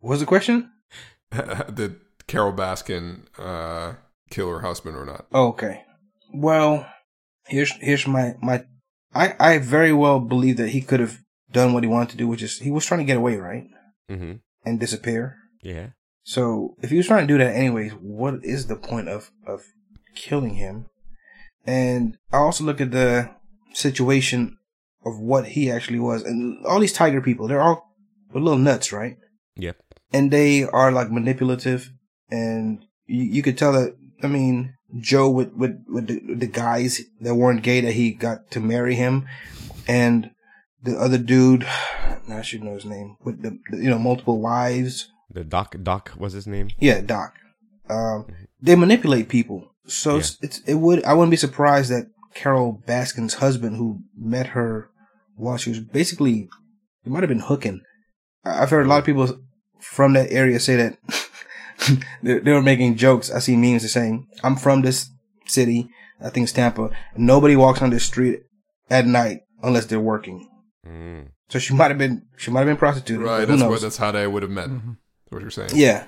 what 0.00 0.10
was 0.10 0.20
the 0.20 0.26
question? 0.26 0.70
Did 1.74 1.96
Carole 2.26 2.52
Baskin 2.52 3.22
uh, 3.38 3.94
kill 4.30 4.48
her 4.50 4.60
husband 4.60 4.96
or 4.96 5.04
not? 5.04 5.26
Oh, 5.32 5.48
okay. 5.48 5.82
Well, 6.32 6.86
here's 7.46 7.72
here's 7.80 8.06
my 8.06 8.34
my. 8.40 8.64
I 9.14 9.34
I 9.40 9.58
very 9.58 9.92
well 9.92 10.20
believe 10.20 10.56
that 10.58 10.68
he 10.70 10.80
could 10.82 11.00
have 11.00 11.18
done 11.50 11.72
what 11.72 11.82
he 11.82 11.88
wanted 11.88 12.10
to 12.10 12.16
do, 12.16 12.28
which 12.28 12.42
is 12.42 12.58
he 12.58 12.70
was 12.70 12.86
trying 12.86 13.00
to 13.00 13.06
get 13.06 13.16
away, 13.16 13.36
right, 13.36 13.64
Mm-hmm. 14.10 14.32
and 14.64 14.80
disappear. 14.80 15.36
Yeah. 15.62 15.88
So 16.24 16.76
if 16.82 16.90
he 16.90 16.96
was 16.96 17.06
trying 17.06 17.26
to 17.26 17.32
do 17.34 17.38
that 17.38 17.54
anyways, 17.56 17.92
what 17.92 18.44
is 18.44 18.66
the 18.68 18.76
point 18.76 19.08
of 19.08 19.30
of 19.46 19.62
killing 20.14 20.54
him? 20.54 20.86
And 21.66 22.16
I 22.32 22.38
also 22.38 22.64
look 22.64 22.80
at 22.80 22.90
the 22.90 23.30
situation 23.72 24.58
of 25.04 25.18
what 25.18 25.48
he 25.48 25.70
actually 25.70 25.98
was, 25.98 26.22
and 26.22 26.64
all 26.66 26.80
these 26.80 26.92
tiger 26.92 27.20
people, 27.20 27.48
they're 27.48 27.62
all 27.62 27.94
a 28.34 28.38
little 28.38 28.58
nuts, 28.58 28.92
right? 28.92 29.16
Yep. 29.56 29.76
And 30.12 30.30
they 30.30 30.64
are 30.64 30.92
like 30.92 31.10
manipulative, 31.10 31.90
and 32.30 32.84
you, 33.06 33.24
you 33.24 33.42
could 33.42 33.58
tell 33.58 33.72
that. 33.72 33.96
I 34.22 34.28
mean, 34.28 34.74
Joe 35.00 35.28
with 35.30 35.52
with 35.54 35.84
with 35.88 36.06
the, 36.06 36.22
with 36.26 36.40
the 36.40 36.46
guys 36.46 37.00
that 37.20 37.34
weren't 37.34 37.62
gay 37.62 37.80
that 37.80 37.92
he 37.92 38.12
got 38.12 38.50
to 38.52 38.60
marry 38.60 38.94
him, 38.94 39.26
and 39.88 40.30
the 40.82 40.96
other 40.98 41.18
dude, 41.18 41.62
now 42.28 42.38
I 42.38 42.42
should 42.42 42.62
know 42.62 42.74
his 42.74 42.84
name, 42.84 43.16
with 43.24 43.42
the, 43.42 43.58
the 43.70 43.78
you 43.78 43.90
know 43.90 43.98
multiple 43.98 44.40
wives. 44.40 45.08
The 45.30 45.44
doc. 45.44 45.76
Doc 45.82 46.12
was 46.16 46.34
his 46.34 46.46
name. 46.46 46.68
Yeah, 46.78 47.00
Doc. 47.00 47.34
Um, 47.88 48.26
they 48.60 48.76
manipulate 48.76 49.28
people, 49.28 49.71
so 49.86 50.16
it's, 50.16 50.38
it's 50.42 50.58
it 50.60 50.74
would 50.74 51.04
I 51.04 51.14
wouldn't 51.14 51.30
be 51.30 51.36
surprised 51.36 51.90
that 51.90 52.06
Carole 52.34 52.82
Baskin's 52.86 53.34
husband, 53.34 53.76
who 53.76 54.00
met 54.16 54.48
her 54.48 54.88
while 55.36 55.56
she 55.56 55.70
was 55.70 55.80
basically, 55.80 56.48
it 57.04 57.10
might 57.10 57.22
have 57.22 57.28
been 57.28 57.40
hooking. 57.40 57.80
I- 58.44 58.62
I've 58.62 58.70
heard 58.70 58.86
a 58.86 58.88
lot 58.88 58.98
of 59.00 59.04
people 59.04 59.38
from 59.80 60.12
that 60.14 60.30
area 60.32 60.60
say 60.60 60.76
that 60.76 60.98
they, 62.22 62.38
they 62.38 62.52
were 62.52 62.62
making 62.62 62.96
jokes. 62.96 63.30
I 63.30 63.38
see 63.40 63.56
memes 63.56 63.90
saying, 63.90 64.26
"I'm 64.42 64.56
from 64.56 64.82
this 64.82 65.10
city. 65.46 65.88
I 66.20 66.30
think 66.30 66.44
it's 66.44 66.52
Tampa. 66.52 66.90
Nobody 67.16 67.56
walks 67.56 67.82
on 67.82 67.90
this 67.90 68.04
street 68.04 68.40
at 68.88 69.06
night 69.06 69.40
unless 69.62 69.86
they're 69.86 70.00
working." 70.00 70.48
Mm. 70.86 71.28
So 71.48 71.58
she 71.58 71.74
might 71.74 71.90
have 71.90 71.98
been 71.98 72.22
she 72.36 72.50
might 72.50 72.60
have 72.60 72.68
been 72.68 72.76
prostituted. 72.76 73.24
Right. 73.26 73.46
That's 73.46 73.60
knows? 73.60 73.70
what. 73.70 73.80
That's 73.82 73.96
how 73.98 74.12
they 74.12 74.26
would 74.26 74.42
have 74.42 74.52
met. 74.52 74.68
Mhm. 74.68 74.96
What 75.30 75.42
you're 75.42 75.50
saying? 75.50 75.70
yeah. 75.74 76.06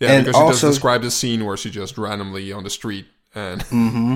Yeah, 0.00 0.12
And 0.12 0.24
because 0.24 0.36
she 0.38 0.42
also- 0.42 0.66
does 0.68 0.76
describe 0.76 1.02
the 1.02 1.10
scene 1.10 1.44
where 1.44 1.56
she 1.56 1.70
just 1.70 1.98
randomly 1.98 2.52
on 2.52 2.62
the 2.64 2.70
street 2.70 3.06
and 3.34 3.62
hmm 3.70 4.14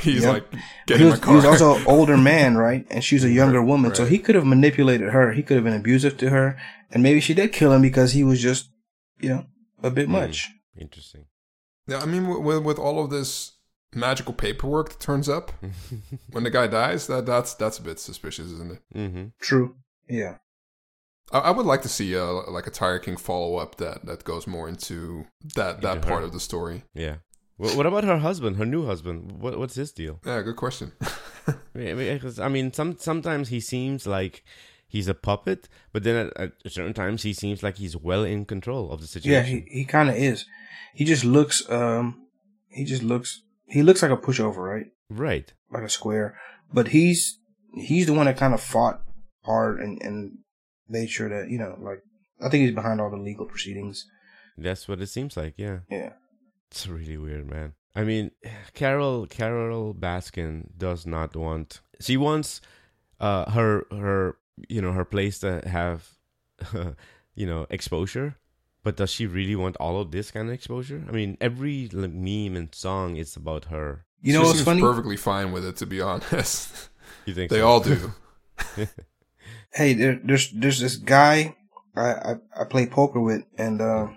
he's 0.00 0.22
Yep. 0.24 0.32
like 0.32 0.52
he 0.52 0.60
getting 0.86 1.10
was, 1.10 1.20
my 1.20 1.28
he 1.28 1.34
was 1.36 1.44
also 1.44 1.76
an 1.76 1.84
older 1.86 2.16
man, 2.16 2.56
right? 2.56 2.86
And 2.90 3.04
she's 3.04 3.24
a 3.24 3.30
younger 3.30 3.62
woman, 3.62 3.94
so 3.94 4.04
he 4.04 4.18
could 4.18 4.34
have 4.34 4.44
manipulated 4.46 5.10
her. 5.10 5.32
He 5.32 5.42
could 5.42 5.56
have 5.56 5.64
been 5.64 5.74
abusive 5.74 6.16
to 6.18 6.30
her, 6.30 6.58
and 6.90 7.02
maybe 7.02 7.20
she 7.20 7.34
did 7.34 7.52
kill 7.52 7.72
him 7.72 7.82
because 7.82 8.12
he 8.12 8.24
was 8.24 8.40
just, 8.42 8.70
you 9.20 9.28
know, 9.28 9.46
a 9.82 9.90
bit 9.90 10.06
Hmm. 10.06 10.12
much. 10.12 10.50
Interesting. 10.78 11.26
yeah, 11.86 12.00
I 12.00 12.06
mean, 12.06 12.26
with 12.42 12.62
with 12.64 12.78
all 12.78 13.02
of 13.04 13.10
this 13.10 13.52
magical 13.94 14.34
paperwork 14.34 14.88
that 14.90 14.98
turns 15.00 15.28
up 15.28 15.52
when 16.32 16.42
the 16.42 16.50
guy 16.50 16.66
dies, 16.66 17.06
that 17.06 17.26
that's 17.26 17.54
that's 17.54 17.78
a 17.78 17.82
bit 17.82 18.00
suspicious, 18.00 18.46
isn't 18.50 18.72
it? 18.72 18.82
mm-hmm. 18.94 19.24
True. 19.40 19.76
Yeah. 20.08 20.38
I, 21.32 21.38
I 21.38 21.50
would 21.50 21.66
like 21.66 21.82
to 21.82 21.88
see 21.88 22.14
a, 22.14 22.24
like 22.24 22.66
a 22.66 22.70
Tiger 22.70 22.98
King 22.98 23.16
follow 23.16 23.56
up 23.56 23.76
that 23.76 24.04
that 24.06 24.24
goes 24.24 24.46
more 24.46 24.68
into 24.68 25.26
that 25.54 25.80
that 25.82 25.96
Into 25.96 26.08
part 26.08 26.20
her. 26.20 26.26
of 26.26 26.32
the 26.32 26.40
story. 26.40 26.84
Yeah. 26.94 27.16
What, 27.56 27.76
what 27.76 27.86
about 27.86 28.02
her 28.04 28.18
husband? 28.18 28.56
Her 28.56 28.66
new 28.66 28.84
husband? 28.86 29.40
What 29.40 29.58
what's 29.58 29.74
his 29.76 29.92
deal? 29.92 30.20
Yeah, 30.24 30.42
good 30.42 30.56
question. 30.56 30.92
Because 31.74 32.38
I 32.38 32.48
mean, 32.48 32.72
some 32.72 32.96
sometimes 32.98 33.48
he 33.48 33.60
seems 33.60 34.06
like 34.06 34.44
he's 34.86 35.08
a 35.08 35.14
puppet, 35.14 35.68
but 35.92 36.04
then 36.04 36.30
at, 36.36 36.52
at 36.64 36.72
certain 36.72 36.94
times 36.94 37.22
he 37.22 37.32
seems 37.32 37.62
like 37.62 37.76
he's 37.78 37.96
well 37.96 38.22
in 38.24 38.44
control 38.44 38.92
of 38.92 39.00
the 39.00 39.06
situation. 39.06 39.32
Yeah, 39.32 39.42
situation. 39.42 39.66
he, 39.70 39.78
he 39.80 39.84
kind 39.84 40.08
of 40.08 40.14
is. 40.16 40.46
He 40.94 41.04
just 41.04 41.24
looks, 41.24 41.68
um, 41.68 42.26
he 42.68 42.84
just 42.84 43.02
looks, 43.02 43.42
he 43.66 43.82
looks 43.82 44.02
like 44.02 44.12
a 44.12 44.16
pushover, 44.16 44.58
right? 44.58 44.86
right. 45.10 45.52
Like 45.70 45.82
a 45.82 45.88
square. 45.88 46.38
But 46.72 46.88
he's, 46.88 47.38
he's 47.74 48.06
the 48.06 48.14
one 48.14 48.26
that 48.26 48.36
kind 48.36 48.54
of 48.54 48.60
fought 48.60 49.02
hard 49.44 49.80
and, 49.80 50.00
and 50.00 50.38
made 50.88 51.10
sure 51.10 51.28
that, 51.28 51.50
you 51.50 51.58
know, 51.58 51.76
like, 51.80 52.02
I 52.40 52.48
think 52.48 52.64
he's 52.64 52.74
behind 52.74 53.00
all 53.00 53.10
the 53.10 53.16
legal 53.16 53.46
proceedings. 53.46 54.06
That's 54.56 54.86
what 54.88 55.00
it 55.00 55.06
seems 55.08 55.36
like. 55.36 55.54
Yeah. 55.56 55.80
Yeah. 55.90 56.12
It's 56.70 56.86
really 56.86 57.16
weird, 57.16 57.48
man. 57.48 57.74
I 57.94 58.02
mean, 58.02 58.32
Carol 58.74 59.26
Carole 59.26 59.94
Baskin 59.94 60.66
does 60.76 61.06
not 61.06 61.36
want. 61.36 61.80
She 62.00 62.16
wants 62.16 62.60
uh 63.20 63.48
her 63.52 63.84
her 63.92 64.36
you 64.68 64.82
know 64.82 64.92
her 64.92 65.04
place 65.04 65.38
to 65.40 65.62
have 65.66 66.08
you 67.34 67.46
know 67.46 67.66
exposure, 67.70 68.36
but 68.82 68.96
does 68.96 69.10
she 69.10 69.26
really 69.26 69.54
want 69.54 69.76
all 69.76 70.00
of 70.00 70.10
this 70.10 70.32
kind 70.32 70.48
of 70.48 70.54
exposure? 70.54 71.04
I 71.08 71.12
mean, 71.12 71.36
every 71.40 71.88
like, 71.92 72.10
meme 72.10 72.56
and 72.56 72.74
song 72.74 73.16
is 73.16 73.36
about 73.36 73.66
her. 73.66 74.06
You 74.20 74.32
know 74.32 74.40
she 74.40 74.46
what's 74.46 74.58
seems 74.58 74.64
funny? 74.64 74.80
perfectly 74.80 75.16
fine 75.16 75.52
with 75.52 75.64
it, 75.64 75.76
to 75.76 75.86
be 75.86 76.00
honest. 76.10 76.90
You 77.26 77.34
think 77.34 77.50
they 77.50 77.58
so? 77.58 77.68
all 77.68 77.80
do. 77.80 78.12
hey, 79.74 79.92
there, 79.94 80.20
there's 80.24 80.50
there's 80.52 80.80
this 80.80 80.96
guy 80.96 81.56
I, 81.96 82.00
I, 82.10 82.34
I 82.60 82.64
play 82.64 82.86
poker 82.86 83.20
with, 83.20 83.42
and 83.58 83.80
uh, 83.80 84.08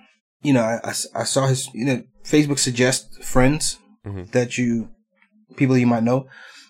you 0.42 0.54
know, 0.54 0.62
I, 0.64 0.80
I, 0.84 0.94
I 1.16 1.24
saw 1.24 1.48
his 1.48 1.70
you 1.74 1.86
know 1.86 2.04
Facebook 2.24 2.60
suggests 2.60 3.18
friends 3.28 3.80
Mhm. 4.06 4.32
that 4.32 4.58
you 4.58 4.90
people 5.58 5.78
you 5.78 5.88
might 5.88 6.04
know, 6.04 6.28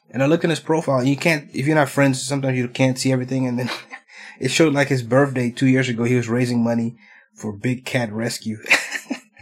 and 0.10 0.24
I 0.24 0.26
looked 0.26 0.44
in 0.44 0.50
his 0.50 0.60
profile. 0.60 1.00
And 1.00 1.08
you 1.10 1.18
can't 1.18 1.50
if 1.54 1.66
you're 1.68 1.76
not 1.76 1.90
friends. 1.90 2.22
Sometimes 2.22 2.58
you 2.58 2.68
can't 2.68 2.98
see 2.98 3.12
everything, 3.12 3.46
and 3.48 3.60
then 3.60 3.70
it 4.40 4.50
showed 4.50 4.74
like 4.74 4.88
his 4.88 5.04
birthday 5.04 5.52
two 5.52 5.68
years 5.68 5.88
ago. 5.90 6.04
He 6.04 6.16
was 6.16 6.30
raising 6.30 6.64
money 6.64 6.96
for 7.36 7.54
Big 7.56 7.86
Cat 7.86 8.12
Rescue. 8.12 8.58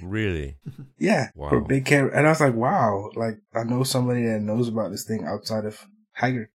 Really? 0.03 0.57
yeah, 0.99 1.29
for 1.35 1.61
Big 1.61 1.85
Cat, 1.85 2.11
and 2.13 2.27
I 2.27 2.29
was 2.29 2.41
like, 2.41 2.53
wow, 2.53 3.09
like 3.15 3.37
I 3.55 3.63
know 3.63 3.83
somebody 3.83 4.23
that 4.25 4.41
knows 4.41 4.67
about 4.67 4.91
this 4.91 5.03
thing 5.05 5.25
outside 5.25 5.65
of 5.65 5.79
Tiger. 6.19 6.51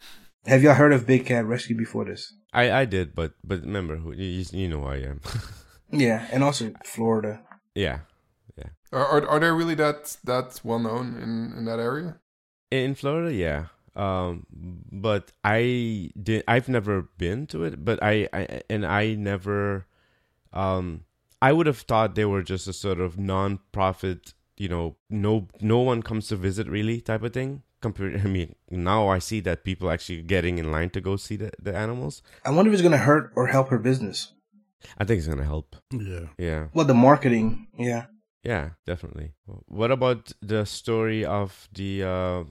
Have 0.49 0.63
y'all 0.63 0.75
heard 0.75 0.95
of 0.95 1.07
Big 1.07 1.27
Cat 1.27 1.45
Rescue 1.45 1.77
before 1.77 2.07
this? 2.07 2.33
I 2.53 2.71
I 2.73 2.85
did, 2.87 3.15
but 3.15 3.35
but 3.45 3.61
remember 3.61 3.97
who 3.97 4.13
you, 4.13 4.45
you 4.51 4.69
know 4.69 4.81
who 4.81 4.87
I 4.87 4.97
am. 4.97 5.21
Yeah, 5.91 6.27
and 6.31 6.45
also 6.45 6.73
Florida. 6.85 7.41
yeah. 7.75 8.01
Are, 8.93 9.05
are 9.05 9.29
are 9.29 9.41
they 9.41 9.51
really 9.51 9.75
that 9.77 10.17
that 10.25 10.61
well 10.65 10.79
known 10.79 11.17
in 11.17 11.59
in 11.59 11.65
that 11.65 11.79
area? 11.79 12.21
In 12.71 12.95
Florida, 12.95 13.33
yeah. 13.33 13.67
Um, 13.97 14.47
but 14.93 15.33
I 15.45 16.11
did. 16.23 16.45
I've 16.49 16.69
never 16.69 17.03
been 17.19 17.47
to 17.49 17.65
it, 17.65 17.85
but 17.85 18.03
I, 18.03 18.29
I 18.33 18.61
and 18.71 18.87
I 18.87 19.15
never. 19.15 19.87
Um, 20.53 21.05
I 21.41 21.53
would 21.53 21.67
have 21.67 21.81
thought 21.81 22.15
they 22.15 22.25
were 22.25 22.43
just 22.43 22.69
a 22.69 22.73
sort 22.73 23.01
of 23.01 23.19
non-profit. 23.19 24.35
You 24.57 24.69
know, 24.69 24.97
no 25.11 25.49
no 25.61 25.81
one 25.81 26.03
comes 26.03 26.29
to 26.29 26.37
visit 26.37 26.67
really 26.69 27.01
type 27.01 27.23
of 27.23 27.33
thing. 27.33 27.63
Compared, 27.81 28.21
I 28.25 28.25
mean, 28.25 28.55
now 28.71 29.09
I 29.09 29.19
see 29.19 29.41
that 29.41 29.65
people 29.65 29.91
actually 29.91 30.23
getting 30.23 30.59
in 30.59 30.73
line 30.73 30.91
to 30.91 31.01
go 31.01 31.17
see 31.17 31.37
the 31.37 31.51
the 31.63 31.75
animals. 31.75 32.23
I 32.45 32.51
wonder 32.51 32.71
if 32.71 32.75
it's 32.75 32.83
gonna 32.83 32.99
hurt 32.99 33.33
or 33.37 33.49
help 33.49 33.69
her 33.69 33.79
business. 33.79 34.33
I 34.97 35.05
think 35.05 35.19
it's 35.19 35.29
gonna 35.29 35.45
help. 35.45 35.77
Yeah. 35.93 36.27
Yeah. 36.39 36.69
Well, 36.73 36.87
the 36.87 36.95
marketing, 36.95 37.69
yeah. 37.77 38.07
Yeah, 38.45 38.71
definitely. 38.87 39.33
What 39.67 39.91
about 39.91 40.33
the 40.41 40.65
story 40.65 41.25
of 41.25 41.69
the? 41.73 42.05
Uh, 42.05 42.45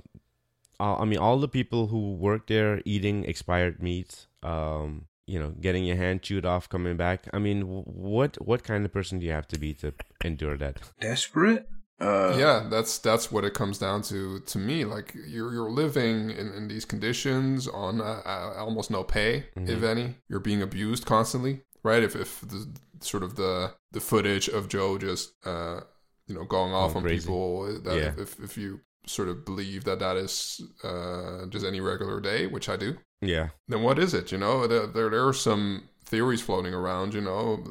uh, 0.80 0.97
I 0.97 1.06
mean, 1.06 1.18
all 1.18 1.39
the 1.39 1.47
people 1.47 1.88
who 1.88 2.14
work 2.14 2.47
there 2.47 2.82
eating 2.86 3.24
expired 3.24 3.82
meats. 3.82 4.28
Um, 4.43 5.08
you 5.28 5.38
know, 5.39 5.49
getting 5.60 5.84
your 5.84 5.97
hand 5.97 6.22
chewed 6.22 6.45
off, 6.45 6.70
coming 6.70 6.95
back. 6.95 7.28
I 7.34 7.39
mean, 7.39 7.64
what 7.64 8.38
what 8.43 8.64
kind 8.64 8.86
of 8.86 8.93
person 8.93 9.20
do 9.20 9.26
you 9.26 9.34
have 9.34 9.47
to 9.49 9.60
be 9.60 9.74
to 9.76 9.93
endure 10.24 10.58
that? 10.58 10.80
Desperate. 11.01 11.68
Uh, 12.00 12.36
yeah, 12.38 12.68
that's 12.70 13.00
that's 13.00 13.32
what 13.32 13.43
it 13.43 13.54
comes 13.56 13.80
down 13.80 14.02
to 14.04 14.39
to 14.41 14.58
me. 14.60 14.86
Like 14.86 15.16
you're 15.28 15.52
you're 15.54 15.72
living 15.72 16.30
in, 16.30 16.52
in 16.54 16.68
these 16.68 16.86
conditions 16.86 17.68
on 17.68 18.02
uh, 18.02 18.22
uh, 18.26 18.54
almost 18.58 18.91
no 18.91 19.04
pay, 19.04 19.45
if 19.56 19.82
any. 19.84 20.16
You're 20.30 20.39
being 20.39 20.62
abused 20.62 21.06
constantly, 21.06 21.62
right? 21.84 22.04
If 22.04 22.16
if 22.16 22.41
the 22.41 22.68
sort 23.02 23.24
of 23.24 23.36
the 23.36 23.74
the 23.91 24.00
footage 24.00 24.48
of 24.48 24.68
Joe 24.70 24.98
just 25.00 25.34
uh 25.45 25.82
you 26.28 26.36
know 26.36 26.43
going 26.43 26.72
off 26.74 26.95
on 26.95 27.02
crazy. 27.04 27.22
people, 27.26 27.80
that 27.84 27.95
Yeah. 27.95 28.14
if 28.22 28.39
if 28.39 28.58
you 28.58 28.82
sort 29.08 29.30
of 29.30 29.45
believe 29.45 29.86
that 29.86 30.00
that 30.00 30.18
is 30.18 30.62
uh 30.84 31.45
just 31.50 31.66
any 31.66 31.80
regular 31.82 32.20
day, 32.20 32.45
which 32.45 32.70
I 32.70 32.76
do, 32.76 32.98
Yeah. 33.22 33.50
then 33.68 33.82
what 33.82 33.98
is 33.98 34.14
it? 34.14 34.32
You 34.32 34.38
know, 34.38 34.68
there 34.68 34.86
there, 34.86 35.10
there 35.10 35.28
are 35.28 35.34
some 35.34 35.89
theories 36.06 36.41
floating 36.41 36.74
around. 36.76 37.14
You 37.16 37.22
know, 37.22 37.64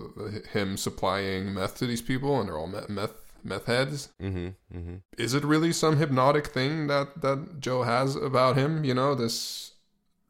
him 0.53 0.77
supplying 0.77 1.55
meth 1.55 1.77
to 1.79 1.87
these 1.87 2.03
people, 2.03 2.41
and 2.41 2.49
they're 2.49 2.59
all 2.59 2.67
meth 2.89 3.23
meth, 3.47 3.67
heads. 3.67 4.11
Mm-hmm. 4.21 4.77
Mm-hmm. 4.77 4.95
Is 5.17 5.35
it 5.35 5.45
really 5.45 5.73
some 5.73 5.97
hypnotic 5.97 6.49
thing 6.49 6.87
that 6.89 7.21
that 7.23 7.61
Joe 7.61 7.83
has 7.83 8.17
about 8.17 8.57
him? 8.57 8.85
You 8.85 8.95
know, 8.95 9.15
this 9.15 9.73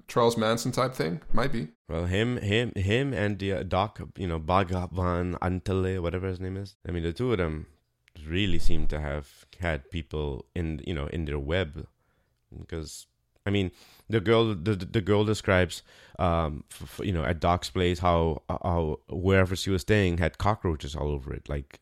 Charles 0.09 0.37
Manson 0.37 0.73
type 0.73 0.95
thing 0.95 1.21
might 1.33 1.53
be. 1.53 1.69
Well, 1.89 2.07
him, 2.07 2.39
him, 2.39 2.73
him, 2.75 3.13
and 3.13 3.39
the 3.39 3.53
uh, 3.53 3.63
Doc, 3.63 4.01
you 4.17 4.27
know, 4.27 4.41
Bhagavan 4.41 5.39
Antle, 5.39 6.01
whatever 6.01 6.29
his 6.29 6.41
name 6.41 6.57
is. 6.57 6.77
I 6.89 6.93
mean, 6.93 7.03
the 7.03 7.13
two 7.13 7.33
of 7.33 7.39
them 7.39 7.67
really 8.27 8.59
seem 8.59 8.87
to 8.89 9.01
have 9.01 9.47
had 9.61 9.91
people 9.91 10.47
in, 10.55 10.81
you 10.87 10.95
know, 10.95 11.07
in 11.09 11.25
their 11.25 11.39
web, 11.39 11.87
because 12.57 13.07
I 13.45 13.51
mean, 13.51 13.71
the 14.09 14.21
girl, 14.21 14.55
the 14.55 14.75
the 14.75 15.01
girl 15.01 15.25
describes, 15.25 15.83
um, 16.19 16.65
f- 16.71 17.01
f- 17.01 17.07
you 17.07 17.13
know, 17.13 17.25
at 17.25 17.41
Doc's 17.41 17.71
place 17.71 18.01
how 18.01 18.43
how 18.49 18.99
wherever 19.09 19.55
she 19.55 19.71
was 19.71 19.83
staying 19.83 20.19
had 20.19 20.39
cockroaches 20.39 20.97
all 20.97 21.09
over 21.09 21.33
it. 21.33 21.49
Like 21.49 21.81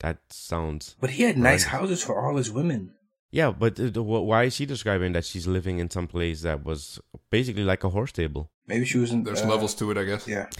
that 0.00 0.18
sounds. 0.30 0.96
But 1.00 1.10
he 1.10 1.22
had 1.24 1.36
nice 1.38 1.64
Right. 1.64 1.72
houses 1.80 2.02
for 2.02 2.20
all 2.20 2.36
his 2.36 2.50
women. 2.50 2.94
Yeah, 3.30 3.50
but 3.50 3.76
the, 3.76 3.90
the, 3.90 4.02
why 4.02 4.44
is 4.44 4.54
she 4.54 4.64
describing 4.64 5.12
that 5.12 5.24
she's 5.26 5.46
living 5.46 5.78
in 5.80 5.90
some 5.90 6.06
place 6.06 6.42
that 6.42 6.64
was 6.64 6.98
basically 7.30 7.64
like 7.64 7.84
a 7.84 7.90
horse 7.90 8.10
stable? 8.10 8.50
Maybe 8.66 8.84
she 8.86 8.98
wasn't. 8.98 9.24
There's 9.26 9.42
uh, 9.42 9.48
levels 9.48 9.74
to 9.76 9.90
it, 9.90 9.98
I 9.98 10.04
guess. 10.04 10.26
Yeah. 10.28 10.46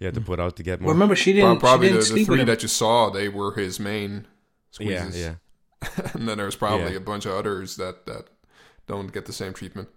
Yeah, 0.00 0.10
to 0.10 0.20
put 0.20 0.40
out 0.40 0.56
to 0.56 0.62
get 0.64 0.80
Well, 0.80 0.86
more. 0.86 0.92
remember 0.94 1.14
she 1.14 1.32
didn't. 1.32 1.60
Probably 1.60 1.86
she 1.88 1.92
the, 1.92 1.98
didn't 1.98 2.00
the 2.00 2.06
sleep 2.06 2.28
with 2.28 2.36
three 2.36 2.40
him. 2.40 2.46
that 2.48 2.62
you 2.62 2.68
saw, 2.68 3.10
they 3.10 3.28
were 3.28 3.54
his 3.54 3.78
main 3.78 4.26
squeezes. 4.72 5.16
yeah. 5.16 5.34
yeah. 5.96 6.10
and 6.14 6.28
then 6.28 6.38
there's 6.38 6.56
probably 6.56 6.90
Yeah. 6.92 6.96
a 6.98 7.00
bunch 7.00 7.26
of 7.26 7.32
others 7.32 7.76
that 7.76 8.04
that 8.06 8.24
don't 8.88 9.12
get 9.12 9.26
the 9.26 9.32
same 9.32 9.52
treatment. 9.52 9.88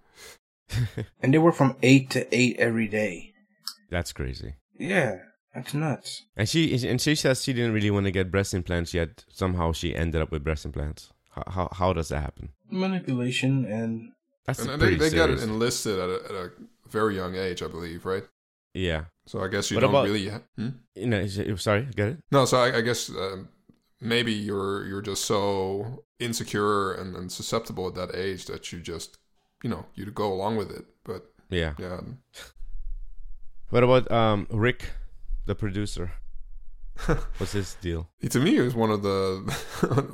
And 1.22 1.34
they 1.34 1.38
were 1.40 1.52
from 1.52 1.76
eight 1.82 2.10
to 2.12 2.28
eight 2.36 2.58
every 2.60 2.88
day. 2.88 3.34
That's 3.90 4.14
crazy. 4.14 4.54
Yeah, 4.78 5.18
that's 5.54 5.74
nuts. 5.74 6.24
And 6.38 6.47
she 6.47 6.74
and 6.88 6.99
she 7.02 7.16
says 7.16 7.43
she 7.43 7.54
didn't 7.54 7.74
really 7.74 7.91
want 7.91 8.06
to 8.06 8.12
get 8.12 8.32
breast 8.32 8.54
implants 8.54 8.93
yet. 8.93 9.26
Somehow 9.32 9.72
she 9.74 9.95
ended 9.95 10.22
up 10.22 10.32
with 10.32 10.43
breast 10.43 10.66
implants. 10.66 11.12
How 11.32 11.43
how, 11.47 11.70
how 11.72 11.93
does 11.93 12.10
that 12.10 12.22
happen? 12.22 12.49
Manipulation 12.70 13.66
and 13.66 14.12
That's 14.45 14.60
And, 14.60 14.72
and 14.72 14.82
they, 14.82 14.95
they 14.95 15.10
got 15.16 15.30
it 15.30 15.41
enlisted 15.43 15.99
at 15.99 16.10
a, 16.10 16.16
at 16.26 16.32
a 16.32 16.52
very 16.89 17.16
young 17.16 17.36
age, 17.36 17.62
I 17.64 17.68
believe, 17.68 18.06
right? 18.06 18.24
yeah. 18.74 19.06
So 19.26 19.39
I 19.43 19.47
guess 19.47 19.70
you 19.70 19.76
what 19.78 19.82
don't 19.82 19.91
about, 19.91 20.06
really. 20.06 20.30
Hmm? 20.58 20.70
You 20.95 21.08
know, 21.08 21.26
sorry, 21.56 21.88
get 21.95 22.08
it? 22.10 22.18
No, 22.32 22.45
so 22.45 22.58
I, 22.58 22.78
I 22.78 22.82
guess 22.82 23.10
um, 23.10 23.49
maybe 23.99 24.34
you're 24.34 24.86
you're 24.86 25.02
just 25.02 25.26
so 25.26 26.04
insecure 26.20 26.93
and, 26.93 27.16
and 27.16 27.32
susceptible 27.32 27.88
at 27.88 27.95
that 27.95 28.16
age 28.16 28.45
that 28.45 28.72
you 28.72 28.80
just 28.80 29.18
you 29.64 29.70
know 29.70 29.86
you 29.95 30.06
go 30.12 30.32
along 30.34 30.58
with 30.58 30.72
it. 30.72 30.86
But 31.04 31.26
Yeah. 31.49 31.74
yeah, 31.80 32.02
What 33.70 33.84
about 33.84 34.12
um 34.12 34.47
Rick, 34.49 34.89
the 35.52 35.56
producer? 35.56 36.12
What's 37.38 37.52
his 37.54 37.76
deal? 37.82 38.10
to 38.30 38.39
me, 38.39 38.52
he 38.52 38.62
was 38.62 38.76
one 38.76 38.91
of 38.91 39.02
the 39.04 39.20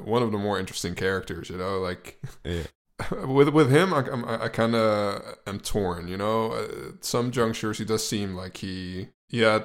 one 0.16 0.24
of 0.24 0.32
the 0.32 0.38
more 0.38 0.60
interesting 0.60 0.96
characters. 0.96 1.50
You 1.50 1.58
know, 1.58 1.80
like 1.90 2.20
Yeah. 2.44 2.64
with 3.26 3.50
with 3.50 3.70
him, 3.70 3.94
I, 3.94 4.02
I'm- 4.14 4.26
I, 4.28 4.48
kind 4.50 4.76
of 4.76 5.22
am 5.46 5.60
torn. 5.60 6.08
You 6.08 6.18
know, 6.18 6.52
uh, 6.54 6.90
at 6.90 7.06
some 7.06 7.32
junctures 7.32 7.78
he 7.78 7.86
does 7.86 8.08
seem 8.08 8.36
like 8.36 8.58
he 8.58 9.10
he 9.28 9.40
had 9.42 9.64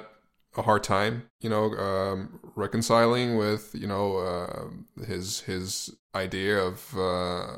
a 0.55 0.61
hard 0.61 0.83
time. 0.83 1.13
You 1.41 1.49
know, 1.49 1.65
um, 1.87 2.39
reconciling 2.55 3.37
with 3.37 3.63
you 3.73 3.87
know 3.87 4.05
uh, 4.29 5.03
his 5.11 5.41
his 5.41 5.95
idea 6.13 6.59
of 6.69 6.77
uh, 6.97 7.57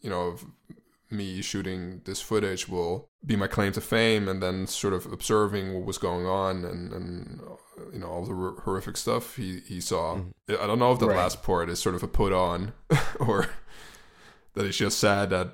you 0.00 0.10
know 0.10 0.22
of 0.32 0.44
me 1.10 1.42
shooting 1.42 2.02
this 2.04 2.20
footage 2.20 2.68
will 2.68 3.08
be 3.24 3.36
my 3.36 3.46
claim 3.46 3.72
to 3.72 3.80
fame, 3.80 4.28
and 4.28 4.42
then 4.42 4.66
sort 4.66 4.94
of 4.94 5.06
observing 5.12 5.74
what 5.74 5.84
was 5.84 5.98
going 5.98 6.26
on 6.26 6.64
and 6.64 6.92
and 6.92 7.40
uh, 7.40 7.84
you 7.92 7.98
know 7.98 8.08
all 8.08 8.24
the 8.24 8.34
hor- 8.34 8.60
horrific 8.64 8.96
stuff 8.96 9.36
he 9.36 9.60
he 9.66 9.80
saw. 9.80 10.16
Mhm. 10.16 10.32
I 10.62 10.66
don't 10.66 10.78
know 10.78 10.92
if 10.92 10.98
the 10.98 11.08
Right. 11.08 11.16
last 11.16 11.42
part 11.42 11.68
is 11.70 11.78
sort 11.80 11.94
of 11.94 12.02
a 12.02 12.08
put 12.08 12.32
on 12.32 12.72
or 13.20 13.48
that 14.54 14.64
he's 14.66 14.76
just 14.76 14.98
sad 14.98 15.30
that 15.30 15.52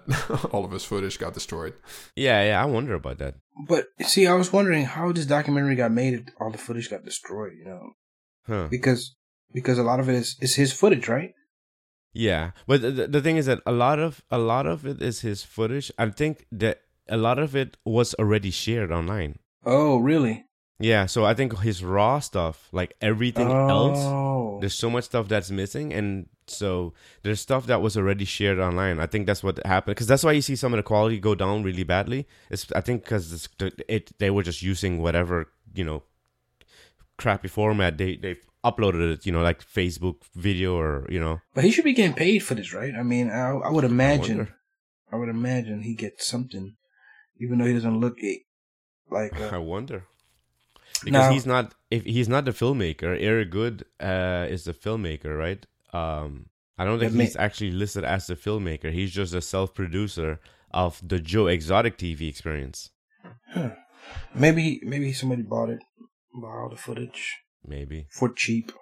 all 0.53 0.65
of 0.65 0.71
his 0.73 0.85
footage 0.85 1.19
got 1.19 1.35
destroyed. 1.35 1.75
Yeah, 2.15 2.43
yeah. 2.45 2.63
I 2.63 2.65
wonder 2.67 2.95
about 2.95 3.19
that. 3.19 3.35
but 3.69 3.87
see, 4.03 4.27
I 4.27 4.35
was 4.35 4.53
wondering 4.53 4.85
how 4.85 5.13
this 5.13 5.27
documentary 5.27 5.77
got 5.77 5.93
made. 5.93 6.15
If 6.15 6.23
all 6.41 6.51
the 6.51 6.59
footage 6.59 6.91
got 6.91 7.05
destroyed, 7.05 7.53
you 7.59 7.65
know, 7.65 7.93
Huh. 8.47 8.69
because 8.71 9.15
because 9.53 9.79
a 9.79 9.83
lot 9.83 10.01
of 10.01 10.09
it 10.09 10.15
is 10.15 10.37
is 10.41 10.55
his 10.57 10.73
footage, 10.73 11.09
right? 11.09 11.33
Yeah, 12.17 12.53
but 12.67 12.81
the, 12.81 13.07
the 13.07 13.21
thing 13.21 13.37
is 13.37 13.45
that 13.45 13.61
a 13.67 13.73
lot 13.73 13.99
of 13.99 14.25
a 14.31 14.39
lot 14.39 14.67
of 14.67 14.87
it 14.87 15.03
is 15.03 15.21
his 15.21 15.43
footage. 15.43 15.93
I 15.99 16.09
think 16.09 16.47
that 16.51 16.81
a 17.09 17.19
lot 17.19 17.39
of 17.39 17.55
it 17.55 17.77
was 17.85 18.15
already 18.15 18.51
shared 18.51 18.91
online. 18.91 19.39
Oh, 19.67 19.99
really? 19.99 20.47
Yeah, 20.79 21.05
so 21.07 21.27
I 21.27 21.35
think 21.35 21.59
his 21.61 21.85
raw 21.85 22.21
stuff, 22.21 22.69
like 22.73 22.97
everything 23.01 23.51
else, 23.51 23.99
Oh, 24.01 24.59
there's 24.61 24.75
so 24.75 24.89
much 24.89 25.05
stuff 25.05 25.29
that's 25.29 25.51
missing, 25.51 25.93
and 25.93 26.29
so 26.47 26.95
there's 27.23 27.41
stuff 27.41 27.67
that 27.67 27.83
was 27.83 27.97
already 27.99 28.25
shared 28.25 28.59
online. 28.59 28.99
I 28.99 29.07
think 29.07 29.27
that's 29.27 29.43
what 29.43 29.61
happened 29.67 29.97
because 29.97 30.07
that's 30.07 30.25
why 30.25 30.33
you 30.33 30.43
see 30.43 30.57
some 30.57 30.73
of 30.73 30.79
the 30.79 30.83
quality 30.83 31.21
go 31.21 31.35
down 31.35 31.63
really 31.65 31.85
badly. 31.85 32.27
It's 32.51 32.71
I 32.73 32.81
think 32.81 33.05
because 33.05 33.49
it 33.89 34.19
they 34.19 34.31
were 34.31 34.43
just 34.43 34.63
using 34.63 35.03
whatever 35.03 35.53
you 35.75 35.85
know 35.85 36.03
crappy 37.19 37.49
format 37.49 37.97
they 37.99 38.17
they 38.17 38.37
uploaded 38.71 39.13
it, 39.15 39.27
you 39.27 39.33
know, 39.33 39.43
like 39.51 39.61
Facebook 39.79 40.17
video 40.35 40.71
or 40.83 41.07
you 41.15 41.21
know. 41.25 41.37
but 41.55 41.65
he 41.65 41.71
should 41.73 41.85
be 41.91 41.93
getting 42.01 42.15
paid 42.27 42.41
for 42.47 42.55
this, 42.59 42.71
right? 42.81 42.95
I 42.95 43.03
mean, 43.13 43.27
I, 43.31 43.49
I 43.69 43.71
would 43.75 43.85
imagine. 43.85 44.39
wonder. 44.39 44.55
I, 45.13 45.17
would 45.17 45.29
imagine 45.29 45.83
he 45.83 45.95
gets 45.95 46.27
something, 46.27 46.67
even 47.43 47.59
though 47.59 47.67
he 47.71 47.73
doesn't 47.79 48.01
look 48.05 48.17
it 48.33 48.41
like. 49.11 49.35
I 49.41 49.57
Uh, 49.57 49.61
wonder. 49.61 50.05
Because 51.05 51.13
Now- 51.13 51.33
he's 51.33 51.47
not 51.55 51.75
if 51.91 52.03
he's 52.05 52.29
not 52.35 52.45
the 52.45 52.53
filmmaker. 52.63 53.11
Eric 53.31 53.51
Goode 53.51 53.85
uh, 54.01 54.47
is 54.55 54.65
the 54.65 54.73
filmmaker, 54.85 55.33
right? 55.45 55.63
Um, 55.93 56.47
I 56.79 56.85
don't 56.85 56.99
think 57.01 57.13
he's 57.13 57.37
actually 57.37 57.71
listed 57.83 58.05
as 58.05 58.27
the 58.27 58.37
filmmaker. 58.37 58.89
He's 58.93 59.13
just 59.21 59.33
a 59.35 59.41
self-producer 59.55 60.31
of 60.83 61.01
the 61.11 61.19
Joe 61.21 61.47
Exotic 61.47 61.95
TV 62.03 62.21
experience. 62.29 62.79
huh. 63.55 63.71
Maybe 64.35 64.81
maybe 64.93 65.13
somebody 65.13 65.43
bought 65.43 65.71
it, 65.71 65.81
bought 66.41 66.57
all 66.63 66.71
the 66.71 66.77
footage 66.87 67.21
Maybe 67.67 68.07
for 68.11 68.33
cheap. 68.33 68.73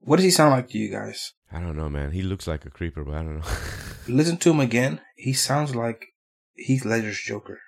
What 0.00 0.16
does 0.16 0.24
he 0.24 0.30
sound 0.30 0.52
like 0.52 0.68
to 0.70 0.78
you 0.78 0.90
guys? 0.90 1.32
I 1.52 1.60
don't 1.60 1.76
know, 1.76 1.88
man. 1.90 2.12
He 2.12 2.22
looks 2.22 2.46
like 2.46 2.64
a 2.64 2.70
creeper, 2.70 3.04
but 3.04 3.14
I 3.14 3.22
don't 3.22 3.38
know. 3.38 3.46
Listen 4.08 4.36
to 4.38 4.50
him 4.50 4.60
again. 4.60 5.00
He 5.16 5.32
sounds 5.32 5.74
like 5.74 6.06
Heath 6.54 6.84
Ledger's 6.84 7.20
Joker. 7.20 7.58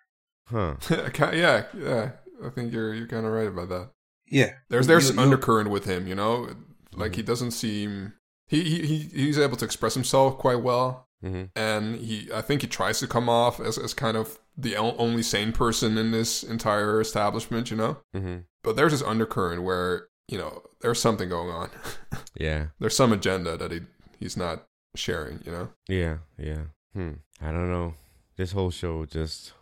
huh? 0.47 0.77
Yeah, 1.33 1.65
yeah. 1.77 2.11
I 2.45 2.49
think 2.51 2.73
you're 2.73 2.95
you're 2.95 3.07
kind 3.09 3.27
of 3.27 3.33
right 3.33 3.49
about 3.49 3.69
that. 3.69 3.91
Yeah, 4.27 4.53
There's 4.71 4.87
there's 4.87 5.07
You- 5.09 5.13
an 5.15 5.19
undercurrent 5.19 5.71
with 5.71 5.85
him, 5.85 6.07
you 6.07 6.15
know. 6.15 6.49
Like 6.95 7.17
he 7.17 7.23
doesn't 7.23 7.53
seem 7.53 8.15
he, 8.47 8.63
he 8.65 8.87
he 8.87 8.97
he's 9.15 9.39
able 9.39 9.57
to 9.59 9.65
express 9.65 9.95
himself 9.95 10.39
quite 10.39 10.63
well, 10.63 11.09
hmm 11.23 11.45
and 11.57 11.97
he 11.97 12.29
I 12.35 12.41
think 12.43 12.63
he 12.63 12.69
tries 12.69 12.99
to 13.01 13.07
come 13.07 13.29
off 13.29 13.61
as 13.61 13.79
as 13.79 13.95
kind 13.95 14.17
of 14.17 14.39
the 14.57 14.77
only 14.77 15.23
sane 15.23 15.53
person 15.53 15.97
in 15.97 16.11
this 16.11 16.43
entire 16.43 17.01
establishment, 17.01 17.71
you 17.71 17.77
know. 17.77 17.97
hmm 18.15 18.39
But 18.63 18.77
there's 18.77 18.93
this 18.93 19.03
undercurrent 19.03 19.63
where 19.63 20.09
you 20.33 20.39
know 20.39 20.63
there's 20.81 21.01
something 21.01 21.29
going 21.29 21.51
on. 21.51 21.71
Yeah, 22.35 22.69
there's 22.81 22.97
some 22.97 23.13
agenda 23.13 23.57
that 23.59 23.71
he 23.71 23.81
he's 24.19 24.37
not 24.39 24.67
sharing, 24.97 25.41
you 25.45 25.53
know. 25.53 25.69
yeah, 25.87 26.17
yeah. 26.39 26.65
Hmm. 26.95 27.13
I 27.41 27.53
don't 27.53 27.71
know. 27.71 27.95
This 28.37 28.53
whole 28.53 28.71
show 28.71 29.05
just 29.05 29.53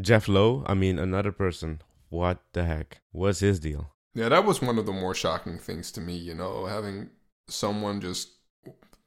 Jeff 0.00 0.28
Lowe. 0.28 0.62
I 0.66 0.74
mean, 0.74 0.98
another 0.98 1.32
person. 1.32 1.80
What 2.10 2.38
the 2.52 2.64
heck? 2.64 3.00
What's 3.12 3.40
his 3.40 3.58
deal? 3.60 3.92
Yeah, 4.14 4.28
that 4.28 4.44
was 4.44 4.60
one 4.62 4.78
of 4.78 4.86
the 4.86 4.92
more 4.92 5.14
shocking 5.14 5.58
things 5.58 5.90
to 5.92 6.00
me, 6.00 6.16
you 6.16 6.34
know, 6.34 6.66
having 6.66 7.10
someone 7.48 8.00
just, 8.00 8.28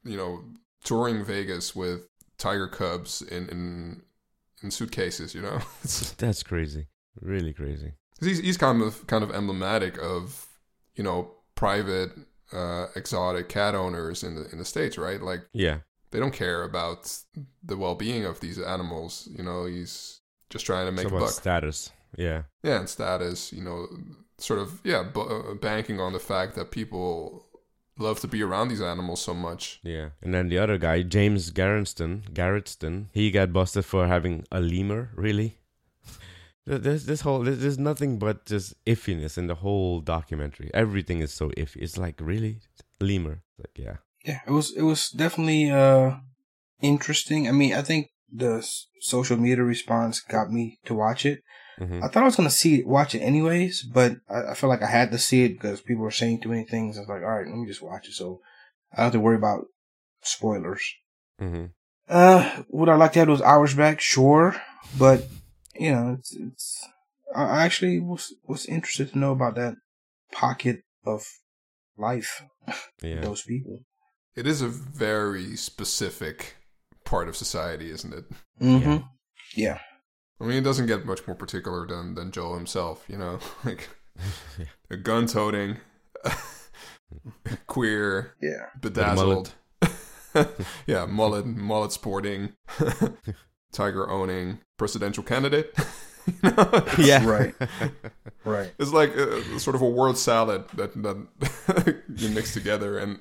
you 0.03 0.17
know, 0.17 0.43
touring 0.83 1.23
Vegas 1.23 1.75
with 1.75 2.01
tiger 2.37 2.67
cubs 2.67 3.21
in 3.21 3.49
in, 3.49 4.01
in 4.63 4.71
suitcases, 4.71 5.35
you 5.35 5.41
know. 5.41 5.59
That's 6.17 6.43
crazy. 6.43 6.87
Really 7.21 7.53
crazy. 7.53 7.93
he's 8.19 8.39
he's 8.39 8.57
kind 8.57 8.81
of 8.81 9.05
kind 9.07 9.23
of 9.23 9.31
emblematic 9.31 9.97
of, 9.99 10.47
you 10.95 11.03
know, 11.03 11.31
private 11.55 12.11
uh, 12.53 12.87
exotic 12.95 13.47
cat 13.49 13.75
owners 13.75 14.23
in 14.23 14.35
the 14.35 14.49
in 14.51 14.57
the 14.57 14.65
states, 14.65 14.97
right? 14.97 15.21
Like 15.21 15.41
Yeah. 15.53 15.79
they 16.11 16.19
don't 16.19 16.33
care 16.33 16.63
about 16.63 17.17
the 17.63 17.77
well-being 17.77 18.25
of 18.25 18.39
these 18.39 18.59
animals, 18.59 19.27
you 19.37 19.43
know. 19.43 19.65
He's 19.65 20.19
just 20.49 20.65
trying 20.65 20.85
to 20.87 20.91
make 20.91 21.05
It's 21.05 21.13
a 21.15 21.19
buck. 21.19 21.29
status. 21.29 21.91
Yeah. 22.17 22.43
yeah, 22.61 22.79
and 22.79 22.89
status, 22.89 23.53
you 23.53 23.63
know, 23.63 23.87
sort 24.37 24.59
of, 24.59 24.81
yeah, 24.83 25.03
b- 25.03 25.21
uh, 25.29 25.53
banking 25.53 26.01
on 26.01 26.11
the 26.11 26.19
fact 26.19 26.55
that 26.55 26.69
people 26.71 27.45
love 27.97 28.19
to 28.19 28.27
be 28.27 28.43
around 28.43 28.67
these 28.67 28.81
animals 28.81 29.21
so 29.21 29.33
much. 29.33 29.79
Yeah. 29.81 30.09
And 30.21 30.33
then 30.33 30.49
the 30.49 30.57
other 30.57 30.77
guy, 30.77 31.03
James 31.03 31.51
Garretson, 31.51 32.29
Garretson, 32.33 33.05
he 33.13 33.31
got 33.31 33.53
busted 33.53 33.85
for 33.85 34.07
having 34.07 34.43
a 34.51 34.59
lemur, 34.59 35.11
really? 35.15 35.59
There- 36.65 36.77
There's 36.79 37.05
this 37.05 37.21
whole 37.21 37.43
there's, 37.43 37.59
there's 37.59 37.79
nothing 37.79 38.19
but 38.19 38.45
just 38.45 38.73
iffiness 38.85 39.37
in 39.37 39.47
the 39.47 39.55
whole 39.55 39.99
documentary. 40.01 40.69
Everything 40.73 41.19
is 41.21 41.33
so 41.33 41.49
iffy. 41.57 41.77
It's 41.81 41.97
like 41.97 42.19
really 42.21 42.59
lemur. 42.99 43.41
Like 43.57 43.77
yeah. 43.77 43.97
yeah. 44.25 44.39
It 44.47 44.51
was 44.51 44.71
it 44.75 44.83
was 44.83 45.09
definitely 45.09 45.71
uh 45.71 46.17
interesting. 46.81 47.47
I 47.47 47.51
mean, 47.51 47.73
I 47.73 47.81
think 47.81 48.07
the 48.31 48.65
social 49.01 49.37
media 49.37 49.63
response 49.63 50.19
got 50.21 50.51
me 50.51 50.79
to 50.85 50.93
watch 50.93 51.25
it. 51.25 51.41
Mm-hmm. 51.79 52.03
I 52.03 52.07
thought 52.07 52.23
I 52.23 52.25
was 52.27 52.35
gonna 52.35 52.49
see 52.49 52.79
it, 52.79 52.87
watch 52.87 53.15
it 53.15 53.19
anyways, 53.19 53.83
but 53.83 54.17
I, 54.29 54.51
I 54.51 54.53
felt 54.53 54.69
like 54.69 54.83
I 54.83 54.87
had 54.91 55.11
to 55.11 55.17
see 55.17 55.43
it 55.43 55.53
because 55.53 55.81
people 55.81 56.03
were 56.03 56.11
saying 56.11 56.41
too 56.41 56.49
many 56.49 56.63
things. 56.63 56.97
I 56.97 57.01
was 57.01 57.09
like, 57.09 57.23
all 57.23 57.29
right, 57.37 57.47
let 57.47 57.57
me 57.57 57.65
just 57.67 57.81
watch 57.81 58.07
it, 58.07 58.13
so 58.13 58.39
I 58.93 58.97
don't 58.97 59.05
have 59.05 59.13
to 59.13 59.19
worry 59.19 59.35
about 59.37 59.65
spoilers. 60.21 60.83
hmm 61.39 61.65
Uh, 62.07 62.63
would 62.69 62.89
I 62.89 62.95
like 62.95 63.13
to 63.13 63.19
have 63.19 63.27
those 63.29 63.41
hours 63.41 63.73
back? 63.73 63.99
Sure, 64.01 64.55
but 64.97 65.27
you 65.75 65.91
know, 65.91 66.15
it's 66.19 66.35
it's. 66.35 66.87
I 67.35 67.43
I 67.43 67.63
actually 67.63 67.99
was 67.99 68.33
was 68.45 68.65
interested 68.65 69.11
to 69.11 69.19
know 69.19 69.31
about 69.31 69.55
that 69.55 69.75
pocket 70.31 70.83
of 71.05 71.23
life, 71.97 72.43
Yeah. 73.01 73.21
those 73.21 73.41
people. 73.43 73.79
It 74.35 74.47
is 74.47 74.61
a 74.61 74.67
very 74.67 75.55
specific 75.57 76.55
part 77.03 77.27
of 77.27 77.35
society, 77.35 77.91
isn't 77.91 78.13
it? 78.13 78.25
Mm-hmm. 78.61 79.05
Yeah. 79.55 79.79
I 80.39 80.43
mean, 80.45 80.57
it 80.57 80.63
doesn't 80.63 80.87
get 80.87 81.05
much 81.05 81.27
more 81.27 81.35
particular 81.35 81.85
than 81.87 82.15
than 82.15 82.31
Joe 82.31 82.55
himself. 82.55 83.05
You 83.07 83.17
know, 83.17 83.39
like 83.65 83.89
a 84.89 84.97
gun 84.97 85.25
toting, 85.27 85.77
queer, 87.67 88.35
Yeah. 88.41 88.67
bedazzled. 88.79 89.53
yeah, 90.87 91.05
mullet, 91.05 91.45
mullet 91.45 91.91
sporting, 91.91 92.53
tiger 93.71 94.09
owning, 94.09 94.59
presidential 94.77 95.23
candidate. 95.23 95.73
You 96.27 96.33
know, 96.51 96.85
yeah. 96.97 97.25
Right. 97.25 97.55
Right. 98.43 98.71
It's 98.79 98.91
like 98.91 99.15
a, 99.15 99.59
sort 99.59 99.75
of 99.75 99.83
a 99.83 99.87
word 99.87 100.17
salad 100.17 100.67
that 100.73 100.95
that 101.03 102.01
you 102.15 102.29
mix 102.29 102.55
together, 102.55 102.97
and 102.97 103.19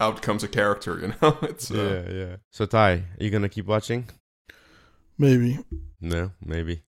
out 0.00 0.20
comes 0.20 0.44
a 0.44 0.48
character. 0.48 1.00
You 1.00 1.14
know, 1.22 1.38
it's 1.40 1.70
uh, 1.70 2.04
yeah, 2.06 2.12
yeah. 2.14 2.36
So 2.50 2.66
Ty, 2.66 2.90
are 2.90 3.04
you 3.20 3.30
gonna 3.30 3.48
keep 3.48 3.64
watching? 3.64 4.10
Maybe. 5.16 5.60
No, 5.98 6.32
maybe. 6.44 6.82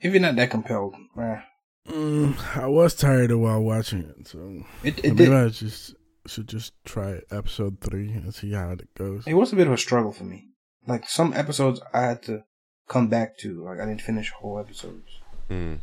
If 0.00 0.12
you're 0.12 0.20
not 0.20 0.34
that 0.34 0.50
compelled, 0.50 0.96
eh. 1.16 1.42
Mm, 1.88 2.56
I 2.56 2.66
was 2.66 2.96
tired 2.96 3.30
of 3.30 3.38
while 3.38 3.62
watching 3.62 4.00
it, 4.00 4.26
so 4.26 4.64
it 4.82 4.94
I 5.04 5.06
it 5.06 5.14
maybe 5.14 5.26
did. 5.26 5.32
I 5.32 5.48
just 5.50 5.94
should 6.26 6.48
just 6.48 6.72
try 6.84 7.20
episode 7.30 7.80
three 7.80 8.10
and 8.10 8.34
see 8.34 8.52
how 8.52 8.70
it 8.70 8.92
goes. 8.94 9.26
It 9.26 9.34
was 9.34 9.52
a 9.52 9.56
bit 9.56 9.66
of 9.66 9.72
a 9.72 9.78
struggle 9.78 10.10
for 10.10 10.24
me. 10.24 10.48
Like 10.86 11.08
some 11.08 11.32
episodes, 11.32 11.80
I 11.92 12.00
had 12.02 12.22
to 12.24 12.44
come 12.88 13.08
back 13.08 13.38
to. 13.38 13.64
Like 13.64 13.80
I 13.80 13.86
didn't 13.86 14.02
finish 14.02 14.30
whole 14.30 14.58
episodes. 14.58 15.08
Hmm. 15.48 15.74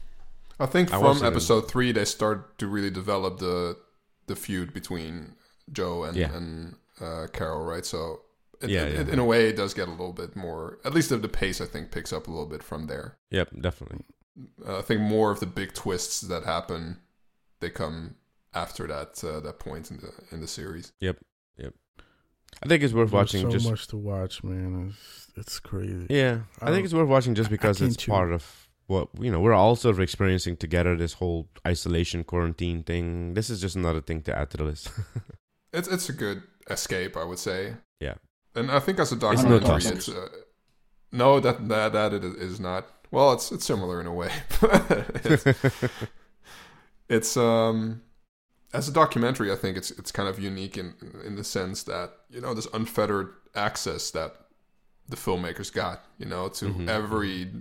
I 0.60 0.66
think 0.68 0.90
I 0.90 0.98
from 0.98 1.04
watched 1.04 1.24
it 1.24 1.28
episode 1.28 1.62
three 1.70 1.92
they 1.92 2.06
start 2.06 2.58
to 2.60 2.68
really 2.68 2.92
develop 2.92 3.40
the 3.40 3.78
the 4.28 4.36
feud 4.36 4.74
between 4.74 5.34
Joe 5.72 6.04
and 6.04 6.16
Yeah. 6.16 6.34
and 6.36 6.76
uh, 7.00 7.28
Carole, 7.34 7.64
right? 7.66 7.86
So. 7.86 8.22
It, 8.62 8.70
Yeah, 8.70 8.84
it- 8.84 9.08
yeah. 9.08 9.14
in 9.14 9.18
a 9.20 9.26
way, 9.26 9.50
it 9.50 9.56
does 9.56 9.74
get 9.74 9.88
a 9.88 9.92
little 9.92 10.14
bit 10.14 10.36
more. 10.36 10.78
At 10.86 10.94
least 10.94 11.10
the, 11.10 11.18
the 11.18 11.28
pace, 11.28 11.60
I 11.60 11.66
think, 11.66 11.90
picks 11.90 12.14
up 12.14 12.28
a 12.28 12.30
little 12.30 12.46
bit 12.46 12.62
from 12.62 12.86
there. 12.86 13.18
Yep, 13.32 13.50
definitely. 13.60 14.06
Uh, 14.64 14.78
I 14.78 14.82
think 14.84 15.02
more 15.02 15.32
of 15.32 15.40
the 15.40 15.48
big 15.48 15.74
twists 15.74 16.22
that 16.22 16.44
happen, 16.44 17.00
they 17.60 17.72
come 17.72 18.18
after 18.54 18.86
that 18.86 19.24
uh, 19.24 19.40
that 19.40 19.58
point 19.58 19.90
in 19.90 19.98
the 19.98 20.12
in 20.32 20.42
the 20.42 20.48
series. 20.48 20.92
I 22.64 22.68
think 22.68 22.84
it's 22.84 22.94
worth 22.94 23.12
There's 23.12 23.14
watching. 23.14 23.42
so 23.44 23.50
just 23.50 23.70
much 23.70 23.88
to 23.88 23.98
watch, 23.98 24.44
man. 24.44 24.94
It's 24.94 25.28
it's 25.36 25.60
crazy. 25.60 26.08
yeah, 26.10 26.40
I, 26.62 26.70
I 26.70 26.72
think 26.72 26.86
it's 26.86 26.94
worth 26.94 27.08
watching 27.10 27.34
just 27.36 27.50
I- 27.50 27.54
I 27.54 27.56
because 27.58 27.82
it's 27.82 27.96
chew. 27.98 28.12
part 28.12 28.32
of 28.32 28.70
what 28.88 29.08
you 29.20 29.32
know. 29.32 29.40
We're 29.40 29.54
all 29.54 29.76
sort 29.76 29.96
of 29.96 30.00
experiencing 30.02 30.58
together 30.58 30.96
this 30.96 31.14
whole 31.14 31.48
isolation 31.66 32.24
quarantine 32.24 32.84
thing. 32.84 33.34
This 33.34 33.50
is 33.50 33.62
just 33.62 33.76
another 33.76 34.02
thing 34.02 34.22
to 34.24 34.38
add 34.38 34.50
to 34.52 34.58
the 34.58 34.64
list. 34.66 34.90
It's 35.74 35.88
it's 35.88 36.10
a 36.10 36.14
good 36.14 36.44
escape, 36.70 37.16
I 37.16 37.24
would 37.24 37.40
say. 37.40 37.76
Yeah. 38.02 38.16
and 38.56 38.70
I 38.70 38.80
think 38.80 39.00
as 39.00 39.14
a 39.14 39.16
It's 39.16 39.44
no 39.44 39.58
documentary, 39.58 39.96
it's, 39.96 40.10
uh, 40.10 40.28
no 41.14 41.40
that 41.40 41.66
that 41.70 41.94
that 41.94 42.14
it 42.14 42.26
is 42.26 42.60
not. 42.60 42.86
Well, 43.10 43.32
it's 43.32 43.54
it's 43.54 43.66
similar 43.66 44.02
in 44.02 44.06
a 44.08 44.14
way. 44.14 44.32
it's, 45.24 45.46
it's 47.10 47.38
um 47.38 48.02
as 48.74 48.88
a 48.88 48.92
documentary, 48.94 49.52
I 49.52 49.56
think 49.56 49.78
it's 49.78 49.92
it's 49.92 50.12
kind 50.12 50.30
of 50.30 50.40
unique 50.40 50.78
in 50.78 50.94
in 51.26 51.36
the 51.36 51.44
sense 51.44 51.84
that 51.84 52.12
you 52.30 52.42
know 52.42 52.54
this 52.54 52.68
unfettered 52.74 53.34
access 53.56 54.12
that 54.12 54.36
the 55.10 55.16
filmmakers 55.18 55.74
got, 55.74 56.06
you 56.18 56.26
know, 56.26 56.48
to 56.50 56.66
Mhm. 56.66 56.88
every 56.88 57.52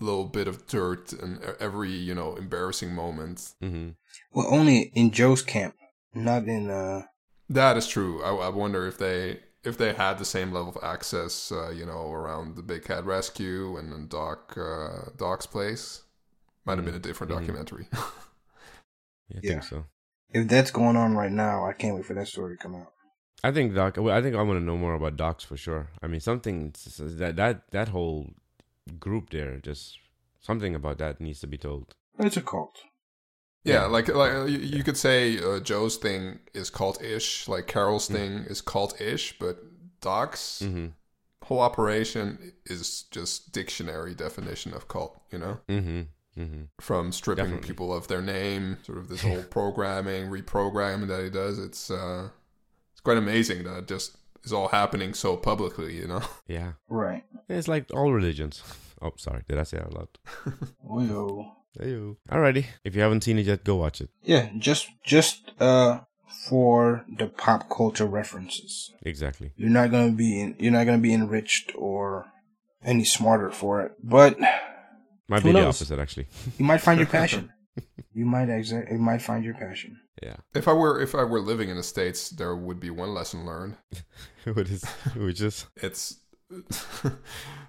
little 0.00 0.24
bit 0.24 0.48
of 0.48 0.66
dirt 0.66 1.12
and 1.12 1.40
every 1.60 1.90
you 1.92 2.14
know 2.14 2.34
embarrassing 2.36 2.92
moment. 2.94 3.52
Mm-hmm. 3.62 3.90
Well, 4.32 4.46
only 4.52 4.90
in 4.94 5.10
Joe's 5.12 5.42
camp, 5.42 5.74
not 6.14 6.44
in. 6.48 6.70
uh 6.70 7.02
That 7.48 7.76
is 7.76 7.86
true. 7.86 8.22
I, 8.24 8.46
I 8.46 8.48
wonder 8.48 8.86
if 8.86 8.98
they 8.98 9.40
if 9.64 9.78
they 9.78 9.92
had 9.92 10.18
the 10.18 10.24
same 10.24 10.50
level 10.50 10.70
of 10.74 10.82
access, 10.82 11.52
uh, 11.52 11.70
you 11.70 11.86
know, 11.86 12.10
around 12.10 12.56
the 12.56 12.62
Big 12.62 12.82
Cat 12.84 13.04
Rescue 13.04 13.76
and 13.76 13.92
then 13.92 14.08
Doc 14.08 14.56
uh, 14.58 15.10
Doc's 15.16 15.46
place, 15.46 16.02
might 16.64 16.78
have 16.78 16.84
been 16.84 16.96
a 16.96 16.98
different 17.08 17.32
Mhm. 17.32 17.38
documentary. 17.38 17.86
Yeah, 19.28 19.38
I 19.38 19.40
Yeah. 19.42 19.50
think 19.52 19.62
so. 19.64 19.84
If 20.34 20.48
that's 20.48 20.70
going 20.70 20.96
on 20.96 21.14
right 21.14 21.30
now, 21.32 21.66
I 21.66 21.72
can't 21.72 21.94
wait 21.96 22.06
for 22.06 22.14
that 22.14 22.28
story 22.28 22.56
to 22.56 22.62
come 22.62 22.74
out. 22.74 22.92
I 23.44 23.50
think 23.50 23.74
Doc. 23.74 23.98
I 23.98 24.22
think 24.22 24.36
I 24.36 24.42
want 24.42 24.58
to 24.60 24.64
know 24.64 24.76
more 24.76 24.94
about 24.94 25.16
Docs 25.16 25.44
for 25.44 25.56
sure. 25.56 25.88
I 26.02 26.06
mean, 26.06 26.20
something 26.20 26.74
that 26.98 27.36
that 27.36 27.70
that 27.72 27.88
whole 27.88 28.30
group 28.98 29.30
there, 29.30 29.58
just 29.58 29.98
something 30.40 30.74
about 30.74 30.98
that 30.98 31.20
needs 31.20 31.40
to 31.40 31.46
be 31.46 31.58
told. 31.58 31.94
It's 32.18 32.36
a 32.36 32.42
cult. 32.42 32.78
yeah, 33.64 33.74
Yeah. 33.82 33.86
like 33.86 34.08
like 34.08 34.32
you, 34.48 34.58
you 34.58 34.82
could 34.84 34.96
say 34.96 35.38
uh, 35.38 35.60
Joe's 35.60 35.96
thing 35.96 36.38
is 36.54 36.70
cult-ish, 36.70 37.48
like 37.48 37.66
Carole's 37.66 38.08
Mm. 38.08 38.12
thing 38.12 38.32
is 38.48 38.60
cult-ish, 38.60 39.38
but 39.38 39.58
Doc's 40.00 40.60
hmm 40.62 40.88
whole 41.44 41.58
operation 41.60 42.52
is 42.66 43.02
just 43.10 43.50
dictionary 43.52 44.14
definition 44.14 44.72
of 44.72 44.86
cult. 44.86 45.20
You 45.32 45.38
know. 45.38 45.58
hmm 45.68 46.02
hmm 46.34 46.62
from 46.80 47.12
stripping 47.12 47.44
Definitely. 47.44 47.66
people 47.68 47.94
of 47.94 48.08
their 48.08 48.22
name, 48.22 48.78
sort 48.84 48.98
of 48.98 49.08
this 49.08 49.22
whole 49.22 49.42
programming, 49.44 50.26
reprogramming 50.30 51.08
that 51.08 51.22
he 51.24 51.30
does. 51.30 51.58
It's 51.58 51.90
uh, 51.90 52.28
it's 52.92 53.00
quite 53.00 53.18
amazing 53.18 53.64
that 53.64 53.78
it 53.78 53.88
just 53.88 54.16
is 54.44 54.52
all 54.52 54.68
happening 54.68 55.14
so 55.14 55.36
publicly, 55.36 55.96
you 55.96 56.06
know. 56.08 56.22
Yeah, 56.48 56.72
Right. 56.88 57.24
it's 57.48 57.68
like 57.68 57.90
all 57.94 58.12
religions. 58.12 58.62
Oh, 59.04 59.12
sorry, 59.16 59.42
did 59.48 59.58
I 59.58 59.64
say 59.64 59.78
out 59.78 59.92
loud? 59.94 60.08
Well, 60.82 61.56
Ayo. 61.80 62.16
Alrighty, 62.30 62.66
if 62.84 62.94
you 62.94 63.02
haven't 63.02 63.24
seen 63.24 63.36
it 63.38 63.46
yet, 63.46 63.64
go 63.64 63.74
watch 63.76 64.00
it. 64.00 64.10
yeah, 64.22 64.48
just 64.58 64.86
just 65.04 65.50
uh 65.58 66.00
for 66.48 67.04
the 67.18 67.26
pop 67.26 67.68
culture 67.68 68.06
references. 68.06 68.92
Exactly. 69.02 69.50
You're 69.56 69.70
not 69.70 69.90
gonna 69.90 70.12
be 70.12 70.40
in, 70.40 70.54
you're 70.60 70.70
not 70.72 70.84
gonna 70.86 70.98
be 70.98 71.12
enriched 71.14 71.72
or 71.76 72.26
any 72.84 73.04
smarter 73.04 73.50
for 73.50 73.80
it, 73.82 73.92
but 74.02 74.38
Might 75.32 75.42
Who 75.42 75.48
be 75.52 75.60
the 75.60 75.66
opposite 75.66 75.98
actually. 75.98 76.26
you 76.58 76.64
might 76.70 76.82
find 76.86 76.98
your 77.00 77.08
passion. 77.20 77.50
you 78.12 78.26
might 78.34 78.48
exa- 78.48 78.90
you 78.92 78.98
might 78.98 79.22
find 79.22 79.42
your 79.44 79.54
passion. 79.54 79.92
yeah. 80.22 80.36
If 80.54 80.68
I 80.68 80.74
were 80.80 81.00
if 81.06 81.12
I 81.14 81.24
were 81.32 81.40
living 81.40 81.68
in 81.72 81.76
the 81.76 81.82
states, 81.94 82.20
there 82.30 82.54
would 82.66 82.80
be 82.86 82.90
one 82.90 83.12
lesson 83.18 83.46
learned. 83.46 83.74
What 84.56 84.68
is 84.68 84.82
which 85.16 85.40
is 85.40 85.66
It's 85.86 86.04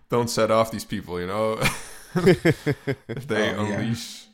don't 0.09 0.29
set 0.29 0.49
off 0.51 0.71
these 0.71 0.85
people, 0.85 1.19
you 1.21 1.27
know. 1.27 1.45
if 2.15 3.27
they 3.27 3.49
Oh, 3.55 3.63
yeah. 3.65 3.79
unleash 3.79 4.25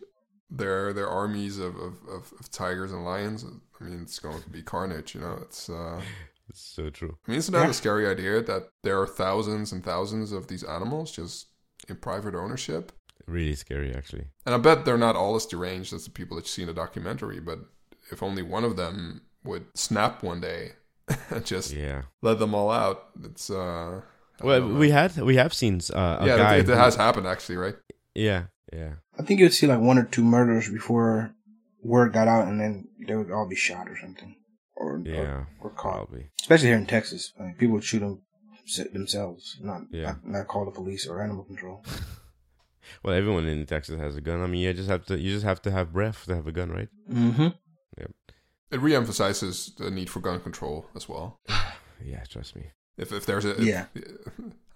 their 0.49 0.93
their 0.93 1.07
armies 1.07 1.59
of, 1.59 1.75
of, 1.75 1.93
of, 2.15 2.33
of 2.39 2.49
tigers 2.51 2.91
and 2.91 3.05
lions, 3.05 3.45
I 3.79 3.83
mean, 3.83 4.01
it's 4.01 4.19
going 4.19 4.41
to 4.41 4.49
be 4.49 4.61
carnage. 4.63 5.13
You 5.15 5.21
know, 5.21 5.37
it's. 5.41 5.69
Uh, 5.69 6.01
it's 6.49 6.61
so 6.61 6.89
true. 6.89 7.17
I 7.27 7.31
mean, 7.31 7.37
isn't 7.37 7.53
that 7.53 7.65
Yeah. 7.65 7.69
a 7.69 7.73
scary 7.73 8.07
idea 8.07 8.41
that 8.41 8.63
there 8.83 8.99
are 8.99 9.05
thousands 9.07 9.71
and 9.71 9.83
thousands 9.83 10.31
of 10.31 10.47
these 10.47 10.63
animals 10.63 11.11
just 11.11 11.47
in 11.87 11.95
private 11.97 12.33
ownership? 12.33 12.91
Really 13.29 13.55
scary 13.55 13.93
actually. 13.93 14.25
And 14.45 14.55
I 14.55 14.57
bet 14.57 14.85
they're 14.85 14.97
not 15.07 15.15
all 15.15 15.35
as 15.35 15.45
deranged 15.45 15.93
as 15.93 16.03
the 16.05 16.11
people 16.11 16.35
that 16.37 16.45
you 16.45 16.49
see 16.49 16.61
in 16.63 16.67
the 16.67 16.73
documentary, 16.73 17.39
but 17.39 17.59
if 18.11 18.23
only 18.23 18.41
one 18.41 18.63
of 18.63 18.75
them 18.75 19.21
would 19.43 19.65
snap 19.75 20.23
one 20.23 20.41
day 20.41 20.73
and 21.29 21.45
just 21.45 21.73
Yeah. 21.73 22.03
let 22.21 22.39
them 22.39 22.53
all 22.55 22.71
out, 22.71 23.09
it's. 23.23 23.49
uh 23.49 24.01
Well, 24.43 24.67
we 24.83 24.89
had 24.91 25.11
we 25.17 25.35
have 25.35 25.53
seen 25.53 25.75
uh, 25.93 26.17
a 26.21 26.25
yeah, 26.27 26.37
guy. 26.37 26.55
it, 26.55 26.59
it 26.61 26.65
who- 26.67 26.73
has 26.85 26.95
happened 26.95 27.27
actually, 27.27 27.57
right? 27.57 27.75
Yeah, 28.15 28.43
yeah. 28.73 28.93
I 29.19 29.23
think 29.23 29.39
you'd 29.39 29.53
see 29.53 29.67
like 29.67 29.79
one 29.89 29.97
or 30.01 30.05
two 30.05 30.23
murders 30.23 30.69
before 30.71 31.31
word 31.83 32.13
got 32.13 32.27
out, 32.27 32.47
and 32.47 32.59
then 32.59 32.87
they 33.07 33.15
would 33.15 33.31
all 33.31 33.47
be 33.47 33.55
shot 33.55 33.87
or 33.91 33.97
something, 33.97 34.35
or 34.75 34.95
or, 34.95 35.01
Yeah, 35.05 35.45
or 35.61 35.69
caught. 35.71 35.93
probably. 35.95 36.23
Especially 36.41 36.67
here 36.69 36.77
in 36.77 36.85
Texas, 36.87 37.33
I 37.39 37.43
mean, 37.43 37.55
people 37.59 37.73
would 37.75 37.83
shoot 37.83 37.99
them 37.99 38.21
themselves, 38.93 39.57
not, 39.61 39.81
Yeah. 39.91 40.03
not 40.03 40.17
not 40.27 40.47
call 40.47 40.65
the 40.65 40.71
police 40.71 41.07
or 41.07 41.21
animal 41.21 41.43
control. 41.43 41.83
Well, 43.03 43.13
everyone 43.15 43.45
in 43.45 43.65
Texas 43.65 43.99
has 43.99 44.15
a 44.15 44.21
gun. 44.21 44.41
I 44.41 44.47
mean, 44.47 44.61
you 44.61 44.73
just 44.73 44.89
have 44.89 45.05
to 45.07 45.19
you 45.19 45.31
just 45.33 45.45
have 45.45 45.61
to 45.63 45.71
have 45.71 45.93
breath 45.93 46.25
to 46.25 46.35
have 46.35 46.47
a 46.47 46.51
gun, 46.51 46.71
right? 46.71 46.89
Mm-hmm. 47.11 47.47
Yep. 47.99 48.11
It 48.71 48.79
reemphasizes 48.81 49.75
the 49.77 49.89
need 49.91 50.09
for 50.09 50.19
gun 50.19 50.39
control 50.39 50.85
as 50.95 51.07
well. 51.09 51.39
Yeah, 52.01 52.23
trust 52.29 52.55
me. 52.55 52.67
If 52.97 53.11
if 53.11 53.25
there's 53.25 53.43
a 53.43 53.57
if- 53.57 53.59
Yeah. 53.59 53.85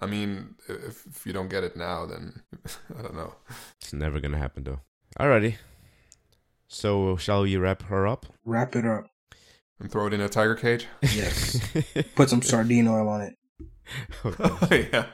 I 0.01 0.06
mean, 0.08 0.56
if 0.68 1.06
if 1.08 1.26
you 1.26 1.32
don't 1.32 1.47
get 1.47 1.64
it 1.64 1.78
now, 1.78 2.06
then 2.06 2.41
I 2.99 3.01
don't 3.01 3.16
know. 3.16 3.34
It's 3.80 3.93
never 3.93 4.20
gonna 4.20 4.38
happen 4.38 4.64
though. 4.66 4.82
Alrighty. 5.18 5.56
So 6.68 7.16
shall 7.18 7.43
we 7.43 7.56
wrap 7.58 7.84
her 7.84 8.06
up? 8.08 8.26
Wrap 8.43 8.76
it 8.76 8.86
up. 8.86 9.06
And 9.80 9.91
throw 9.91 10.08
it 10.08 10.14
in 10.14 10.22
a 10.22 10.28
tiger 10.30 10.56
cage. 10.56 10.88
Yes. 11.01 11.60
Put 12.16 12.30
some 12.30 12.41
sardine 12.41 12.88
oil 12.88 13.08
on 13.08 13.22
it. 13.22 13.36
yeah. 14.72 15.06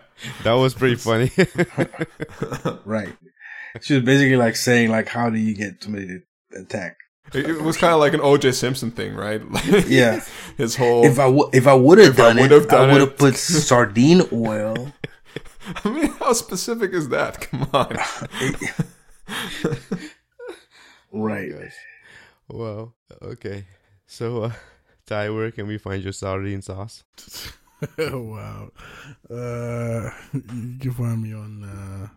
That 0.43 0.53
was 0.53 0.73
pretty 0.73 0.95
funny. 0.95 1.31
right. 2.85 3.15
She 3.81 3.95
was 3.95 4.03
basically 4.03 4.35
like 4.35 4.55
saying 4.55 4.89
like, 4.89 5.07
how 5.07 5.29
do 5.29 5.37
you 5.37 5.55
get 5.55 5.83
somebody 5.83 6.07
to 6.51 6.59
attack? 6.61 6.97
It, 7.33 7.49
it 7.49 7.61
was 7.61 7.77
kind 7.77 7.93
of 7.93 7.99
like 7.99 8.13
an 8.13 8.21
O.J. 8.21 8.53
Simpson 8.53 8.91
thing, 8.91 9.15
right? 9.15 9.41
Like, 9.51 9.87
Yeah. 9.87 10.23
His 10.57 10.75
whole. 10.75 11.05
If 11.05 11.19
I 11.19 11.25
w- 11.25 11.49
if 11.53 11.67
I 11.67 11.73
would 11.75 11.99
have 11.99 12.19
I 12.19 12.33
done 12.33 12.39
it, 12.39 12.51
I 12.71 12.91
would 12.91 13.01
have 13.01 13.17
put 13.17 13.35
sardine 13.35 14.23
oil. 14.33 14.91
I 15.85 15.89
mean, 15.89 16.07
how 16.13 16.33
specific 16.33 16.93
is 16.93 17.09
that? 17.09 17.41
Come 17.41 17.69
on. 17.73 17.97
right. 21.11 21.51
wow. 22.47 22.93
Okay. 23.21 23.65
So, 24.07 24.43
uh, 24.43 24.51
Ty, 25.05 25.29
where 25.29 25.51
can 25.51 25.67
we 25.67 25.77
find 25.77 26.03
your 26.03 26.13
sardine 26.13 26.63
sauce? 26.63 27.03
wow. 27.97 28.69
Uh, 29.29 30.09
you 30.33 30.77
can 30.79 30.91
find 30.91 31.23
me 31.23 31.33
on 31.33 31.63
uh, 31.63 32.07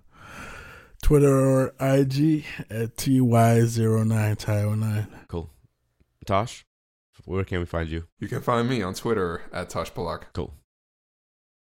Twitter 1.02 1.34
or 1.34 1.68
IG 1.80 2.44
at 2.70 2.96
ty09ty09. 2.96 5.08
Cool. 5.28 5.50
Tosh, 6.24 6.64
where 7.24 7.44
can 7.44 7.60
we 7.60 7.66
find 7.66 7.88
you? 7.88 8.04
You 8.18 8.28
can 8.28 8.40
find 8.40 8.68
me 8.68 8.82
on 8.82 8.94
Twitter 8.94 9.42
at 9.52 9.70
Tosh 9.70 9.92
Palak. 9.92 10.24
Cool. 10.32 10.54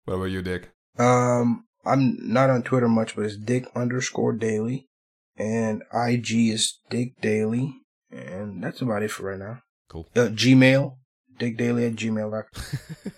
What 0.04 0.14
about 0.14 0.24
you, 0.24 0.42
Dick? 0.42 0.70
Um, 0.98 1.64
I'm 1.84 2.16
not 2.32 2.50
on 2.50 2.62
Twitter 2.62 2.88
much, 2.88 3.16
but 3.16 3.24
it's 3.24 3.36
Dick 3.36 3.66
underscore 3.74 4.32
Daily, 4.32 4.88
and 5.36 5.82
IG 5.92 6.50
is 6.50 6.78
Dick 6.90 7.20
Daily, 7.20 7.74
and 8.10 8.62
that's 8.62 8.82
about 8.82 9.02
it 9.02 9.10
for 9.10 9.30
right 9.30 9.38
now. 9.38 9.62
Cool. 9.88 10.08
Uh, 10.14 10.28
Gmail, 10.28 10.96
Dick 11.38 11.56
Daily 11.56 11.86
at 11.86 11.94
gmail.com. 11.94 12.44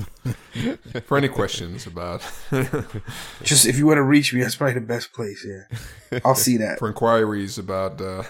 For 1.06 1.16
any 1.16 1.28
questions 1.28 1.86
about, 1.86 2.22
Just 3.42 3.66
if 3.66 3.78
you 3.78 3.86
want 3.86 3.98
to 3.98 4.02
reach 4.02 4.32
me, 4.34 4.40
that's 4.40 4.56
probably 4.56 4.74
the 4.74 4.80
best 4.80 5.12
place. 5.12 5.46
Yeah, 5.46 6.20
I'll 6.24 6.34
see 6.34 6.56
that. 6.58 6.78
for 6.78 6.88
inquiries 6.88 7.58
about 7.58 8.00
uh, 8.00 8.22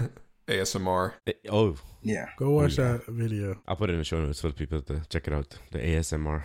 ASMR, 0.49 1.15
Eh, 1.27 1.33
oh, 1.51 1.77
Yeah. 2.03 2.27
Go 2.37 2.51
watch 2.51 2.79
yeah. 2.79 2.93
that 2.93 3.07
video. 3.07 3.61
I'll 3.67 3.77
put 3.77 3.91
it 3.91 3.95
in 3.95 3.99
the 4.01 4.05
show 4.05 4.21
notes 4.21 4.41
for 4.41 4.49
the 4.49 4.55
people 4.55 4.81
to 4.83 5.03
check 5.09 5.27
it 5.27 5.33
out. 5.33 5.57
The 5.71 5.79
ASMR 5.79 6.43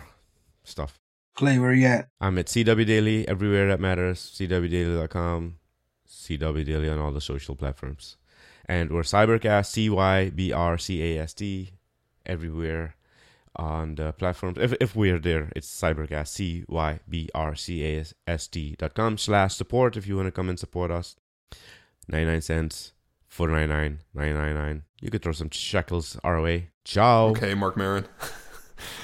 stuff. 0.64 0.98
Clay, 1.34 1.58
where 1.58 1.72
you 1.72 1.86
at? 1.86 2.08
I'm 2.20 2.38
at 2.38 2.46
CW 2.46 2.86
Daily 2.86 3.28
everywhere 3.28 3.68
that 3.68 3.80
matters. 3.80 4.32
CWDaily.com. 4.36 5.56
CW 6.08 6.64
Daily 6.64 6.88
on 6.88 6.98
all 6.98 7.12
the 7.12 7.20
social 7.20 7.54
platforms. 7.54 8.16
And 8.66 8.90
we're 8.90 9.02
Cybercast, 9.02 9.66
C 9.66 9.90
Y 9.90 10.30
B 10.30 10.52
R 10.52 10.78
C 10.78 11.02
A 11.02 11.22
S 11.22 11.34
T, 11.34 11.70
everywhere 12.24 12.96
on 13.56 13.94
the 13.96 14.12
platforms. 14.12 14.58
If, 14.60 14.74
if 14.80 14.94
we're 14.94 15.18
there, 15.18 15.50
it's 15.56 15.68
Cybercast, 15.68 16.28
C 16.28 16.64
Y 16.68 17.00
B 17.08 17.28
R 17.34 17.54
C 17.54 17.84
A 17.84 18.04
S 18.26 18.46
T 18.46 18.76
dot 18.78 18.94
com 18.94 19.18
slash 19.18 19.54
support 19.54 19.96
if 19.96 20.06
you 20.06 20.16
want 20.16 20.26
to 20.26 20.32
come 20.32 20.48
and 20.48 20.58
support 20.58 20.90
us. 20.90 21.16
99 22.08 22.40
cents, 22.40 22.92
499 23.28 24.00
999 24.14 24.82
You 25.00 25.10
could 25.10 25.22
throw 25.22 25.32
some 25.32 25.50
shekels 25.50 26.18
our 26.22 26.40
way. 26.40 26.70
Ciao. 26.84 27.28
okay, 27.28 27.54
Marc 27.54 27.76
Maron. 27.76 28.06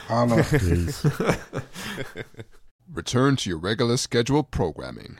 I 0.08 0.26
don't 0.26 1.02
Return 2.92 3.36
to 3.36 3.48
your 3.48 3.58
regular 3.58 3.96
scheduled 3.96 4.50
programming. 4.50 5.18